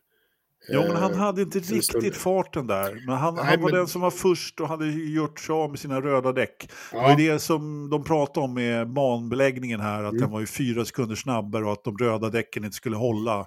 [0.69, 3.03] Ja, men han Eh, hade inte riktigt farten där.
[3.07, 5.71] Men han, Nej, han var men- den som var först och hade gjort sig av
[5.71, 6.59] med sina röda däck.
[6.91, 10.21] Det Ja, ju det som de pratade om med banbeläggningen här, att Mm.
[10.21, 13.47] den var ju fyra sekunder snabbare och att de röda däcken inte skulle hålla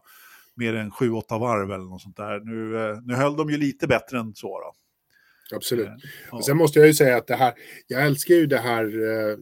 [0.55, 2.39] mer än sju, åtta varv eller något sånt där.
[2.39, 4.73] Nu, eh, nu höll de ju lite bättre än så då.
[5.55, 5.87] absolut.
[5.87, 5.93] Eh,
[6.31, 6.37] ja.
[6.37, 7.53] Och Sen måste jag ju säga att det här,
[7.87, 9.37] jag älskar ju det här, eh,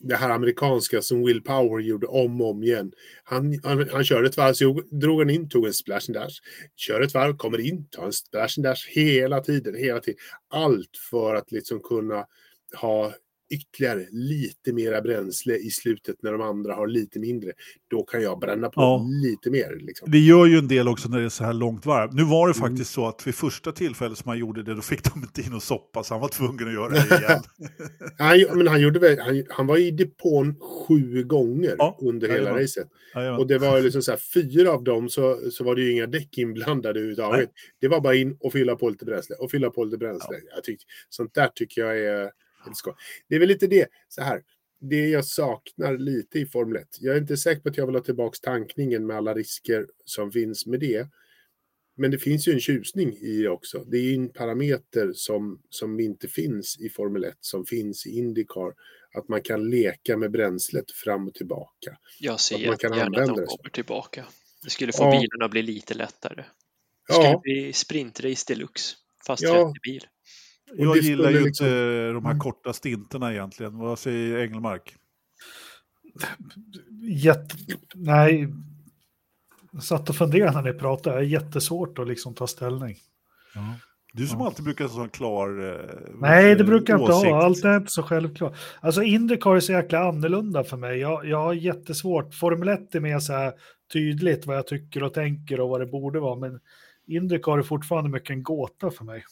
[0.00, 2.92] det här amerikanska som Will Power gjorde om och om igen.
[3.24, 6.34] Han, han, han körde ett varv, så drog han in, tog en splash and dash.
[6.76, 10.20] Kör ett varv, kommer in, tar en splash and dash hela tiden, hela tiden.
[10.50, 12.26] Allt för att liksom kunna
[12.80, 13.14] ha
[13.50, 17.52] ytterligare lite mera bränsle i slutet när de andra har lite mindre.
[17.90, 19.06] Då kan jag bränna på Ja.
[19.24, 19.76] lite mer.
[19.80, 20.10] Liksom.
[20.10, 22.14] Det gör ju en del också när det är så här långt varv.
[22.14, 22.70] Nu var det Mm.
[22.70, 25.54] faktiskt så att vid första tillfället som han gjorde det, då fick de inte in
[25.54, 27.42] och soppa, så han var tvungen att göra det igen.
[28.18, 32.40] Han, men han, gjorde väl, han, han var i depån sju gånger Ja, under hela
[32.40, 32.62] jajamän.
[32.62, 32.88] racet.
[33.38, 36.06] Och det var liksom så här, fyra av dem så, så var det ju inga
[36.06, 37.50] däck inblandade överhuvudtaget.
[37.80, 40.36] Det var bara in och fylla på lite bränsle och fylla på lite bränsle.
[40.54, 42.30] Jag tyck, sånt där tycker jag är.
[43.28, 44.42] Det är väl lite det, så här.
[44.80, 46.88] Det jag saknar lite i Formel 1.
[47.00, 50.32] Jag är inte säker på att jag vill ha tillbaka tankningen med alla risker som
[50.32, 51.08] finns med det.
[51.96, 53.84] Men det finns ju en tjusning i det också.
[53.84, 58.10] Det är ju en parameter som, som inte finns i Formel 1, som finns i
[58.10, 58.74] Indycar.
[59.14, 61.98] Att man kan leka med bränslet fram och tillbaka.
[62.20, 64.26] Jag ser Att man kan jättegärna att de kommer tillbaka.
[64.64, 65.10] Det skulle få Ja.
[65.10, 66.44] bilarna att bli lite lättare.
[67.06, 68.96] Det skulle Ja, bli sprintrace deluxe,
[69.26, 69.72] fast Ja.
[69.74, 70.06] 30 bil.
[70.76, 72.38] Jag gillar ju liksom- inte de här Mm.
[72.40, 73.78] korta stinterna egentligen.
[73.78, 74.96] Vad säger Engelmark?
[77.02, 77.54] Jätte...
[77.94, 78.48] Nej.
[79.72, 81.16] Jag satt och funderade när ni pratade.
[81.16, 82.96] Det är jättesvårt att liksom ta ställning.
[84.12, 84.46] Du som Ja.
[84.46, 87.42] alltid brukar ha en klar eh, Nej, det brukar jag inte ha.
[87.44, 88.56] Allt är inte så självklart.
[88.80, 90.98] Alltså Indycar är så jäkla annorlunda för mig.
[90.98, 92.34] Jag, jag har jättesvårt.
[92.34, 93.52] Formel 1 är mer så här
[93.92, 96.38] tydligt vad jag tycker och tänker och vad det borde vara.
[96.38, 96.60] Men
[97.06, 99.24] Indycar är fortfarande mycket en gåta för mig.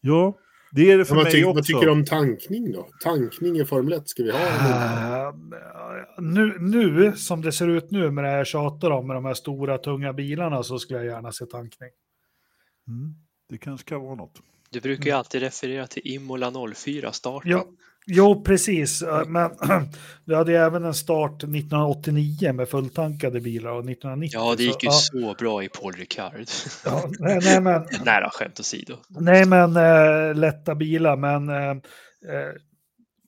[0.00, 0.38] Ja,
[0.76, 1.54] det är det för vad, mig ty- också.
[1.54, 2.88] vad tycker du om tankning då?
[3.02, 4.38] Tankning i Formel 1, ska vi ha?
[4.38, 5.34] Uh,
[6.18, 9.24] nu, nu, som det ser ut nu med det här jag tjatar om, med de
[9.24, 11.90] här stora tunga bilarna, så skulle jag gärna se tankning.
[12.88, 13.14] Mm,
[13.48, 14.40] det kanske kan vara något.
[14.70, 17.50] Du brukar ju alltid referera till Imola 04 starten.
[17.50, 17.66] Ja,
[18.06, 19.02] jo, precis.
[19.26, 19.50] Men
[20.24, 24.38] vi hade ju även en start 1989 med fulltankade bilar och 1990.
[24.38, 26.46] Ja, det gick ju så, så bra i Paul Ricard.
[26.84, 28.96] ja, nej, nej, men, Nej då, skämt åsido.
[29.08, 31.76] nej, men äh, lätta bilar, men äh, äh,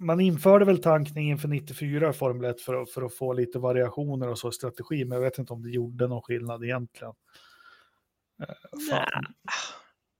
[0.00, 4.28] man införde väl tankning inför 94 i Formel 1 för för att få lite variationer
[4.28, 7.14] och så i strategi, men jag vet inte om det gjorde någon skillnad egentligen.
[8.90, 9.24] Fan.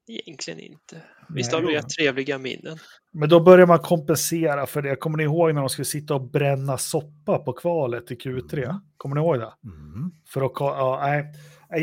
[0.08, 1.02] Egentligen inte.
[1.28, 2.78] Visst har vi rätt trevliga minnen.
[3.12, 4.96] Men då börjar man kompensera för det.
[4.96, 8.80] Kommer ni ihåg när de skulle sitta och bränna soppa på kvalet i Q3?
[8.96, 9.52] Kommer ni ihåg det?
[9.64, 10.10] Mm.
[10.28, 11.32] För att, ja, nej.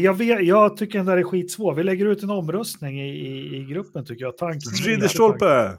[0.03, 1.73] Jag, vet, jag tycker den där är skitsvår.
[1.73, 4.37] Vi lägger ut en omröstning i, i, i gruppen tycker jag.
[4.37, 4.71] Tanken.
[4.85, 5.77] Ridderstolpe!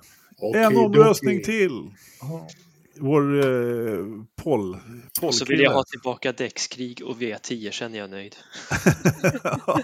[0.55, 1.91] En omröstning till!
[2.21, 2.49] Ja.
[3.01, 4.05] Vår eh,
[4.43, 4.77] poll.
[5.23, 8.37] Och så vill jag ha tillbaka däckskrig och V10, känner jag nöjd.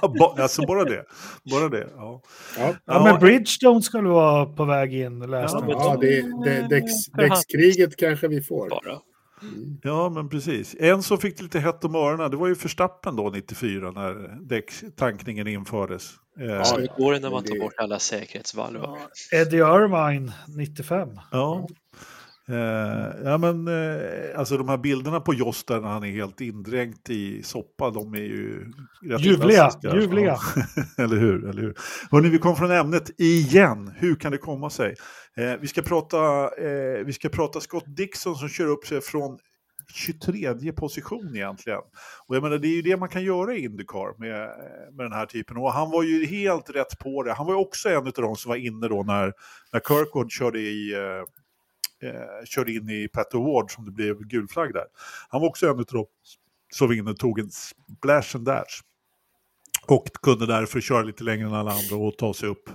[0.38, 1.04] alltså bara det.
[1.50, 2.22] Bara det, ja.
[2.58, 7.06] Ja, Ja, men Bridgestone skulle vara på väg in, läste Ja, ja det, det, däcks,
[7.06, 8.68] däckskriget kanske vi får.
[8.68, 8.98] Bara.
[9.42, 9.78] Mm.
[9.82, 10.76] Ja, men precis.
[10.78, 15.46] En som fick lite hett om öronen, det var ju Förstappen då 94 när däcktankningen
[15.46, 16.10] infördes.
[16.40, 18.98] Eh, Ja, Så går det när man tar bort alla säkerhetsvalvar.
[19.32, 21.08] Eddie Irvine, 95.
[21.30, 21.68] Ja.
[22.48, 26.40] Eh, ja men eh, alltså de här bilderna på Joss där när han är helt
[26.40, 30.38] indränkt i soppa, de är ju rätt Ljuvliga, ljuvliga.
[30.98, 31.74] Eller hur, eller hur.
[32.10, 33.92] Hörrni, vi kom från ämnet igen.
[33.96, 34.94] Hur kan det komma sig?
[35.36, 39.38] Eh, vi, ska prata, eh, vi ska prata Scott Dixon som kör upp sig från
[39.94, 41.80] 23 position egentligen.
[42.26, 44.48] Och jag menar, det är ju det man kan göra i Indycar med,
[44.96, 45.56] med den här typen.
[45.56, 47.32] Och han var ju helt rätt på det.
[47.32, 49.32] Han var ju också en av de som var inne då när,
[49.72, 50.94] när Kirkwood körde i
[52.02, 54.84] eh, kör körde in i Pat Award som det blev gul flagg där.
[55.28, 56.06] Han var också en av dem
[56.72, 58.80] som vinner och tog en splash and dash.
[59.86, 62.68] Och kunde därför köra lite längre än alla andra och ta sig upp.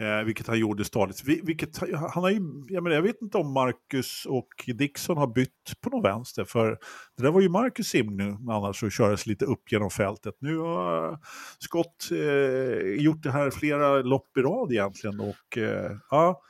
[0.00, 1.22] Eh, vilket han gjorde stadigt.
[1.24, 5.26] Vi- Vilket, han har ju, jag, menar, jag vet inte om Marcus och Dixon har
[5.26, 6.44] bytt på någon vänster.
[6.44, 6.78] För
[7.16, 10.34] det där var ju Marcus sim nu annars att köra sig lite upp genom fältet.
[10.40, 11.18] Nu har
[11.58, 15.20] Scott eh, gjort det här flera lopp i rad egentligen.
[15.20, 16.40] Och eh, ja,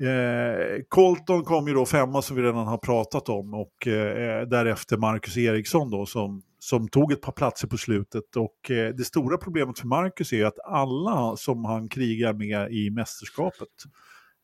[0.00, 4.96] Eh, Colton kom ju då femma som vi redan har pratat om och eh, därefter
[4.96, 8.36] Marcus Eriksson då som, som tog ett par platser på slutet.
[8.36, 12.72] Och eh, det stora problemet för Marcus är ju att alla som han krigar med
[12.72, 13.68] i mästerskapet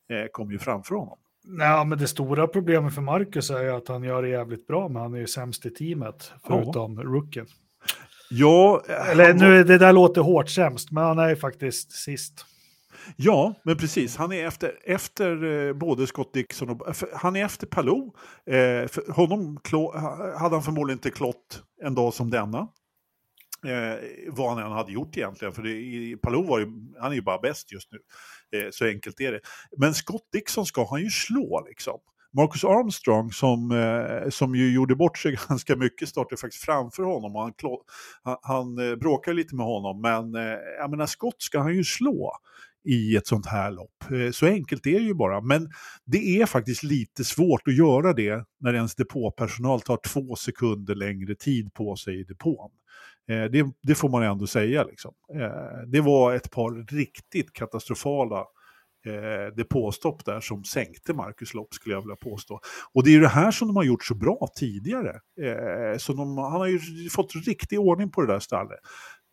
[0.09, 1.17] eh, kom ju framför honom.
[1.45, 4.89] Nej, men det stora problemet för Marcus är ju att han gör det jävligt bra,
[4.89, 7.45] men han är ju sämst i teamet, förutom rookien.
[8.29, 12.45] Ja, Eller han nu, det där låter hårt sämst, men han är ju faktiskt sist.
[13.15, 14.15] Ja, men precis.
[14.15, 16.87] Han är efter, efter eh, både Scott Dixon och...
[16.87, 18.13] Eh, han är efter Palou.
[18.45, 19.97] Eh, för honom klå,
[20.37, 22.67] hade han förmodligen inte klott en dag som denna.
[23.65, 25.53] Eh, vad han än hade gjort egentligen.
[25.53, 26.65] För det, i, Palou var ju,
[26.99, 27.99] han är ju bara bäst just nu.
[28.59, 29.39] Eh, så enkelt är det.
[29.77, 31.99] Men Scott Dixon ska han ju slå liksom.
[32.35, 37.35] Marcus Armstrong som, eh, som ju gjorde bort sig ganska mycket startade faktiskt framför honom.
[37.35, 37.53] Och han,
[38.23, 40.01] han, han eh, bråkade lite med honom.
[40.01, 42.37] Men eh, jag menar, Scott ska han ju slå
[42.83, 44.11] i ett sånt här lopp.
[44.11, 45.41] Eh, så enkelt är det ju bara.
[45.41, 45.69] Men
[46.05, 51.35] det är faktiskt lite svårt att göra det när ens depåpersonal tar två sekunder längre
[51.35, 52.71] tid på sig i depån.
[53.29, 54.83] Eh, det, det får man ändå säga.
[54.83, 55.13] Liksom.
[55.35, 58.45] Eh, det var ett par riktigt katastrofala
[59.07, 62.59] eh, depåstopp där som sänkte Marcus lopp skulle jag vilja påstå.
[62.93, 65.19] Och det är ju det här som de har gjort så bra tidigare.
[65.41, 66.79] Eh, så de, han har ju
[67.09, 68.79] fått riktig ordning på det där stallet.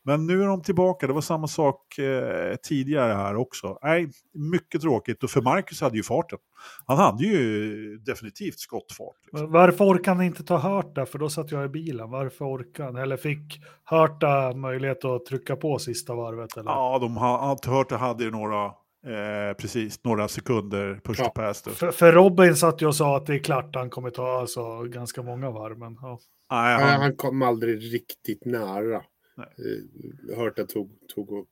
[0.05, 3.79] Men nu är de tillbaka, det var samma sak eh, tidigare här också.
[3.83, 6.39] Nej, mycket tråkigt och för Marcus hade ju farten.
[6.87, 9.17] Han hade ju definitivt skottfart.
[9.33, 9.53] Liksom.
[9.53, 11.07] Varför orkar han inte ta Hörta?
[11.07, 12.11] För då satt jag i bilen.
[12.11, 12.97] Varför orkar han?
[12.97, 16.57] Eller fick Hörta möjlighet att trycka på sista varvet?
[16.57, 16.71] Eller?
[16.71, 21.25] Ja, de har hört det hade ju några, eh, precis, några sekunder push Ja.
[21.25, 21.63] to pass.
[21.63, 24.83] För, för Robin satt ju och sa att det är klart han kommer ta alltså,
[24.83, 25.79] ganska många varv.
[25.79, 26.19] Men, ja.
[26.51, 29.03] Nej, Nej, han, han kom aldrig riktigt nära.
[29.41, 29.83] Nej.
[30.31, 31.47] Eh, Hört att tog, tog och...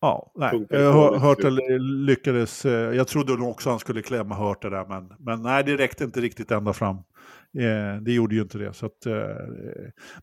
[0.00, 0.66] ja, nej.
[1.20, 1.48] Hörta
[1.80, 5.76] lyckades, eh, jag trodde nog också han skulle klämma Hörta där, men, men nej, det
[5.76, 6.96] räckte inte riktigt ända fram.
[7.58, 8.72] Eh, det gjorde ju inte det.
[8.72, 9.06] Så att,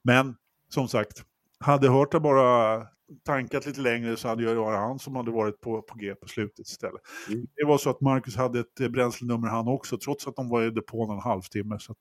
[0.03, 0.35] men
[0.69, 1.23] som sagt,
[1.59, 2.81] hade Hörta bara
[3.25, 6.27] tankat lite längre så hade det varit han som hade varit på, på G på
[6.27, 7.01] slutet istället.
[7.29, 7.47] Mm.
[7.55, 10.71] Det var så att Marcus hade ett bränslenummer han också, trots att de var i
[10.71, 11.79] depån en halvtimme.
[11.79, 11.97] Så, att,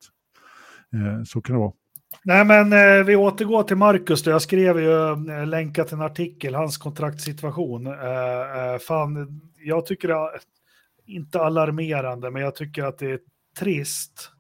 [0.94, 1.72] eh, så kan det vara.
[2.24, 4.23] Nej, men eh, vi återgår till Marcus.
[4.23, 4.31] Då.
[4.31, 7.87] Jag skrev ju, eh, länkat en artikel, hans kontraktssituation.
[7.87, 10.41] Eh, eh, fan, jag tycker det är
[11.07, 13.20] inte alarmerande, men jag tycker att det är
[13.59, 14.31] trist.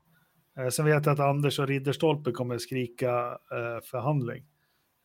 [0.58, 4.44] Eh, sen vet jag att Anders och Ridderstolpe kommer skrika eh, förhandling.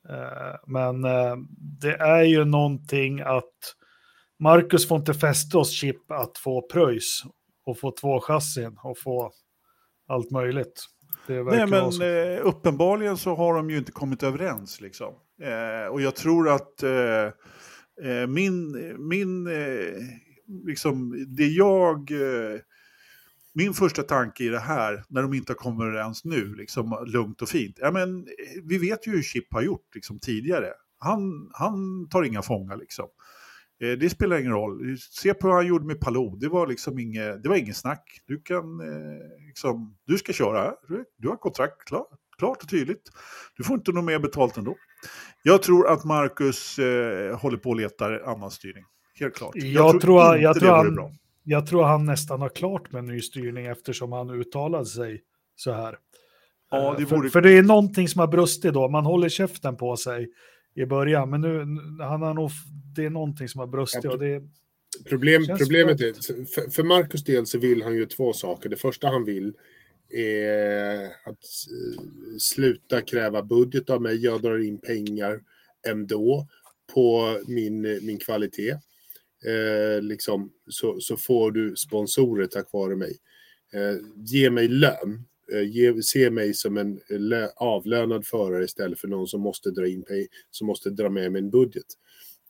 [0.09, 1.35] Eh, men eh,
[1.81, 3.75] det är ju någonting att
[4.39, 7.23] Marcus får inte fästa oss chip att få pröjs
[7.65, 9.31] och få två chassin och få
[10.07, 10.85] allt möjligt.
[11.27, 12.03] Nej, men så.
[12.03, 14.81] eh, uppenbarligen så har de ju inte kommit överens.
[14.81, 15.13] Liksom.
[15.41, 18.71] Eh, och jag tror att eh, min,
[19.09, 19.49] min
[20.65, 22.11] liksom, det jag,
[23.53, 27.41] min första tanke i det här, när de inte har kommit överens nu, liksom, lugnt
[27.41, 27.77] och fint.
[27.79, 28.27] Ja, men,
[28.63, 30.69] vi vet ju hur Chip har gjort liksom, tidigare.
[30.99, 33.05] Han, han tar inga fångar liksom.
[33.83, 34.97] Eh, det spelar ingen roll.
[34.97, 36.35] Se på vad han gjorde med Palou.
[36.35, 38.21] Det var liksom inget, det var ingen snack.
[38.25, 40.73] Du, kan, eh, liksom, du ska köra.
[41.17, 42.05] Du har kontrakt klar,
[42.37, 43.11] klart och tydligt.
[43.57, 44.75] Du får inte något mer betalt ändå.
[45.43, 48.83] Jag tror att Marcus eh, håller på och letar annan styrning.
[49.19, 49.51] Helt klart.
[49.55, 53.21] Jag, jag tror, tror jag, tror han, jag tror han nästan har klart med ny
[53.21, 55.21] styrning eftersom han uttalade sig
[55.55, 55.97] så här.
[56.71, 57.21] Ja, det vore...
[57.21, 58.89] för, för, det är någonting som har brustit då.
[58.89, 60.27] Man håller käften på sig
[60.75, 61.59] i början, men nu
[62.03, 62.51] han har nog,
[62.95, 64.03] det är någonting som har brustit.
[64.03, 64.43] Ja, och det
[65.09, 66.13] problem, problemet är,
[66.45, 68.69] för, för Marcus del så vill han ju två saker.
[68.69, 69.53] Det första han vill
[70.09, 71.45] är att
[72.39, 74.15] sluta kräva budget av mig.
[74.15, 75.41] Jag drar in pengar
[75.87, 76.47] ändå
[76.93, 78.71] på min, min kvalitet.
[79.45, 83.17] Eh, liksom, så, så får du sponsorer tack vare mig.
[83.73, 85.25] Eh, ge mig lön.
[85.51, 89.87] Eh, ge, se mig som en eh, avlönad förare istället för någon som måste dra
[89.87, 91.85] in pay, som måste dra med mig en budget.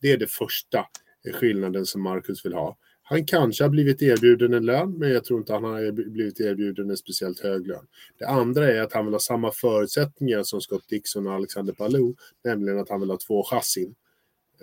[0.01, 0.85] Det är det första
[1.27, 2.77] eh, skillnaden som Marcus vill ha.
[3.03, 6.89] Han kanske har blivit erbjuden en lön, men jag tror inte han har blivit erbjuden
[6.89, 7.87] en speciellt hög lön.
[8.17, 12.15] Det andra är att han vill ha samma förutsättningar som Scott Dixon och Alexander Palou,
[12.43, 13.95] nämligen att han vill ha två chassin.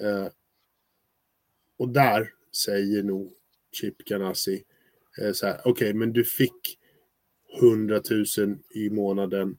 [0.00, 0.26] Eh,
[1.78, 2.30] och där
[2.64, 3.32] säger nog
[3.72, 4.64] Chip Ganassi
[5.20, 6.78] eh, så här, okej, okay, men du fick
[7.60, 8.00] 100
[8.38, 9.56] 000 i månaden.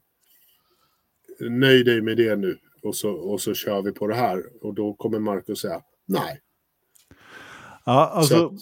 [1.39, 4.43] Nöj dig med det nu och så, och så kör vi på det här.
[4.61, 6.39] Och då kommer Marcus säga nej.
[7.85, 8.53] Ja, alltså, att,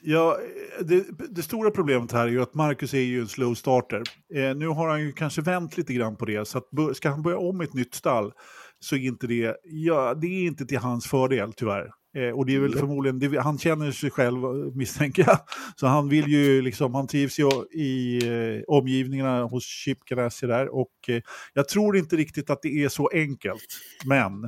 [0.00, 0.38] ja,
[0.80, 4.02] det, det, stora problemet här är ju att Marcus är ju en slow starter.
[4.34, 7.22] Eh, nu har han ju kanske vänt lite grann på det, så att, ska han
[7.22, 8.32] börja om ett nytt stall
[8.80, 11.90] så är inte det, ja, det är inte till hans fördel tyvärr.
[12.14, 12.80] Eh, och det är väl mm.
[12.80, 14.36] förmodligen, det, han känner sig själv
[14.76, 15.38] misstänker jag.
[15.76, 20.74] Så han vill ju liksom, han trivs ju i eh, omgivningarna hos Chip Ganassi där.
[20.74, 21.22] Och eh,
[21.52, 23.66] jag tror inte riktigt att det är så enkelt.
[24.04, 24.44] Men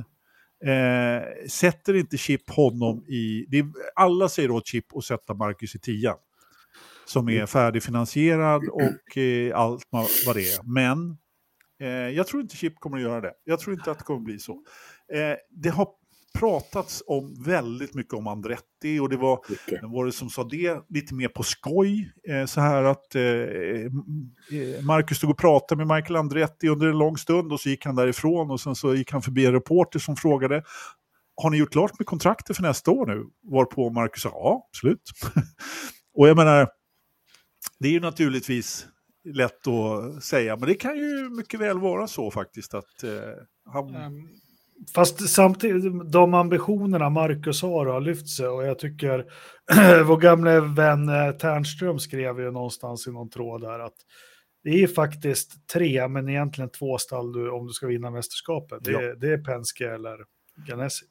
[0.65, 3.65] eh, sätter inte Chip honom i, det är,
[3.95, 6.17] alla säger åt Chip att sätta Marcus i tian.
[7.05, 7.47] Som är mm.
[7.47, 9.87] färdigfinansierad och eh, allt
[10.25, 10.73] vad det är.
[10.73, 11.17] Men
[11.79, 13.33] eh, jag tror inte Chip kommer att göra det.
[13.43, 14.53] Jag tror inte att det kommer att bli så.
[15.13, 15.87] Eh, det har
[16.39, 19.39] pratats om väldigt mycket om Andretti och det var,
[19.69, 22.11] det var det som sa det lite mer på skoj.
[22.29, 23.91] Eh, så här att eh, eh,
[24.83, 27.95] Marcus stod och pratade med Michael Andretti under en lång stund och så gick han
[27.95, 30.63] därifrån och sen så gick han förbi en reporter som frågade
[31.35, 33.25] har ni gjort klart med kontraktet för nästa år nu?
[33.51, 35.11] Varpå Marcus sa ja, absolut.
[36.17, 36.69] och jag menar,
[37.79, 38.87] det är ju naturligtvis
[39.23, 43.11] lätt att säga, men det kan ju mycket väl vara så faktiskt att eh,
[43.65, 43.95] han...
[43.95, 44.29] Um
[44.95, 49.25] Fast samtidigt, de ambitionerna Marcus har har lyft sig och jag tycker
[50.03, 53.95] vår gamla vän eh, Ternström skrev ju någonstans i någon tråd där att
[54.63, 58.83] det är faktiskt tre, men egentligen två stall du, om du ska vinna mästerskapet.
[58.83, 59.15] Det, ja.
[59.15, 60.17] det är Penske eller
[60.67, 61.05] Ganesi.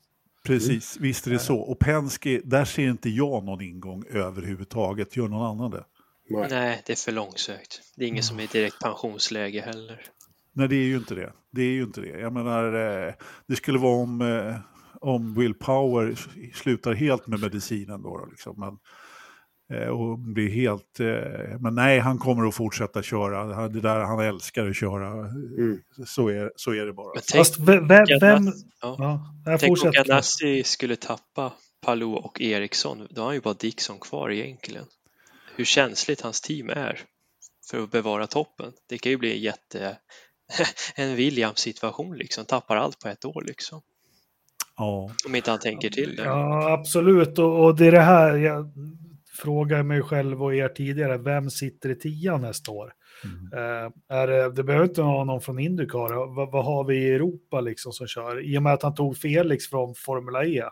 [0.44, 1.08] Precis, mm.
[1.08, 1.56] visst är det så.
[1.56, 5.16] Och Penske, där ser inte jag någon ingång överhuvudtaget.
[5.16, 5.84] Gör någon annan det?
[6.30, 7.80] Nej, det är för långsökt.
[7.96, 10.02] Det är ingen som är i direkt pensionsläge heller.
[10.54, 11.32] Nej, det är ju inte det.
[11.52, 12.20] Det är ju inte det.
[12.20, 12.64] Jag menar,
[13.06, 13.14] eh,
[13.46, 14.56] det skulle vara om, eh,
[15.00, 16.14] om Will Power
[16.54, 18.18] slutar helt med medicinen då.
[18.18, 18.60] då liksom.
[18.60, 18.78] men,
[19.78, 20.98] eh, och blir helt...
[21.60, 23.68] Men nej, han kommer att fortsätta köra.
[23.68, 25.08] Det där han älskar att köra.
[25.08, 25.78] Mm.
[26.06, 27.14] Så, är, så är det bara.
[27.14, 27.88] Men tänk, Fast vem...
[27.88, 28.96] vem, vem ja.
[29.44, 31.52] Ja, tänk om Ganassi skulle tappa
[31.84, 33.06] Palou och Eriksson.
[33.10, 34.84] Då har han ju bara Dixon kvar egentligen.
[35.56, 37.00] Hur känsligt hans team är
[37.70, 38.72] för att bevara toppen.
[38.88, 39.98] Det kan ju bli jätte
[40.94, 43.82] en Williams-situation liksom, tappar allt på ett år liksom.
[44.76, 45.10] Ja.
[45.26, 46.24] Om inte han tänker till det.
[46.24, 47.38] Ja, absolut.
[47.38, 48.72] Och, och det är det här jag
[49.42, 51.18] frågar mig själv och er tidigare.
[51.18, 52.92] Vem sitter i tian nästa år?
[53.24, 53.52] Mm.
[53.52, 56.34] Uh, är det, det behöver inte vara någon från Indycar.
[56.34, 58.44] Vad, vad, har vi i Europa liksom som kör?
[58.44, 60.64] I och med att han tog Felix från Formula E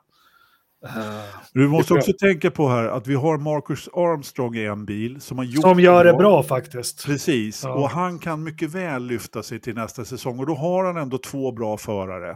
[1.52, 5.38] du måste också tänka på här att vi har Marcus Armstrong i en bil som
[5.38, 7.04] har gjort Som gör det bra faktiskt.
[7.04, 7.74] Precis, ja.
[7.74, 11.18] och han kan mycket väl lyfta sig till nästa säsong och då har han ändå
[11.18, 12.30] två bra förare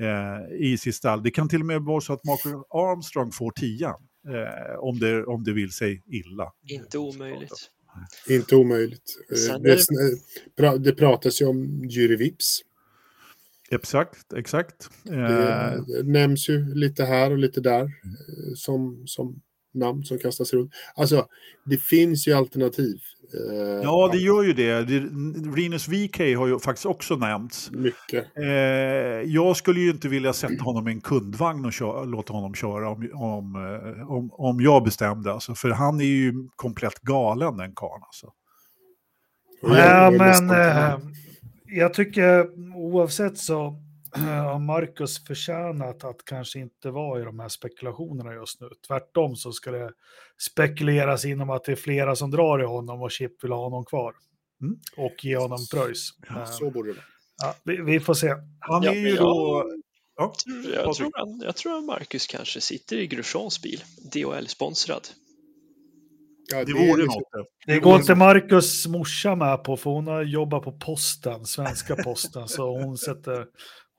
[0.00, 1.22] eh, i sitt stall.
[1.22, 5.24] Det kan till och med vara så att Marcus Armstrong får tian eh, om, det,
[5.24, 6.52] om det vill sig illa.
[6.68, 7.70] Inte omöjligt.
[8.28, 9.16] Inte omöjligt.
[9.50, 9.78] Eh, det,
[10.56, 12.60] det, det pratas ju om Jury Vips
[13.74, 14.90] Exakt, exakt.
[15.02, 19.40] Det, eh, nämns ju lite här och lite där eh, som, som
[19.74, 20.72] namn som kastas runt.
[20.94, 21.26] Alltså,
[21.64, 23.00] det finns ju alternativ.
[23.50, 24.80] Eh, ja, det gör ju det.
[25.56, 27.70] Rinus VK har ju faktiskt också nämnts.
[27.70, 28.26] Mycket.
[29.24, 32.88] jag skulle ju inte vilja sätta honom i en kundvagn och köra, låta honom köra
[32.88, 33.56] om, om,
[34.08, 35.32] om, om jag bestämde.
[35.32, 38.02] Alltså, för han är ju komplett galen den karln.
[38.02, 38.32] Alltså.
[39.62, 40.50] Ja, men
[41.78, 43.80] jag tycker oavsett så,
[44.16, 48.68] har Marcus förtjänat att kanske inte vara i de här spekulationerna just nu.
[48.86, 49.90] Tvärtom så ska det
[50.38, 53.84] spekuleras inom att det är flera som drar i honom och Chip vill ha honom
[53.84, 54.14] kvar.
[54.62, 54.76] Mm.
[54.96, 56.10] Och ge honom pröjs.
[56.28, 57.00] Ja, så borde det.
[57.42, 58.28] Ja, vi, vi, får se.
[58.60, 59.64] Han Ja, är ju men då...
[60.16, 60.32] Ja,
[60.74, 60.96] Jag Patrik.
[60.96, 65.08] tror, han, jag tror att Marcus kanske sitter i Grosjeans bil, DHL-sponsrad.
[66.52, 67.46] Ja, det är vore liksom- något.
[67.66, 72.48] Det går inte Marcus morsa med på, för hon har jobbat på posten, svenska posten,
[72.48, 73.46] så hon, sätter,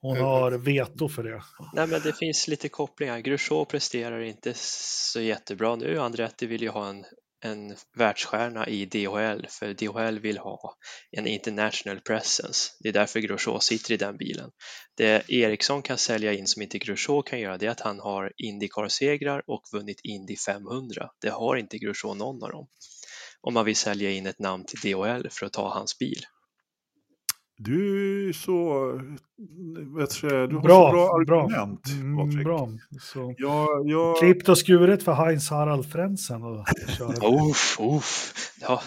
[0.00, 1.42] hon har veto för det.
[1.74, 3.18] Nej, men det finns lite kopplingar.
[3.18, 5.98] Grosjean presterar inte så jättebra nu.
[5.98, 7.04] Andretti vill ju ha en,
[7.44, 10.76] en världsstjärna i DHL, för DHL vill ha
[11.10, 12.72] en international presence.
[12.80, 14.50] Det är därför Grosjean sitter i den bilen.
[14.96, 18.32] Det Ericsson kan sälja in som inte Grosjean kan göra, det är att han har
[18.36, 21.10] Indycar-segrar och vunnit Indy 500.
[21.20, 22.66] Det har inte Grosjean någon av dem.
[23.40, 26.26] Om man vill sälja in ett namn till DHL för att ta hans bil.
[27.58, 28.86] Du är så...
[29.98, 31.42] Vet du, du har Bra, så bra bra.
[31.42, 32.44] argument, Mm, Patrik.
[32.44, 32.68] bra.
[33.00, 33.34] Så.
[33.38, 35.92] Jag, jag, Klippt och skuret för Heinz Harald
[36.98, 37.10] köra.
[37.50, 38.32] Uff, uff.
[38.60, 38.82] Ja,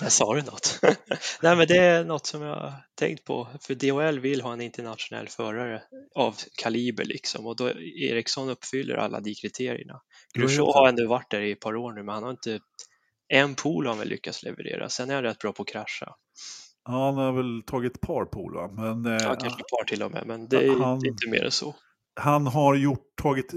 [0.00, 0.80] där sa du något.
[1.42, 5.28] Nej, men det är något som jag tänkt på, för DHL vill ha en internationell
[5.28, 5.82] förare
[6.14, 7.70] av kaliber liksom och då
[8.10, 10.00] Ericsson uppfyller alla de kriterierna.
[10.34, 12.60] Grosjean har ändå varit där i ett par år nu, men han har inte
[13.28, 14.88] en pool har han väl lyckats leverera.
[14.88, 16.14] Sen är han rätt bra på att krascha.
[16.84, 18.70] Han har väl tagit ett par pol, va?
[18.72, 21.44] Men eh, Ja, kanske ett par till och med, men det är Han- inte mer
[21.44, 21.74] än så.
[22.20, 23.54] han har gjort, tagit,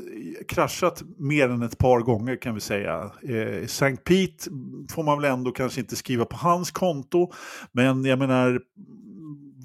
[0.47, 3.11] kraschat mer än ett par gånger kan vi säga.
[3.23, 3.95] Eh, St.
[3.95, 4.49] Pete
[4.91, 7.31] får man väl ändå kanske inte skriva på hans konto,
[7.71, 8.61] men jag menar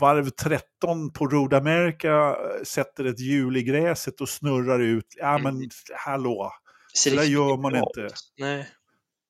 [0.00, 5.06] varv 13 på Road America eh, sätter ett hjul i gräset och snurrar ut.
[5.18, 5.68] Ja men
[6.06, 6.52] hallå,
[6.98, 8.14] Ser det där gör man bra inte.
[8.38, 8.68] Nej,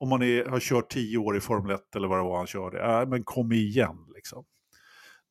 [0.00, 2.46] om man är, har kört 10 år i Formel 1 eller vad det var han
[2.46, 2.78] körde.
[2.78, 4.44] Ja, men kom igen liksom.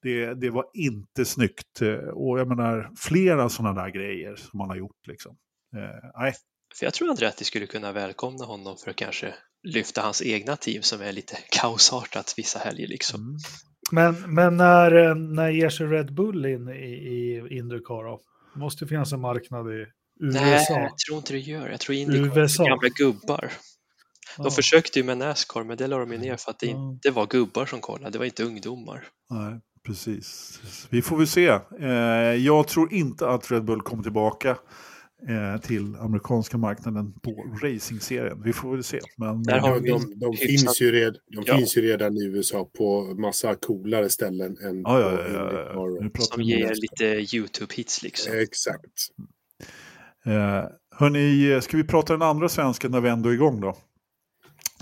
[0.01, 1.81] Det, det var inte snyggt.
[1.81, 5.37] Eh, Och jag menar, flera sådana där grejer som man har gjort liksom.
[5.75, 6.33] Eh, nej,
[6.79, 10.81] för jag tror Andretti skulle kunna välkomna honom för att kanske lyfta hans egna team
[10.81, 13.21] som är lite kaosartat vissa helger liksom.
[13.21, 13.37] Mm.
[13.91, 18.21] Men, men när, eh, när ger sig Red Bull in i, i Indycar då?
[18.53, 19.85] Det måste finnas en marknad i
[20.19, 20.39] USA.
[20.39, 21.69] Nej, jag tror inte det gör.
[21.69, 23.51] Jag tror Indycar är gamla gubbar.
[24.37, 24.43] Ja.
[24.43, 26.91] De försökte ju med Nascar, men det la de ju ner för att det Ja.
[26.91, 29.07] inte var gubbar som kollade, det var inte ungdomar.
[29.29, 30.59] nej, precis.
[30.89, 31.47] Vi får väl se.
[31.79, 31.89] Eh,
[32.45, 34.49] jag tror inte att Red Bull kommer tillbaka
[35.29, 38.41] eh, till amerikanska marknaden på racingserien.
[38.43, 38.99] Vi får väl se.
[39.17, 41.57] Men, Där har eh, De, de, de, finns ju red, de Ja.
[41.57, 46.21] finns ju redan i USA på massa coolare ställen än ja, ja, ja, ja, ja.
[46.23, 47.05] Som ger lite
[47.37, 48.33] YouTube-hits liksom.
[48.37, 48.93] Exakt.
[50.25, 50.63] Eh,
[50.95, 53.77] hörni, ska vi prata den andra svensken när vi ändå är igång då?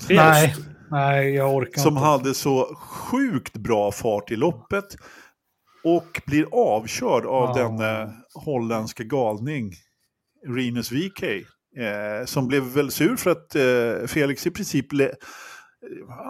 [0.10, 0.56] Nej,
[0.92, 2.06] nej, jag orkar som inte.
[2.06, 4.86] hade så sjukt bra fart i loppet
[5.84, 7.64] och blir avkörd av Ja.
[7.64, 8.10] den eh,
[8.46, 9.72] holländska galning
[10.56, 11.24] Rinus VK.
[11.78, 15.12] Eh, som blev väl sur för att eh, Felix i princip le-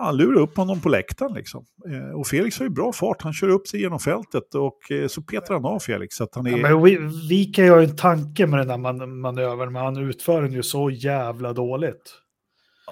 [0.04, 1.34] han lurade upp honom på läktaren.
[1.34, 1.66] Liksom.
[1.92, 5.08] Eh, och Felix har ju bra fart, han kör upp sig genom fältet och eh,
[5.08, 6.16] så petrar han av Felix.
[6.16, 6.52] Så att han är...
[6.52, 6.98] Ja, men vi,
[7.30, 10.64] vi kan ju en tanke med den där man, manövern, men han utför den ju
[10.64, 12.14] så jävla dåligt.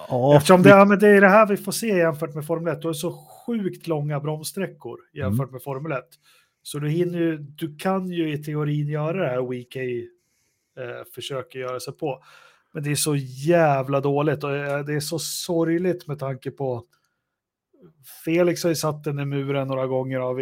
[0.08, 2.72] Ja, Eftersom det, ja, men det är det här vi får se jämfört med Formel
[2.72, 2.82] 1.
[2.82, 5.52] Du har så sjukt långa bromssträckor jämfört Mm.
[5.52, 5.98] med Formel 1.
[6.62, 11.58] Så du hinner ju, du kan ju i teorin göra det här WK eh, försöker
[11.58, 12.22] göra sig på.
[12.72, 16.84] Men det är så jävla dåligt och eh, det är så sorgligt med tanke på
[18.24, 20.38] Felix har ju satt den i muren några gånger och,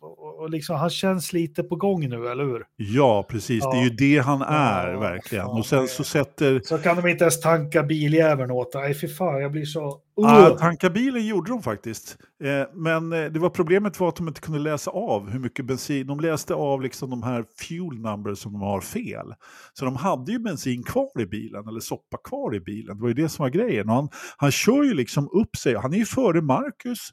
[0.00, 2.64] och, och liksom, han känns lite på gång nu, eller hur?
[2.76, 3.64] Ja, precis.
[3.64, 5.46] Det är ju det han är, Ja, verkligen.
[5.46, 6.60] Och sen så sätter...
[6.64, 8.74] Så kan de inte ens tanka biljäveln åt.
[8.74, 10.00] Nej, fy fan, jag blir så...
[10.16, 10.56] Ja, Uh!
[10.58, 12.16] tanka bilen gjorde de faktiskt.
[12.44, 15.64] Eh, men eh, det var problemet var att de inte kunde läsa av hur mycket
[15.64, 16.06] bensin.
[16.06, 19.34] De läste av liksom de här fuel numbers som de har fel.
[19.72, 22.96] Så de hade ju bensin kvar i bilen, eller soppa kvar i bilen.
[22.96, 23.88] Det var ju det som var grejen.
[23.88, 25.74] Och han, han kör ju liksom upp sig.
[25.74, 27.03] Han är ju före Marcus.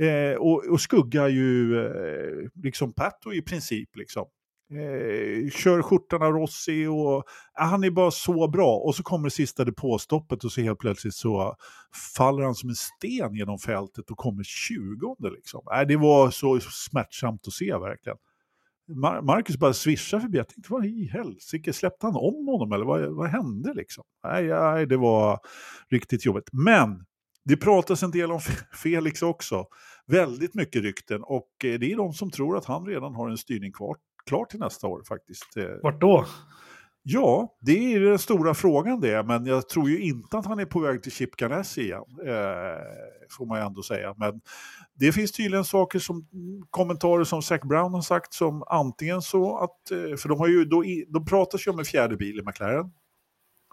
[0.00, 3.96] Eh, och, och skuggar ju eh, liksom Pato i princip.
[3.96, 4.26] Liksom.
[4.70, 7.24] Eh, kör skjortan av Rossi och
[7.54, 8.76] ja, han är bara så bra.
[8.76, 11.56] Och så kommer det sista depåstoppet och så helt plötsligt så
[12.16, 15.60] faller han som en sten genom fältet och kommer 20 liksom.
[15.74, 18.18] Eh, det var så smärtsamt att se verkligen.
[18.88, 20.38] Mar- Marcus bara svischar förbi.
[20.38, 24.04] Jag tänkte, vad i helsike, släppte han om honom eller vad, vad hände liksom?
[24.24, 25.40] Nej, nej, det var
[25.90, 26.48] riktigt jobbigt.
[26.52, 27.04] Men
[27.44, 29.66] det pratas en del om Fe- Felix också.
[30.06, 33.38] Väldigt mycket rykten och eh, det är de som tror att han redan har en
[33.38, 33.96] styrning kvar,
[34.26, 35.56] klar till nästa år faktiskt.
[35.56, 36.26] Eh, Vart då?
[37.04, 40.64] Ja, det är den stora frågan det, men jag tror ju inte att han är
[40.64, 42.82] på väg till Chip Ganassi igen, eh,
[43.38, 44.14] får man ju ändå säga.
[44.16, 44.40] Men
[44.94, 46.26] det finns tydligen saker som
[46.70, 50.64] kommentarer som Zac Brown har sagt som antingen så att, eh, för de har ju,
[50.64, 52.92] då, de pratas ju om en fjärde bil i McLaren.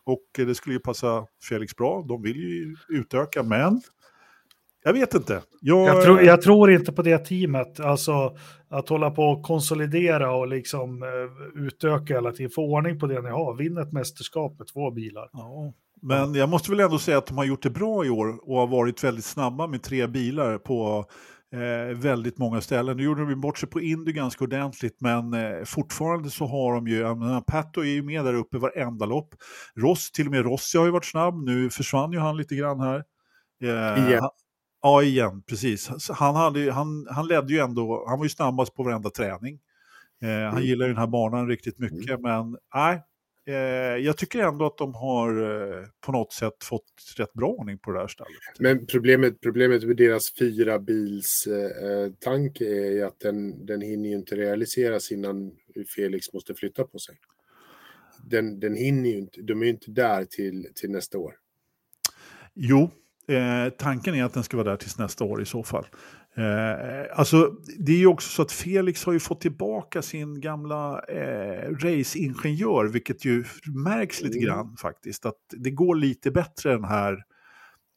[0.03, 3.81] Och det skulle ju passa Felix bra, de vill ju utöka, men
[4.84, 5.41] jag vet inte.
[5.61, 7.80] Jag, jag, tror, jag, tror, inte på det teamet.
[7.80, 8.38] Alltså
[8.69, 12.51] att hålla på och konsolidera och liksom uh, utöka hela tiden.
[12.51, 13.55] Få ordning på det ni har.
[13.55, 15.30] Vinna ett mästerskap med två bilar.
[15.34, 15.73] Ja.
[16.01, 18.57] Men jag måste väl ändå säga att de har gjort det bra i år och
[18.57, 21.05] har varit väldigt snabba med tre bilar på
[21.53, 22.97] eh, väldigt många ställen.
[22.97, 26.88] Nu gjorde de bort sig på Indy ganska ordentligt men eh, fortfarande så har de
[26.88, 29.35] ju, menar, Pato är ju med där uppe varenda lopp.
[29.76, 32.80] Ross, till och med Rossi har ju varit snabb, nu försvann ju han lite grann
[32.80, 33.03] här.
[33.63, 34.30] Eh, igen.
[34.81, 36.09] Ja, igen, precis.
[36.09, 39.59] Han, hade, han, han ledde ju ändå, han var ju snabbast på varenda träning.
[40.21, 40.63] Eh, han mm.
[40.63, 42.21] gillar ju den här banan riktigt mycket, mm.
[42.21, 43.03] men nej,
[43.49, 46.84] eh, jag tycker ändå att de har eh, på något sätt fått
[47.17, 48.59] rätt bra ordning på det här stället.
[48.59, 54.09] Men problemet, problemet med deras fyra bils eh, tank är ju att den, den hinner
[54.09, 55.51] ju inte realiseras innan
[55.95, 57.15] Felix måste flytta på sig.
[58.30, 61.35] Den, den hinner ju inte, de är ju inte där till, till nästa år.
[62.53, 62.89] Jo,
[63.30, 65.85] Eh, tanken är att den ska vara där tills nästa år i så fall.
[66.40, 71.03] Eh, alltså, det är ju också så att Felix har ju fått tillbaka sin gamla
[71.07, 73.44] eh, raceingenjör, vilket ju
[73.86, 74.48] märks lite mm.
[74.48, 75.26] grann faktiskt.
[75.26, 77.18] Att det går lite bättre den här,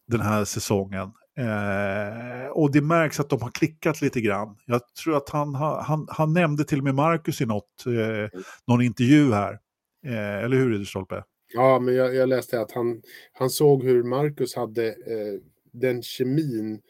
[0.09, 1.13] den här säsongen.
[1.39, 4.57] Eh, och det märks att de har klickat lite grann.
[4.67, 8.31] Jag tror att han, han, han nämnde till och med Marcus i något, eh, mm.
[8.67, 9.59] någon intervju här.
[10.07, 11.25] Eh, eller hur, Ridderstolpe?
[11.55, 13.03] Ja, men jag, jag, läste att han,
[13.33, 15.41] han såg hur Marcus hade eh,
[15.73, 16.81] den kemin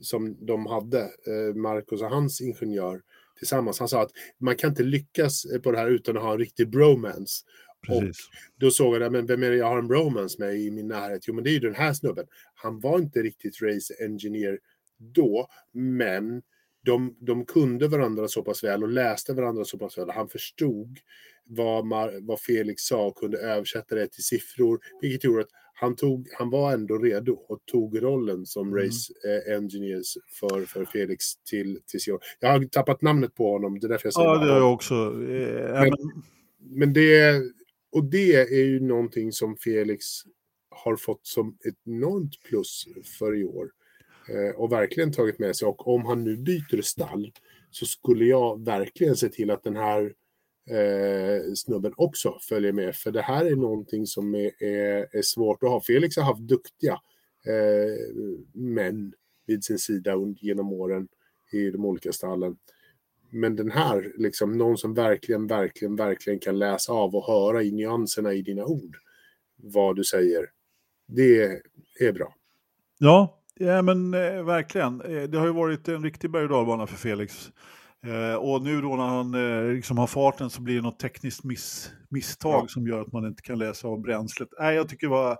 [0.00, 3.00] som de hade, eh, Marcus och hans ingenjör
[3.38, 3.78] tillsammans.
[3.78, 6.70] Han sa att man kan inte lyckas på det här utan att ha en riktig
[6.70, 7.44] bromance.
[7.86, 8.28] Precis.
[8.28, 10.88] Och då såg jag, men vem är det jag har en bromance med i min
[10.88, 11.28] närhet?
[11.28, 12.26] Jo, men det är ju den här snubben.
[12.54, 14.58] Han var inte riktigt race engineer
[14.98, 16.42] då, men
[16.84, 20.10] de, de kunde varandra så pass väl och läste varandra så pass väl.
[20.10, 20.98] Han förstod
[21.44, 25.50] vad, Mar vad Felix sa och kunde översätta det till siffror, vilket gjorde att
[25.80, 28.84] han, tog, han var ändå redo och tog rollen som mm.
[28.84, 32.20] race eh, engineers för, för Felix till, till Sior.
[32.40, 34.74] Jag har tappat namnet på honom, det är därför jag säger Ja, det har jag
[34.74, 34.94] också.
[34.94, 35.92] Eh, men,
[36.58, 37.42] men det,
[37.92, 40.04] och det är ju någonting som Felix
[40.70, 42.88] har fått som ett enormt plus
[43.18, 43.70] för i år.
[44.28, 45.68] Eh, och verkligen tagit med sig.
[45.68, 47.32] Och om han nu byter stall
[47.70, 50.12] så skulle jag verkligen se till att den här
[50.70, 52.96] eh, snubben också följer med.
[52.96, 55.80] För det här är någonting som är, är, är svårt att ha.
[55.80, 56.92] Felix har haft duktiga
[57.46, 58.14] eh,
[58.52, 59.12] män
[59.46, 61.08] vid sin sida genom åren
[61.52, 62.56] i de olika stallen.
[63.30, 67.72] Men den här, liksom någon som verkligen, verkligen, verkligen kan läsa av och höra i
[67.72, 68.96] nyanserna i dina ord
[69.56, 70.50] vad du säger.
[71.06, 71.62] Det
[72.00, 72.34] är bra.
[72.98, 75.00] Ja, ja men eh, verkligen.
[75.00, 77.52] Eh, det har ju varit en riktig berg och dalbana för Felix
[78.06, 81.44] Eh, och nu då när han eh, liksom har farten så blir det något tekniskt
[81.44, 82.68] miss, misstag ja.
[82.68, 84.48] som gör att man inte kan läsa av bränslet.
[84.58, 85.36] Nej, jag tycker det var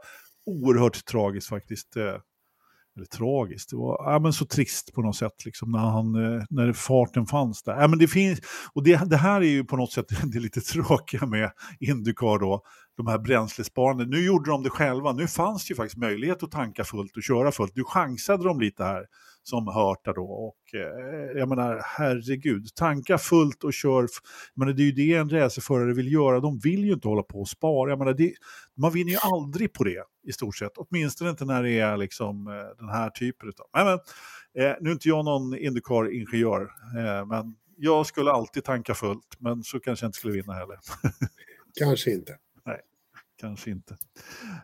[0.46, 1.96] oerhört tragiskt faktiskt.
[1.96, 2.16] Eh,
[2.98, 6.44] eller tragiskt, det var ja, men så trist på något sätt liksom, när, han, eh,
[6.50, 7.80] när farten fanns där.
[7.80, 8.40] Ja, men det, finns,
[8.72, 12.62] och det, det här är ju på något sätt det lite tråkiga med Indycar då,
[12.96, 14.06] de här bränslesparande.
[14.06, 17.22] Nu gjorde de det själva, nu fanns det ju faktiskt möjlighet att tanka fullt och
[17.22, 17.72] köra fullt.
[17.76, 19.04] Nu chansade de lite här
[19.48, 20.24] som Hörta då.
[20.24, 24.06] Och eh, jag menar, herregud, tanka fullt och kör.
[24.54, 26.40] Menar, det är ju det en racerförare vill göra.
[26.40, 27.90] De vill ju inte hålla på och spara.
[27.90, 28.32] Jag menar, det,
[28.76, 30.72] man vinner ju aldrig på det i stort sett.
[30.76, 33.66] Åtminstone inte när det är liksom eh, den här typen av...
[33.74, 33.94] Nej, men,
[34.64, 36.60] eh, nu är inte jag någon Indycar-ingenjör,
[36.96, 39.36] eh, men jag skulle alltid tanka fullt.
[39.38, 40.78] Men så kanske jag inte skulle vinna heller.
[41.78, 42.36] kanske inte.
[42.66, 42.80] Nej,
[43.40, 43.96] kanske inte.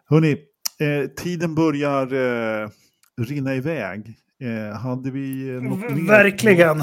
[0.05, 0.33] Hörni,
[0.79, 2.69] eh, tiden börjar eh,
[3.17, 4.19] rinna iväg.
[4.41, 6.09] Eh, hade vi något mer?
[6.09, 6.83] Verkligen.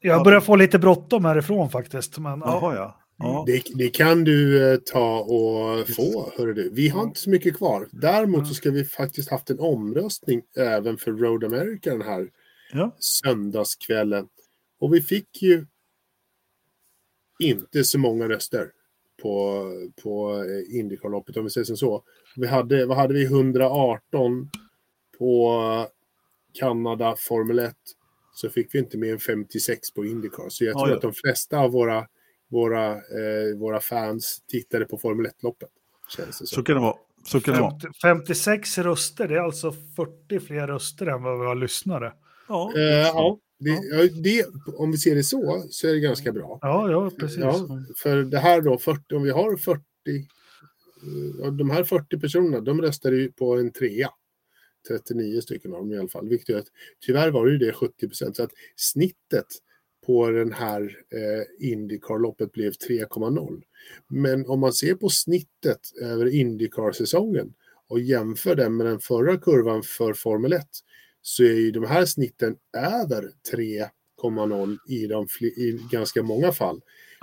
[0.00, 2.18] Jag börjar få lite bråttom härifrån faktiskt.
[2.18, 3.00] Men, Jaha, ja.
[3.18, 3.44] ja.
[3.46, 6.70] Det, det, kan du eh, ta och få, hörru du.
[6.70, 7.88] Vi har inte så mycket kvar.
[7.92, 12.28] Däremot så ska vi faktiskt haft en omröstning även för Road America den här
[12.72, 12.96] ja.
[12.98, 14.28] söndagskvällen.
[14.80, 15.66] Och vi fick ju
[17.38, 18.70] inte så många röster
[19.22, 19.64] på,
[20.02, 22.02] på eh, Indycarloppet om vi säger som så.
[22.36, 24.50] Vi hade, vad hade vi, 118
[25.18, 25.62] på
[26.58, 27.74] Kanada, Formel 1,
[28.34, 30.48] så fick vi inte mer än 56 på Indycar.
[30.48, 30.96] Så jag tror ja, ja.
[30.96, 32.06] att de flesta av våra,
[32.50, 35.68] våra, eh, våra fans tittade på Formel 1-loppet.
[36.08, 36.46] Så.
[36.46, 36.96] så kan det vara.
[37.24, 38.14] Så kan 50, det vara.
[38.16, 42.12] 56 röster, det är alltså 40 fler röster än vad vi har lyssnare.
[42.48, 44.08] Ja, eh, ja, det, ja.
[44.22, 44.46] Det,
[44.76, 46.58] om vi ser det så, så är det ganska bra.
[46.62, 47.38] Ja, ja precis.
[47.38, 49.82] Ja, för det här då, 40, om vi har 40
[51.42, 54.10] eh, de här 40 personerna, de röstade ju på en trea.
[54.88, 56.28] 39 stycken av dem i alla fall.
[56.28, 56.68] Vilket gör att,
[57.00, 58.36] tyvärr var det ju det 70 procent.
[58.36, 59.46] Så att snittet
[60.06, 60.82] på den här
[61.12, 63.62] eh, Indycar-loppet blev 3,0.
[64.08, 67.52] Men om man ser på snittet över Indycar-säsongen
[67.88, 70.66] och jämför den med den förra kurvan för Formel 1
[71.22, 76.80] så är ju de här snitten över 3,0 i, de i ganska många fall.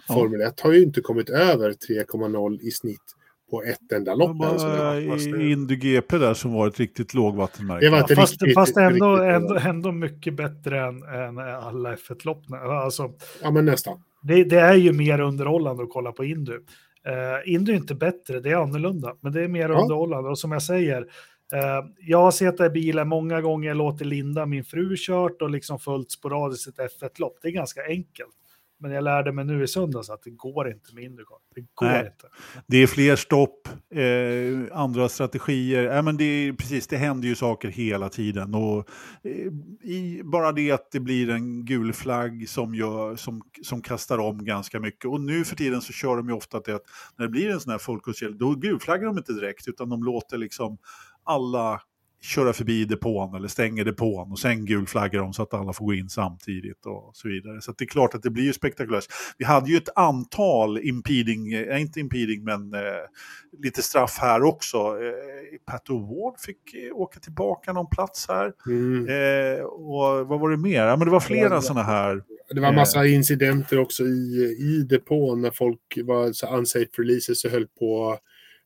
[0.08, 3.16] Formel 1 har ju inte kommit över 3,0 i snitt
[3.54, 4.40] på ett enda lopp.
[4.40, 7.86] Det var Indy GP där som var ett riktigt lågvattenmärke.
[7.86, 12.44] Det var ja, fast, riktigt, fast ändå, ändå, ändå, mycket bättre än, än alla F1-lopp.
[12.52, 13.12] Alltså,
[13.44, 14.04] ja, men nästan.
[14.22, 16.54] Det, det, är ju mer underhållande att kolla på Indy.
[16.54, 19.82] Uh, Indy är inte bättre, det är annorlunda, men det är mer ja.
[19.82, 20.30] underhållande.
[20.30, 21.10] Och som jag säger, uh,
[22.00, 26.12] jag har sett i bilen många gånger, låtit Linda, min fru, kört och liksom följt
[26.12, 27.38] sporadiskt ett F1-lopp.
[27.42, 28.34] Det är ganska enkelt.
[28.84, 31.38] Men jag lärde mig nu i söndags att det går inte med Indycar.
[31.56, 32.06] Det går Nej.
[32.06, 32.28] inte.
[32.68, 35.96] Det är fler stopp, eh, andra strategier.
[35.98, 38.56] Äh, men det, är, precis, det händer ju saker hela tiden.
[38.56, 38.90] Och,
[39.24, 39.52] eh,
[39.90, 44.46] i, bara det att det blir en gul flagg som, gör, som, som kastar om
[44.46, 45.06] ganska mycket.
[45.06, 46.86] Och nu för tiden så kör de ju ofta till att
[47.18, 50.38] när det blir en sån här folkårsgäll, då gulflaggar de inte direkt utan de låter
[50.38, 50.78] liksom
[51.24, 51.82] alla
[52.24, 55.94] köra förbi depån eller stänger depån och sen gulflaggar de så att alla får gå
[55.94, 57.62] in samtidigt och så vidare.
[57.62, 59.06] Så det är klart att det blir ju spektakulärt.
[59.38, 62.80] Vi hade ju ett antal impeding, äh, inte impeding men äh,
[63.64, 64.78] lite straff här också.
[64.78, 68.54] Äh, Pat O'Ward fick äh, åka tillbaka någon plats här.
[68.68, 69.66] Mm.
[69.66, 70.86] och vad var det mer?
[70.86, 72.24] Ja, men det var flera sådana här.
[72.50, 77.52] Det var massa incidenter också i, i depån när folk var så unsafe releases och
[77.52, 78.18] höll på Eh,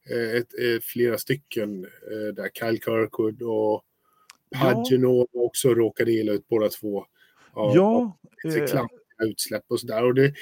[0.10, 3.84] ett, ett, eh, flera stycken eh, där Kyle Kirkwood och
[4.56, 5.42] Paginot ja.
[5.42, 7.06] också råkade illa ut båda två.
[7.54, 8.18] Av, ja.
[8.44, 8.88] Av
[9.28, 10.04] utsläpp och sådär.
[10.04, 10.34] Och det,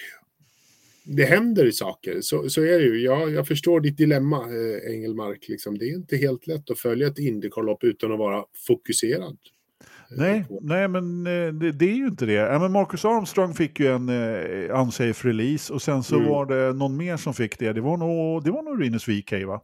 [1.04, 3.02] det händer saker, så, så är det ju.
[3.02, 5.48] Jag, jag förstår ditt dilemma, eh, Engelmark.
[5.48, 5.78] Liksom.
[5.78, 9.38] Det är inte helt lätt att följa ett Indycar-lopp utan att vara fokuserad.
[10.10, 12.60] Nej, nej men eh, det, det, är ju inte det.
[12.60, 16.30] Men Marcus Armstrong fick ju en eh, unsafe release och sen så mm.
[16.30, 17.74] var det någon mer som fick det.
[17.74, 19.62] Det var nog, det var nog Rinus VK va?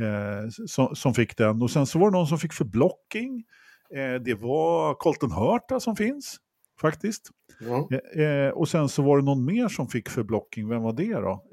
[0.00, 1.62] Eh, som, som, fick den.
[1.62, 3.44] Och sen så var det någon som fick för blocking.
[3.94, 6.36] Eh, det var Colton Hurta som finns
[6.80, 7.30] faktiskt.
[7.60, 7.88] Ja.
[8.16, 10.68] Eh, eh, och sen så var det någon mer som fick för blocking.
[10.68, 11.44] Vem var det då?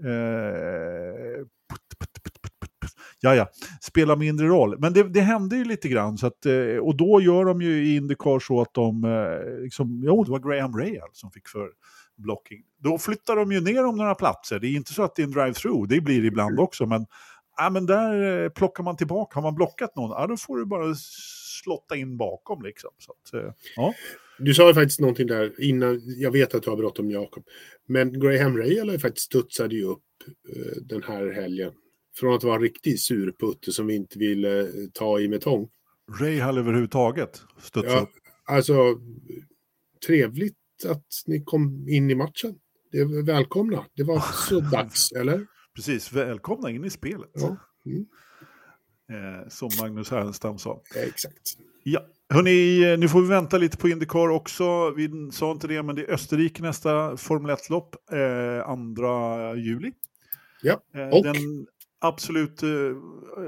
[3.19, 3.49] Ja, ja,
[3.81, 4.79] spelar mindre roll.
[4.79, 6.17] Men det, det hände ju lite grann.
[6.17, 10.03] Så att, eh, och då gör de ju i Indycar så att de, eh, liksom,
[10.05, 11.69] jo det var Graham Rahal som fick för
[12.17, 12.63] blocking.
[12.77, 14.59] Då flyttar de ju ner om några platser.
[14.59, 16.85] Det är inte så att det är en drive-through, det blir det ibland också.
[16.85, 17.05] Men,
[17.57, 19.35] ja, men där eh, plockar man tillbaka.
[19.35, 20.95] Har man blockat någon, ja, då får du bara
[21.63, 22.63] slotta in bakom.
[22.63, 22.89] Liksom.
[22.97, 23.93] Så att, ja.
[24.41, 27.43] Du sa ju faktiskt någonting där innan, jag vet att du har bråttom Jakob,
[27.87, 30.03] men Graham Rahal har ju faktiskt studsade ju upp
[30.81, 31.71] den här helgen
[32.19, 35.69] från att vara en riktig surputte som vi inte ville eh, ta i med tång.
[36.19, 37.41] Rahal överhuvudtaget
[37.73, 38.09] ja, upp?
[38.45, 38.73] Alltså,
[40.07, 40.55] trevligt
[40.85, 42.55] att ni kom in i matchen.
[42.91, 43.85] Det är välkomna.
[43.95, 44.19] Det var
[44.49, 45.45] så dags, eller?
[45.75, 47.31] Precis, välkomna in i spelet.
[47.33, 47.57] Ja.
[47.85, 48.05] Mm.
[49.11, 50.81] Eh, som Magnus Härenstam sa.
[50.95, 51.57] Ja, exakt.
[51.83, 54.91] Ja, hörni, eh, nu får vi vänta lite på Indycar också.
[54.91, 59.91] Vi sa inte det, men det är Österrike nästa Formel 1-lopp, eh, 2 juli.
[60.61, 61.35] Ja, eh, och den
[62.01, 62.69] Absolut, eh,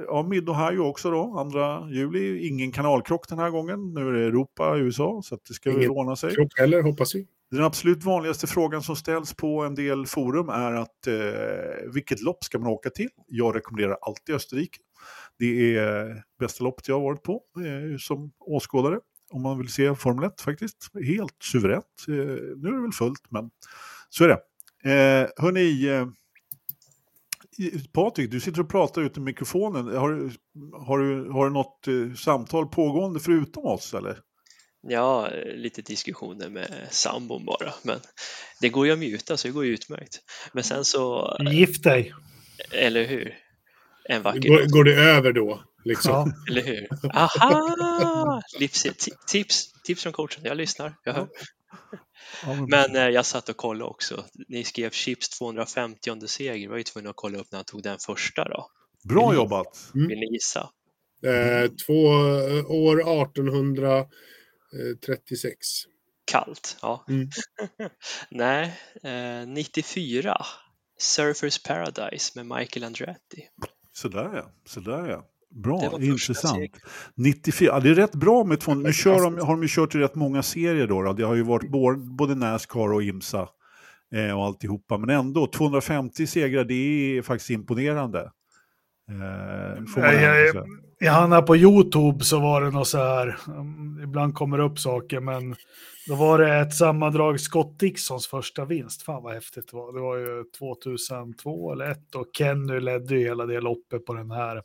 [0.07, 2.47] ja, Mid-Ohio också då, andra juli.
[2.47, 3.93] Ingen kanalkrock den här gången.
[3.93, 6.35] Nu är det Europa, USA, så det ska Ingen ordna sig.
[6.35, 7.27] krock heller, hoppas vi.
[7.51, 12.43] Den absolut vanligaste frågan som ställs på en del forum är att eh, vilket lopp
[12.43, 13.09] ska man åka till?
[13.27, 14.77] Jag rekommenderar alltid Österrike.
[15.39, 18.99] Det är bästa loppet jag har varit på eh, som åskådare.
[19.31, 20.91] Om man vill se Formel 1 faktiskt.
[21.07, 21.85] Helt suveränt.
[22.07, 22.13] Eh,
[22.57, 23.49] nu är det väl fullt, men
[24.09, 24.41] så är det.
[24.83, 26.07] Eh, hörni, eh,
[27.93, 29.85] Patrik, du sitter och pratar ut i mikrofonen.
[29.85, 30.31] Har,
[30.85, 34.19] har, du, har du något eh, samtal pågående förutom oss eller?
[34.87, 37.99] Ja, lite diskussioner med sambon bara, men
[38.61, 40.19] det går ju att muta så det går ju utmärkt.
[40.53, 41.37] Men sen så...
[41.51, 42.13] Gift dig!
[42.71, 43.35] Eller hur?
[44.05, 45.63] En vacker går, går det över då?
[45.85, 46.11] Liksom.
[46.11, 46.51] Ja.
[46.51, 46.87] Eller hur?
[47.13, 48.41] Aha!
[48.59, 48.87] Tips,
[49.27, 51.27] tips, tips från coachen, jag lyssnar, jag hör.
[52.67, 54.25] Men eh, jag satt och kollade också.
[54.47, 56.55] Ni skrev Chips 250 seger.
[56.55, 58.67] Jag var ju tvungen att kolla upp när han tog den första då.
[59.03, 59.91] Bra jobbat!
[59.95, 60.07] Mm.
[60.07, 60.69] Vill ni gissa?
[61.25, 65.57] Eh, två eh, år 1836.
[66.25, 67.05] Kallt, ja.
[67.09, 67.29] Mm.
[68.31, 70.45] Nej, eh, 94.
[70.97, 73.49] Surfers Paradise med Michael Andretti.
[73.93, 75.30] Sådär ja, sådär ja.
[75.51, 76.71] Bra, intressant.
[77.15, 79.97] 94, det är rätt bra med två, nu kör de, har de ju kört i
[79.97, 81.13] rätt många serier då, då.
[81.13, 81.69] Det har ju varit
[82.17, 83.49] både Nascar och IMSA
[84.15, 84.97] eh, och alltihopa.
[84.97, 88.19] Men ändå, 250 segrar, det är faktiskt imponerande.
[89.09, 90.65] Eh, får man Jag, jag,
[91.03, 94.79] jag hamnade på YouTube så var det något så här, um, ibland kommer det upp
[94.79, 95.55] saker, men
[96.07, 99.01] då var det ett sammandrag Scott Dixons första vinst.
[99.01, 99.93] Fan vad häftigt det var.
[99.93, 104.31] Det var ju 2002 eller 1 och Kenny ledde ju hela det loppet på den
[104.31, 104.61] här,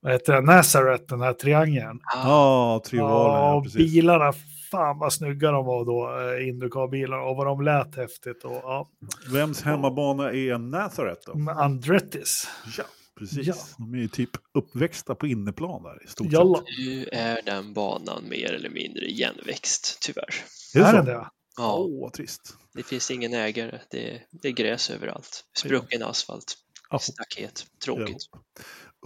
[0.00, 2.00] vad heter det, Nazareth, den här triangeln.
[2.14, 3.92] Ja, trivalen, Ja, ja, och precis.
[3.92, 4.32] bilarna,
[4.70, 8.44] fan vad snygga de var då, eh, Indycar-bilarna, och vad de lät häftigt.
[8.44, 8.90] Och, ja,
[9.32, 11.34] Vems hemmabana är Nazareth då?
[11.38, 12.48] med Andrettis.
[12.78, 12.84] Ja,
[13.18, 13.46] precis.
[13.46, 13.54] Ja.
[13.78, 16.66] De är ju typ uppväxta på inneplan där i stort Jalla, sett.
[16.78, 20.34] Nu är den banan mer eller mindre igenväxt, tyvärr.
[20.74, 21.26] Är det är den det?
[21.56, 22.56] Ja, Åh, vad trist.
[22.74, 23.78] det finns ingen ägare.
[23.90, 25.44] Det, det är gräs överallt.
[25.58, 26.54] Sprucken asfalt.
[26.90, 26.98] Ja.
[26.98, 27.66] Staket.
[27.84, 28.16] Tråkigt.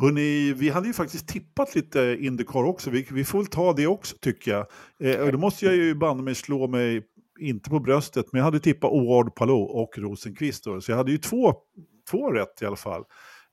[0.01, 2.91] Hörrni, vi hade ju faktiskt tippat lite Indycar också.
[2.91, 4.67] Vi, vi får väl ta det också tycker jag.
[5.01, 7.03] Eh, då måste jag ju banne mig slå mig,
[7.41, 10.65] inte på bröstet, men jag hade tippat Oard Palou och Rosenqvist.
[10.65, 10.81] Då.
[10.81, 11.55] Så jag hade ju två,
[12.11, 13.05] två rätt i alla fall.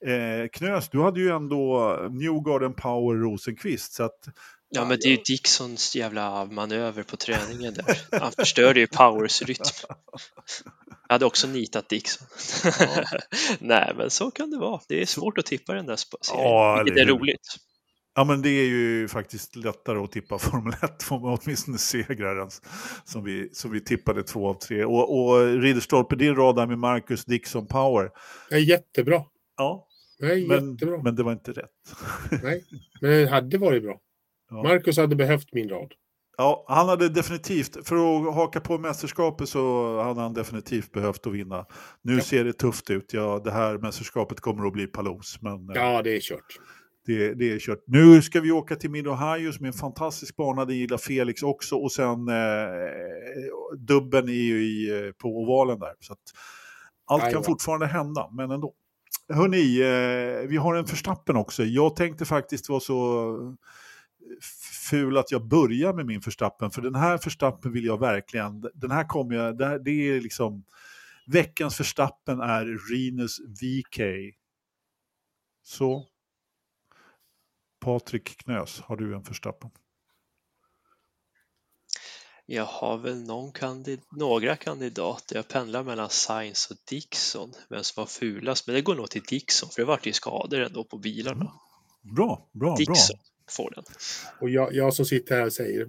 [0.05, 3.93] Eh, Knös, du hade ju ändå Newgarden Power Rosenqvist.
[3.93, 4.27] Så att,
[4.73, 8.19] Ja, men det är ju Dixons jävla manöver på träningen där.
[8.19, 9.63] Han förstörde ju Powers rytm.
[11.07, 12.27] Jag hade också nitat Dixon.
[13.59, 14.81] Nej, men så kan det vara.
[14.87, 17.55] Det är svårt att tippa den där serien, Ja, vilket det är roligt.
[18.15, 22.35] Ja, men det är ju faktiskt lättare att tippa Formel 1, får man åtminstone segrar
[22.41, 22.49] än
[23.05, 24.85] som vi, som vi tippade två av tre.
[24.85, 28.09] Och, och Ridderstolpe, din rad där med Marcus Dixon Power.
[28.49, 29.23] Det är jättebra.
[29.57, 29.87] Ja,
[30.19, 31.01] Det är men, jättebra.
[31.03, 31.69] men det var inte rätt.
[32.43, 32.63] Nej,
[33.01, 33.99] men det hade varit bra.
[34.51, 34.63] Ja.
[34.63, 35.91] Marcus hade behövt min rad.
[36.37, 37.95] Ja, han hade definitivt, för
[38.27, 41.65] att haka på mästerskapet så hade han definitivt behövt att vinna.
[42.01, 42.21] Nu Ja.
[42.21, 43.13] ser det tufft ut.
[43.13, 46.45] Ja, det här mästerskapet kommer att bli Palos, men eh, Ja, det är kört.
[47.05, 47.83] det, det är kört.
[47.87, 51.75] Nu ska vi åka till Mid-Ohio som är en fantastisk bana, det gillar Felix också.
[51.75, 55.93] Och sen eh, dubben är ju i, eh, på ovalen där.
[55.99, 56.15] Så
[57.05, 57.43] allt kan Jajamän.
[57.43, 58.73] fortfarande hända, men ändå.
[59.33, 61.63] Hörni, eh, vi har en förstappen också.
[61.63, 63.37] Jag tänkte faktiskt vara så
[64.81, 66.71] ful att jag börjar med min förstappen.
[66.71, 70.21] För den här förstappen vill jag verkligen, den här kommer jag, det, här, det är
[70.21, 70.63] liksom,
[71.25, 73.99] veckans förstappen är Rinus VK.
[75.63, 76.07] Så.
[77.79, 79.69] Patrik Knös, har du en förstappen?
[82.45, 85.35] Jag har väl någon kandid- några kandidater.
[85.35, 87.53] Jag pendlar mellan Sainz och Dixon.
[87.69, 90.59] Vem som var fulast, men det går nog till Dixon för det vart ju skador
[90.59, 91.53] ändå på bilarna.
[92.01, 93.17] Bra, bra, Dixon
[93.51, 93.83] får den.
[94.39, 95.87] Och jag, jag som sitter här och säger,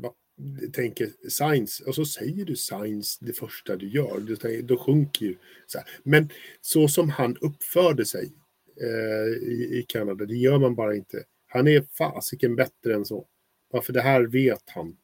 [0.73, 5.27] tänker science, och så säger du science det första du gör, då, tänker- då sjunker
[5.27, 5.37] ju.
[5.67, 5.89] Så här.
[6.03, 6.29] Men
[6.61, 8.33] så som han uppförde sig
[8.81, 11.25] eh, i, i Kanada, det gör man bara inte.
[11.47, 13.27] Han är fasiken bättre än så.
[13.71, 14.97] Varför det här vet han.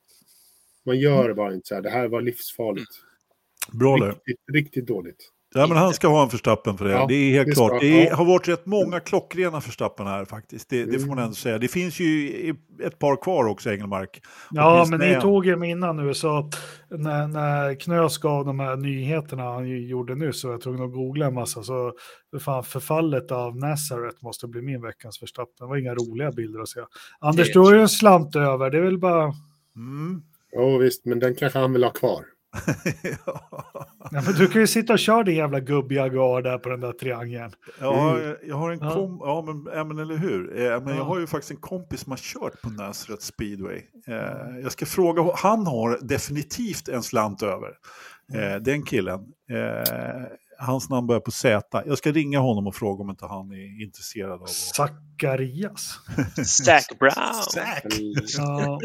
[0.85, 2.91] Man gör bara inte så här, det här var livsfarligt.
[3.73, 3.97] bra.
[3.99, 4.09] Bra.
[4.11, 5.33] Riktigt, riktigt dåligt.
[5.55, 6.91] Ja, men han ska ha en förstappen för det.
[6.91, 7.81] Ja, det är helt det klart.
[7.81, 10.71] Det är, har varit rätt många klockrena förstappen här faktiskt.
[10.71, 11.59] Det, det får man ändå säga.
[11.59, 14.23] Det finns ju ett par kvar också, Engelmark.
[14.51, 15.21] Ja, men ni en.
[15.21, 16.51] tog ju innan nu, så
[16.91, 21.27] när, när Knös gav de här nyheterna han gjorde nu så jag tvungen att googla
[21.27, 21.63] en massa.
[21.63, 21.93] Så
[22.31, 25.55] för fan, förfallet av Nazareth måste bli min veckans förstappen.
[25.59, 26.81] Det var inga roliga bilder att se.
[27.21, 28.71] Anders, du har ju en slant över.
[28.71, 29.33] Det är väl bara...
[29.77, 30.23] Mm.
[30.51, 32.25] Ja visst, men den kanske han vill ha kvar.
[34.11, 36.93] Ja, men du kan ju sitta och köra din jävla gubbjaguar där på den där
[36.93, 37.53] triangeln.
[37.81, 38.95] Ja, jag, jag har en Ja.
[38.95, 39.19] kom...
[39.21, 40.59] Ja, men, ja, men eller hur.
[40.61, 41.03] Eh, men jag Ja.
[41.03, 43.83] har ju faktiskt en kompis som har kört på Nazareth Speedway.
[44.09, 47.71] Eh, jag ska fråga, han har definitivt en slant över.
[48.35, 49.21] Eh, den killen.
[50.61, 51.83] Hans namn börjar på Z.
[51.87, 54.49] Jag ska ringa honom och fråga om inte han är intresserad av att...
[54.49, 55.99] Zacharias.
[56.47, 57.43] Zac Brown.
[57.53, 57.85] Zack!
[58.39, 58.79] Ja.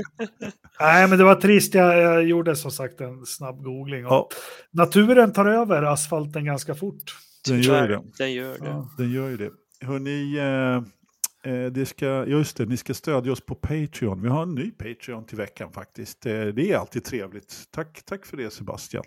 [0.80, 1.74] Nej, men det var trist.
[1.74, 4.04] Jag, jag gjorde som sagt en snabb googling.
[4.04, 4.30] Ja.
[4.72, 7.16] Naturen tar över asfalten ganska fort.
[7.48, 8.02] Den gör det.
[8.18, 8.66] Den gör det.
[8.66, 9.52] Ja, den gör ju det.
[9.86, 14.22] Hörrni, eh, eh, det ska, just det, ni ska stödja oss på Patreon.
[14.22, 16.26] Vi har en ny Patreon till veckan faktiskt.
[16.26, 17.64] Eh, det är alltid trevligt.
[17.72, 19.04] Tack, tack för det Sebastian.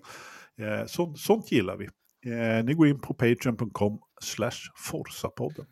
[0.59, 1.89] Eh, sånt, sånt gillar vi.
[2.27, 5.67] Eh, ni går in på patreon.com slash forsapodden.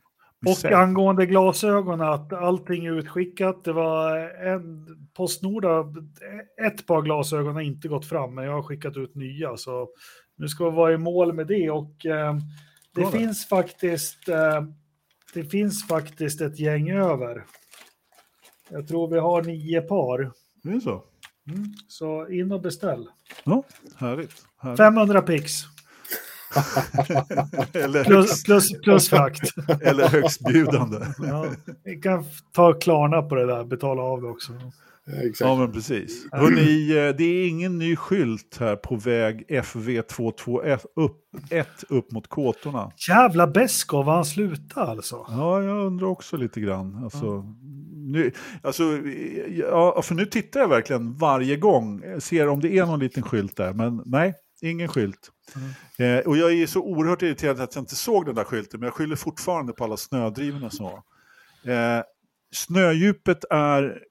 [0.47, 3.65] Och säger- angående glasögonen, att allting är utskickat.
[3.65, 5.65] Det var en Postnord,
[6.67, 9.57] ett par glasögon har inte gått fram, men jag har skickat ut nya.
[9.57, 9.89] Så
[10.37, 11.71] nu ska vi vara i mål med det.
[11.71, 12.35] Och eh,
[12.95, 13.19] det Bra där.
[13.19, 14.63] finns faktiskt eh,
[15.35, 17.45] det finns faktiskt ett gäng över.
[18.71, 20.33] Jag tror vi har nio par.
[20.63, 21.05] Det är så?
[21.49, 23.09] Mm, så in och beställ.
[23.45, 23.63] Ja,
[23.97, 24.47] härligt.
[24.59, 24.79] härligt.
[24.79, 25.53] 500 pix
[27.73, 29.51] eller, plus, högst, plus, plus frakt.
[29.83, 30.99] eller högstbjudande.
[31.19, 31.47] Ja,
[31.85, 32.25] vi kan
[32.55, 34.53] ta Klarna på det där, betala av det också.
[35.07, 35.41] Exakt.
[35.41, 36.27] Ja, men precis.
[36.33, 41.17] Hörrni, eh, det är ingen ny skylt här på väg FV221 upp,
[41.51, 42.93] ett upp mot kåtorna.
[43.09, 45.27] Jävla Beskow, var han slutade alltså?
[45.29, 47.05] Ja, jag undrar också lite grann.
[47.05, 47.45] Alltså,
[47.93, 48.33] nu,
[48.63, 48.83] alltså,
[49.49, 53.57] ja, för nu tittar jag verkligen varje gång, ser om det är någon liten skylt
[53.57, 54.35] där, men nej,
[54.71, 55.31] ingen skylt.
[55.99, 58.87] Eh, och jag är så oerhört irriterad att jag inte såg den där skylten, men
[58.87, 61.03] jag skyller fortfarande på alla snödrivorna som var.
[61.73, 62.03] Eh,
[62.53, 64.03] snödjupet är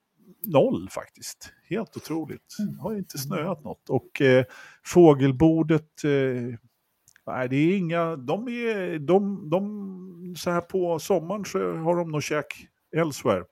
[0.45, 1.53] noll faktiskt.
[1.69, 2.55] Helt otroligt.
[2.57, 3.89] Det har inte snöat något.
[3.89, 4.45] Och eh,
[4.85, 6.59] fågelbordet, eh,
[7.27, 12.11] nej det är inga, de är, de, de, så här på sommaren så har de
[12.11, 13.43] nog käk elsewhere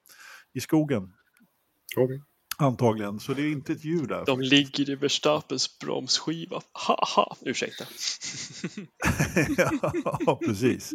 [0.53, 1.13] i skogen.
[1.97, 2.21] Okej.
[2.61, 4.25] Antagligen, så det är inte ett djur där.
[4.25, 6.61] De ligger i Verstappens bromsskiva.
[6.71, 7.83] Haha, ursäkta.
[10.25, 10.93] ja, precis.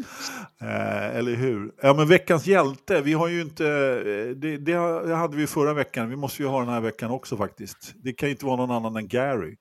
[0.60, 1.72] Eh, eller hur?
[1.82, 6.10] Ja, men veckans hjälte, vi har ju inte, eh, det, det hade vi förra veckan,
[6.10, 7.94] vi måste ju ha den här veckan också faktiskt.
[8.04, 9.56] Det kan ju inte vara någon annan än Gary.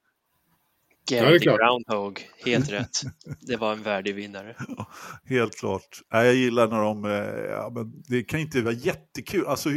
[1.08, 1.60] Det är Gary klart.
[1.60, 3.02] Groundhog, helt rätt.
[3.42, 4.56] Det var en värdig vinnare.
[5.26, 6.02] Helt klart.
[6.10, 7.12] Ja, jag gillar när de, eh,
[7.52, 9.70] ja, men det kan inte vara jättekul, alltså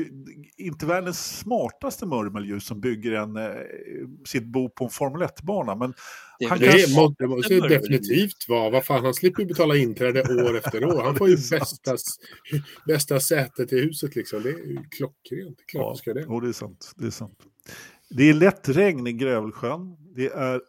[0.57, 3.45] inte världens smartaste murmeldjur som bygger en, eh,
[4.27, 5.95] sitt bo på en Formel 1-bana, men
[6.41, 8.71] Det Han kan- Det, det må, det måste ju smartaste definitivt vara.
[8.71, 11.03] Vad fan, han slipper ju betala inträde år efter år.
[11.03, 11.97] Han får ju bästa,
[12.87, 14.43] bästa sätet i huset liksom.
[14.43, 15.59] Det är ju klockrent.
[15.67, 16.25] Klart Ja, det ska det.
[16.29, 16.93] jo, det är sant.
[16.97, 17.39] Det är sant.
[18.11, 19.97] Det är lätt regn i Grävelsjön.
[20.15, 20.61] Det är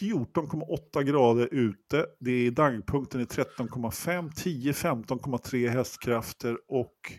[0.00, 2.06] 14,8 grader ute.
[2.20, 7.12] Det är dagpunkten är 13,5, 10, 15,3 hästkrafter och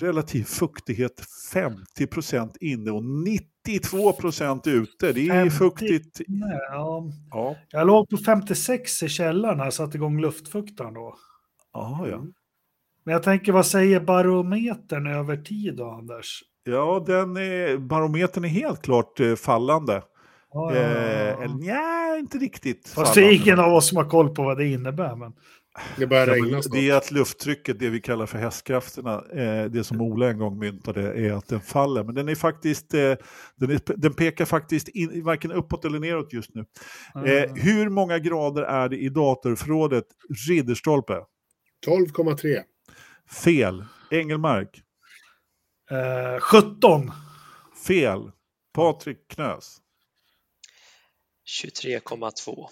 [0.00, 1.20] relativ fuktighet
[1.52, 5.12] 50 procent inne och 92 procent ute.
[5.12, 5.56] Det är 50.
[5.56, 6.20] fuktigt.
[6.28, 7.04] Nej, ja.
[7.30, 11.16] Ja, Jag låg på 56 i källaren jag satte igång luftfuktaren då.
[11.72, 12.24] Aha, ja.
[13.04, 16.42] Men jag tänker, vad säger barometern över tid då, Anders?
[16.64, 20.02] Ja den är, barometern är helt klart eh, fallande.
[20.52, 21.42] Ja, ja, ja, Eh, ja.
[21.42, 22.88] eller nja, inte riktigt.
[22.88, 25.16] Fast det är ingen av oss som har koll på vad det innebär.
[25.16, 25.32] Men...
[25.96, 26.74] Det börjar regna snart.
[26.74, 30.58] det är att lufttrycket, det vi kallar för hästkrafterna, eh, det som Ola en gång
[30.58, 32.04] myntade, är att den faller.
[32.04, 33.14] Men den är faktiskt, eh,
[33.56, 36.64] den, är, den pekar faktiskt in, varken uppåt eller neråt just nu.
[37.14, 40.04] Eh, hur många grader är det i datorförrådet
[40.48, 41.20] Ridderstolpe?
[41.86, 42.60] 12,3.
[43.44, 43.84] Fel.
[44.10, 44.83] Engelmark?
[45.94, 47.12] Eh, 17.
[47.86, 48.32] Fel.
[48.72, 49.76] Patrik Knös?
[51.46, 52.68] 23,2.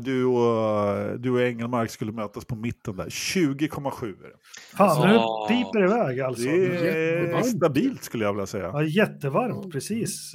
[0.00, 3.04] Du, och, du och Engelmark skulle mötas på mitten där.
[3.06, 4.76] 20,7 är det.
[4.76, 5.46] Fan, nu Ja.
[5.48, 6.42] piper det iväg alltså.
[6.42, 7.46] Det är jättevarmt.
[7.46, 8.64] stabilt skulle jag vilja säga.
[8.72, 10.34] Ja, jättevarmt, precis.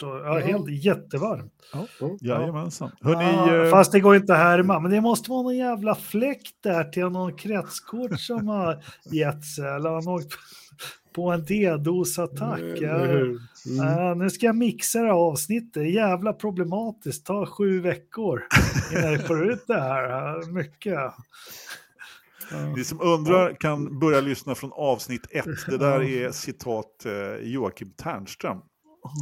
[0.00, 0.38] Ja, Ja.
[0.38, 1.52] helt jättevarmt.
[2.20, 2.90] Jajamensan.
[3.00, 4.80] Hörni, Ja, eh, fast det går inte härma.
[4.80, 9.64] Men det måste vara någon jävla fläkt där till någon kretskort som har gett sig.
[9.68, 10.32] Eller åkt
[11.12, 12.60] på en D-dos-attack.
[12.80, 13.04] Ja.
[13.04, 13.38] Mm.
[13.64, 15.90] Ja, nu ska jag mixa det här avsnittet.
[15.90, 17.26] Jävla problematiskt.
[17.26, 18.42] Ta sju veckor
[18.92, 20.02] innan jag får ut det här.
[20.02, 20.98] Ja, Mycket.
[22.76, 25.66] Ni som undrar kan börja lyssna från avsnitt ett.
[25.68, 28.58] Det där är citat eh, Joakim Ternström.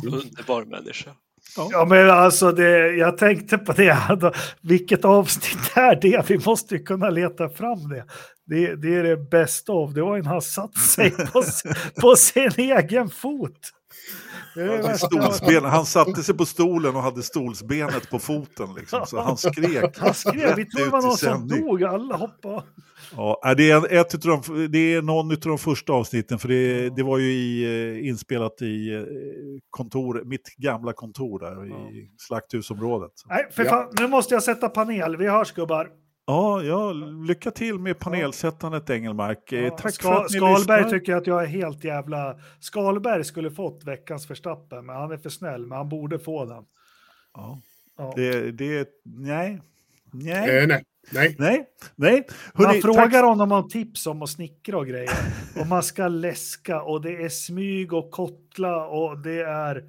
[0.06, 1.10] Underbar människa.
[1.56, 3.90] Ja, men alltså, det, jag tänkte på det.
[3.90, 6.30] Alltså, vilket avsnitt är det?
[6.30, 8.04] Vi måste ju kunna leta fram det.
[8.46, 9.94] Det, det är det bästa av.
[9.94, 11.42] Det var en han satt sig på,
[12.00, 13.72] på sin egen fot.
[14.96, 18.74] Stolsben, han satte sig på stolen och hade stolsbenet på foten.
[18.74, 19.98] Liksom, så han skrek.
[19.98, 22.62] Han skrev, vi tror det var någon som dog, alla hoppade.
[23.16, 26.90] Ja, det, är ett utav de, det är någon av de första avsnitten, för det,
[26.90, 29.02] det var ju i, eh, inspelat i eh,
[29.70, 33.12] kontor, mitt gamla kontor där i slakthusområdet.
[33.28, 35.16] Nej, för fan, nu måste jag sätta panel.
[35.16, 35.88] Vi hörs gubbar.
[36.30, 36.92] Ja, ja,
[37.28, 39.52] lycka till med panelsättandet Engelmark.
[39.52, 40.98] Eh, Ja, Tack Ska- för att ni Skalberg lyssnar.
[40.98, 42.36] tycker att jag är helt jävla...
[42.60, 46.64] Skalberg skulle fått veckans förstappen, men han är för snäll, men han borde få den.
[47.34, 47.60] Ja,
[47.98, 48.12] Ja.
[48.16, 49.60] det, det, nej,
[50.12, 50.84] nej, Eh, nej.
[51.12, 51.36] Nej.
[51.38, 51.66] nej,
[51.96, 52.26] nej.
[52.54, 55.10] Man Hörrni, frågar tack- honom om tips om att snickra och grejer.
[55.60, 59.84] Och man ska läska och det är smyg och kottla och det är...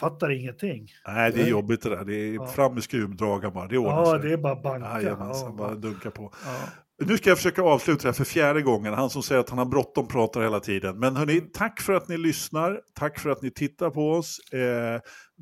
[0.00, 0.88] Fattar ingenting.
[1.06, 2.04] Nej, det är jobbigt det där.
[2.04, 2.46] Det är Ja.
[2.46, 3.66] fram med skruvdragaren bara.
[3.68, 4.28] Det ordnar Ja, sig.
[4.28, 5.02] det är bara banka.
[5.02, 6.32] Jajamensan, Ja, bara dunka på.
[6.44, 6.56] ja.
[7.04, 8.94] Nu ska jag försöka avsluta det här för fjärde gången.
[8.94, 10.98] Han som säger att han har bråttom pratar hela tiden.
[10.98, 12.80] Men hörni, tack för att ni lyssnar.
[12.94, 14.38] Tack för att ni tittar på oss.
[14.52, 15.00] Eh,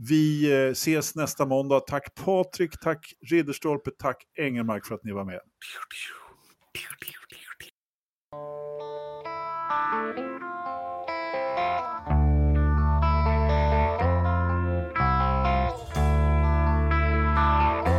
[0.09, 1.81] vi eh, ses nästa måndag.
[1.81, 5.41] Tack Patrik, tack Ridderstolpe, tack Engelmark för att ni var med.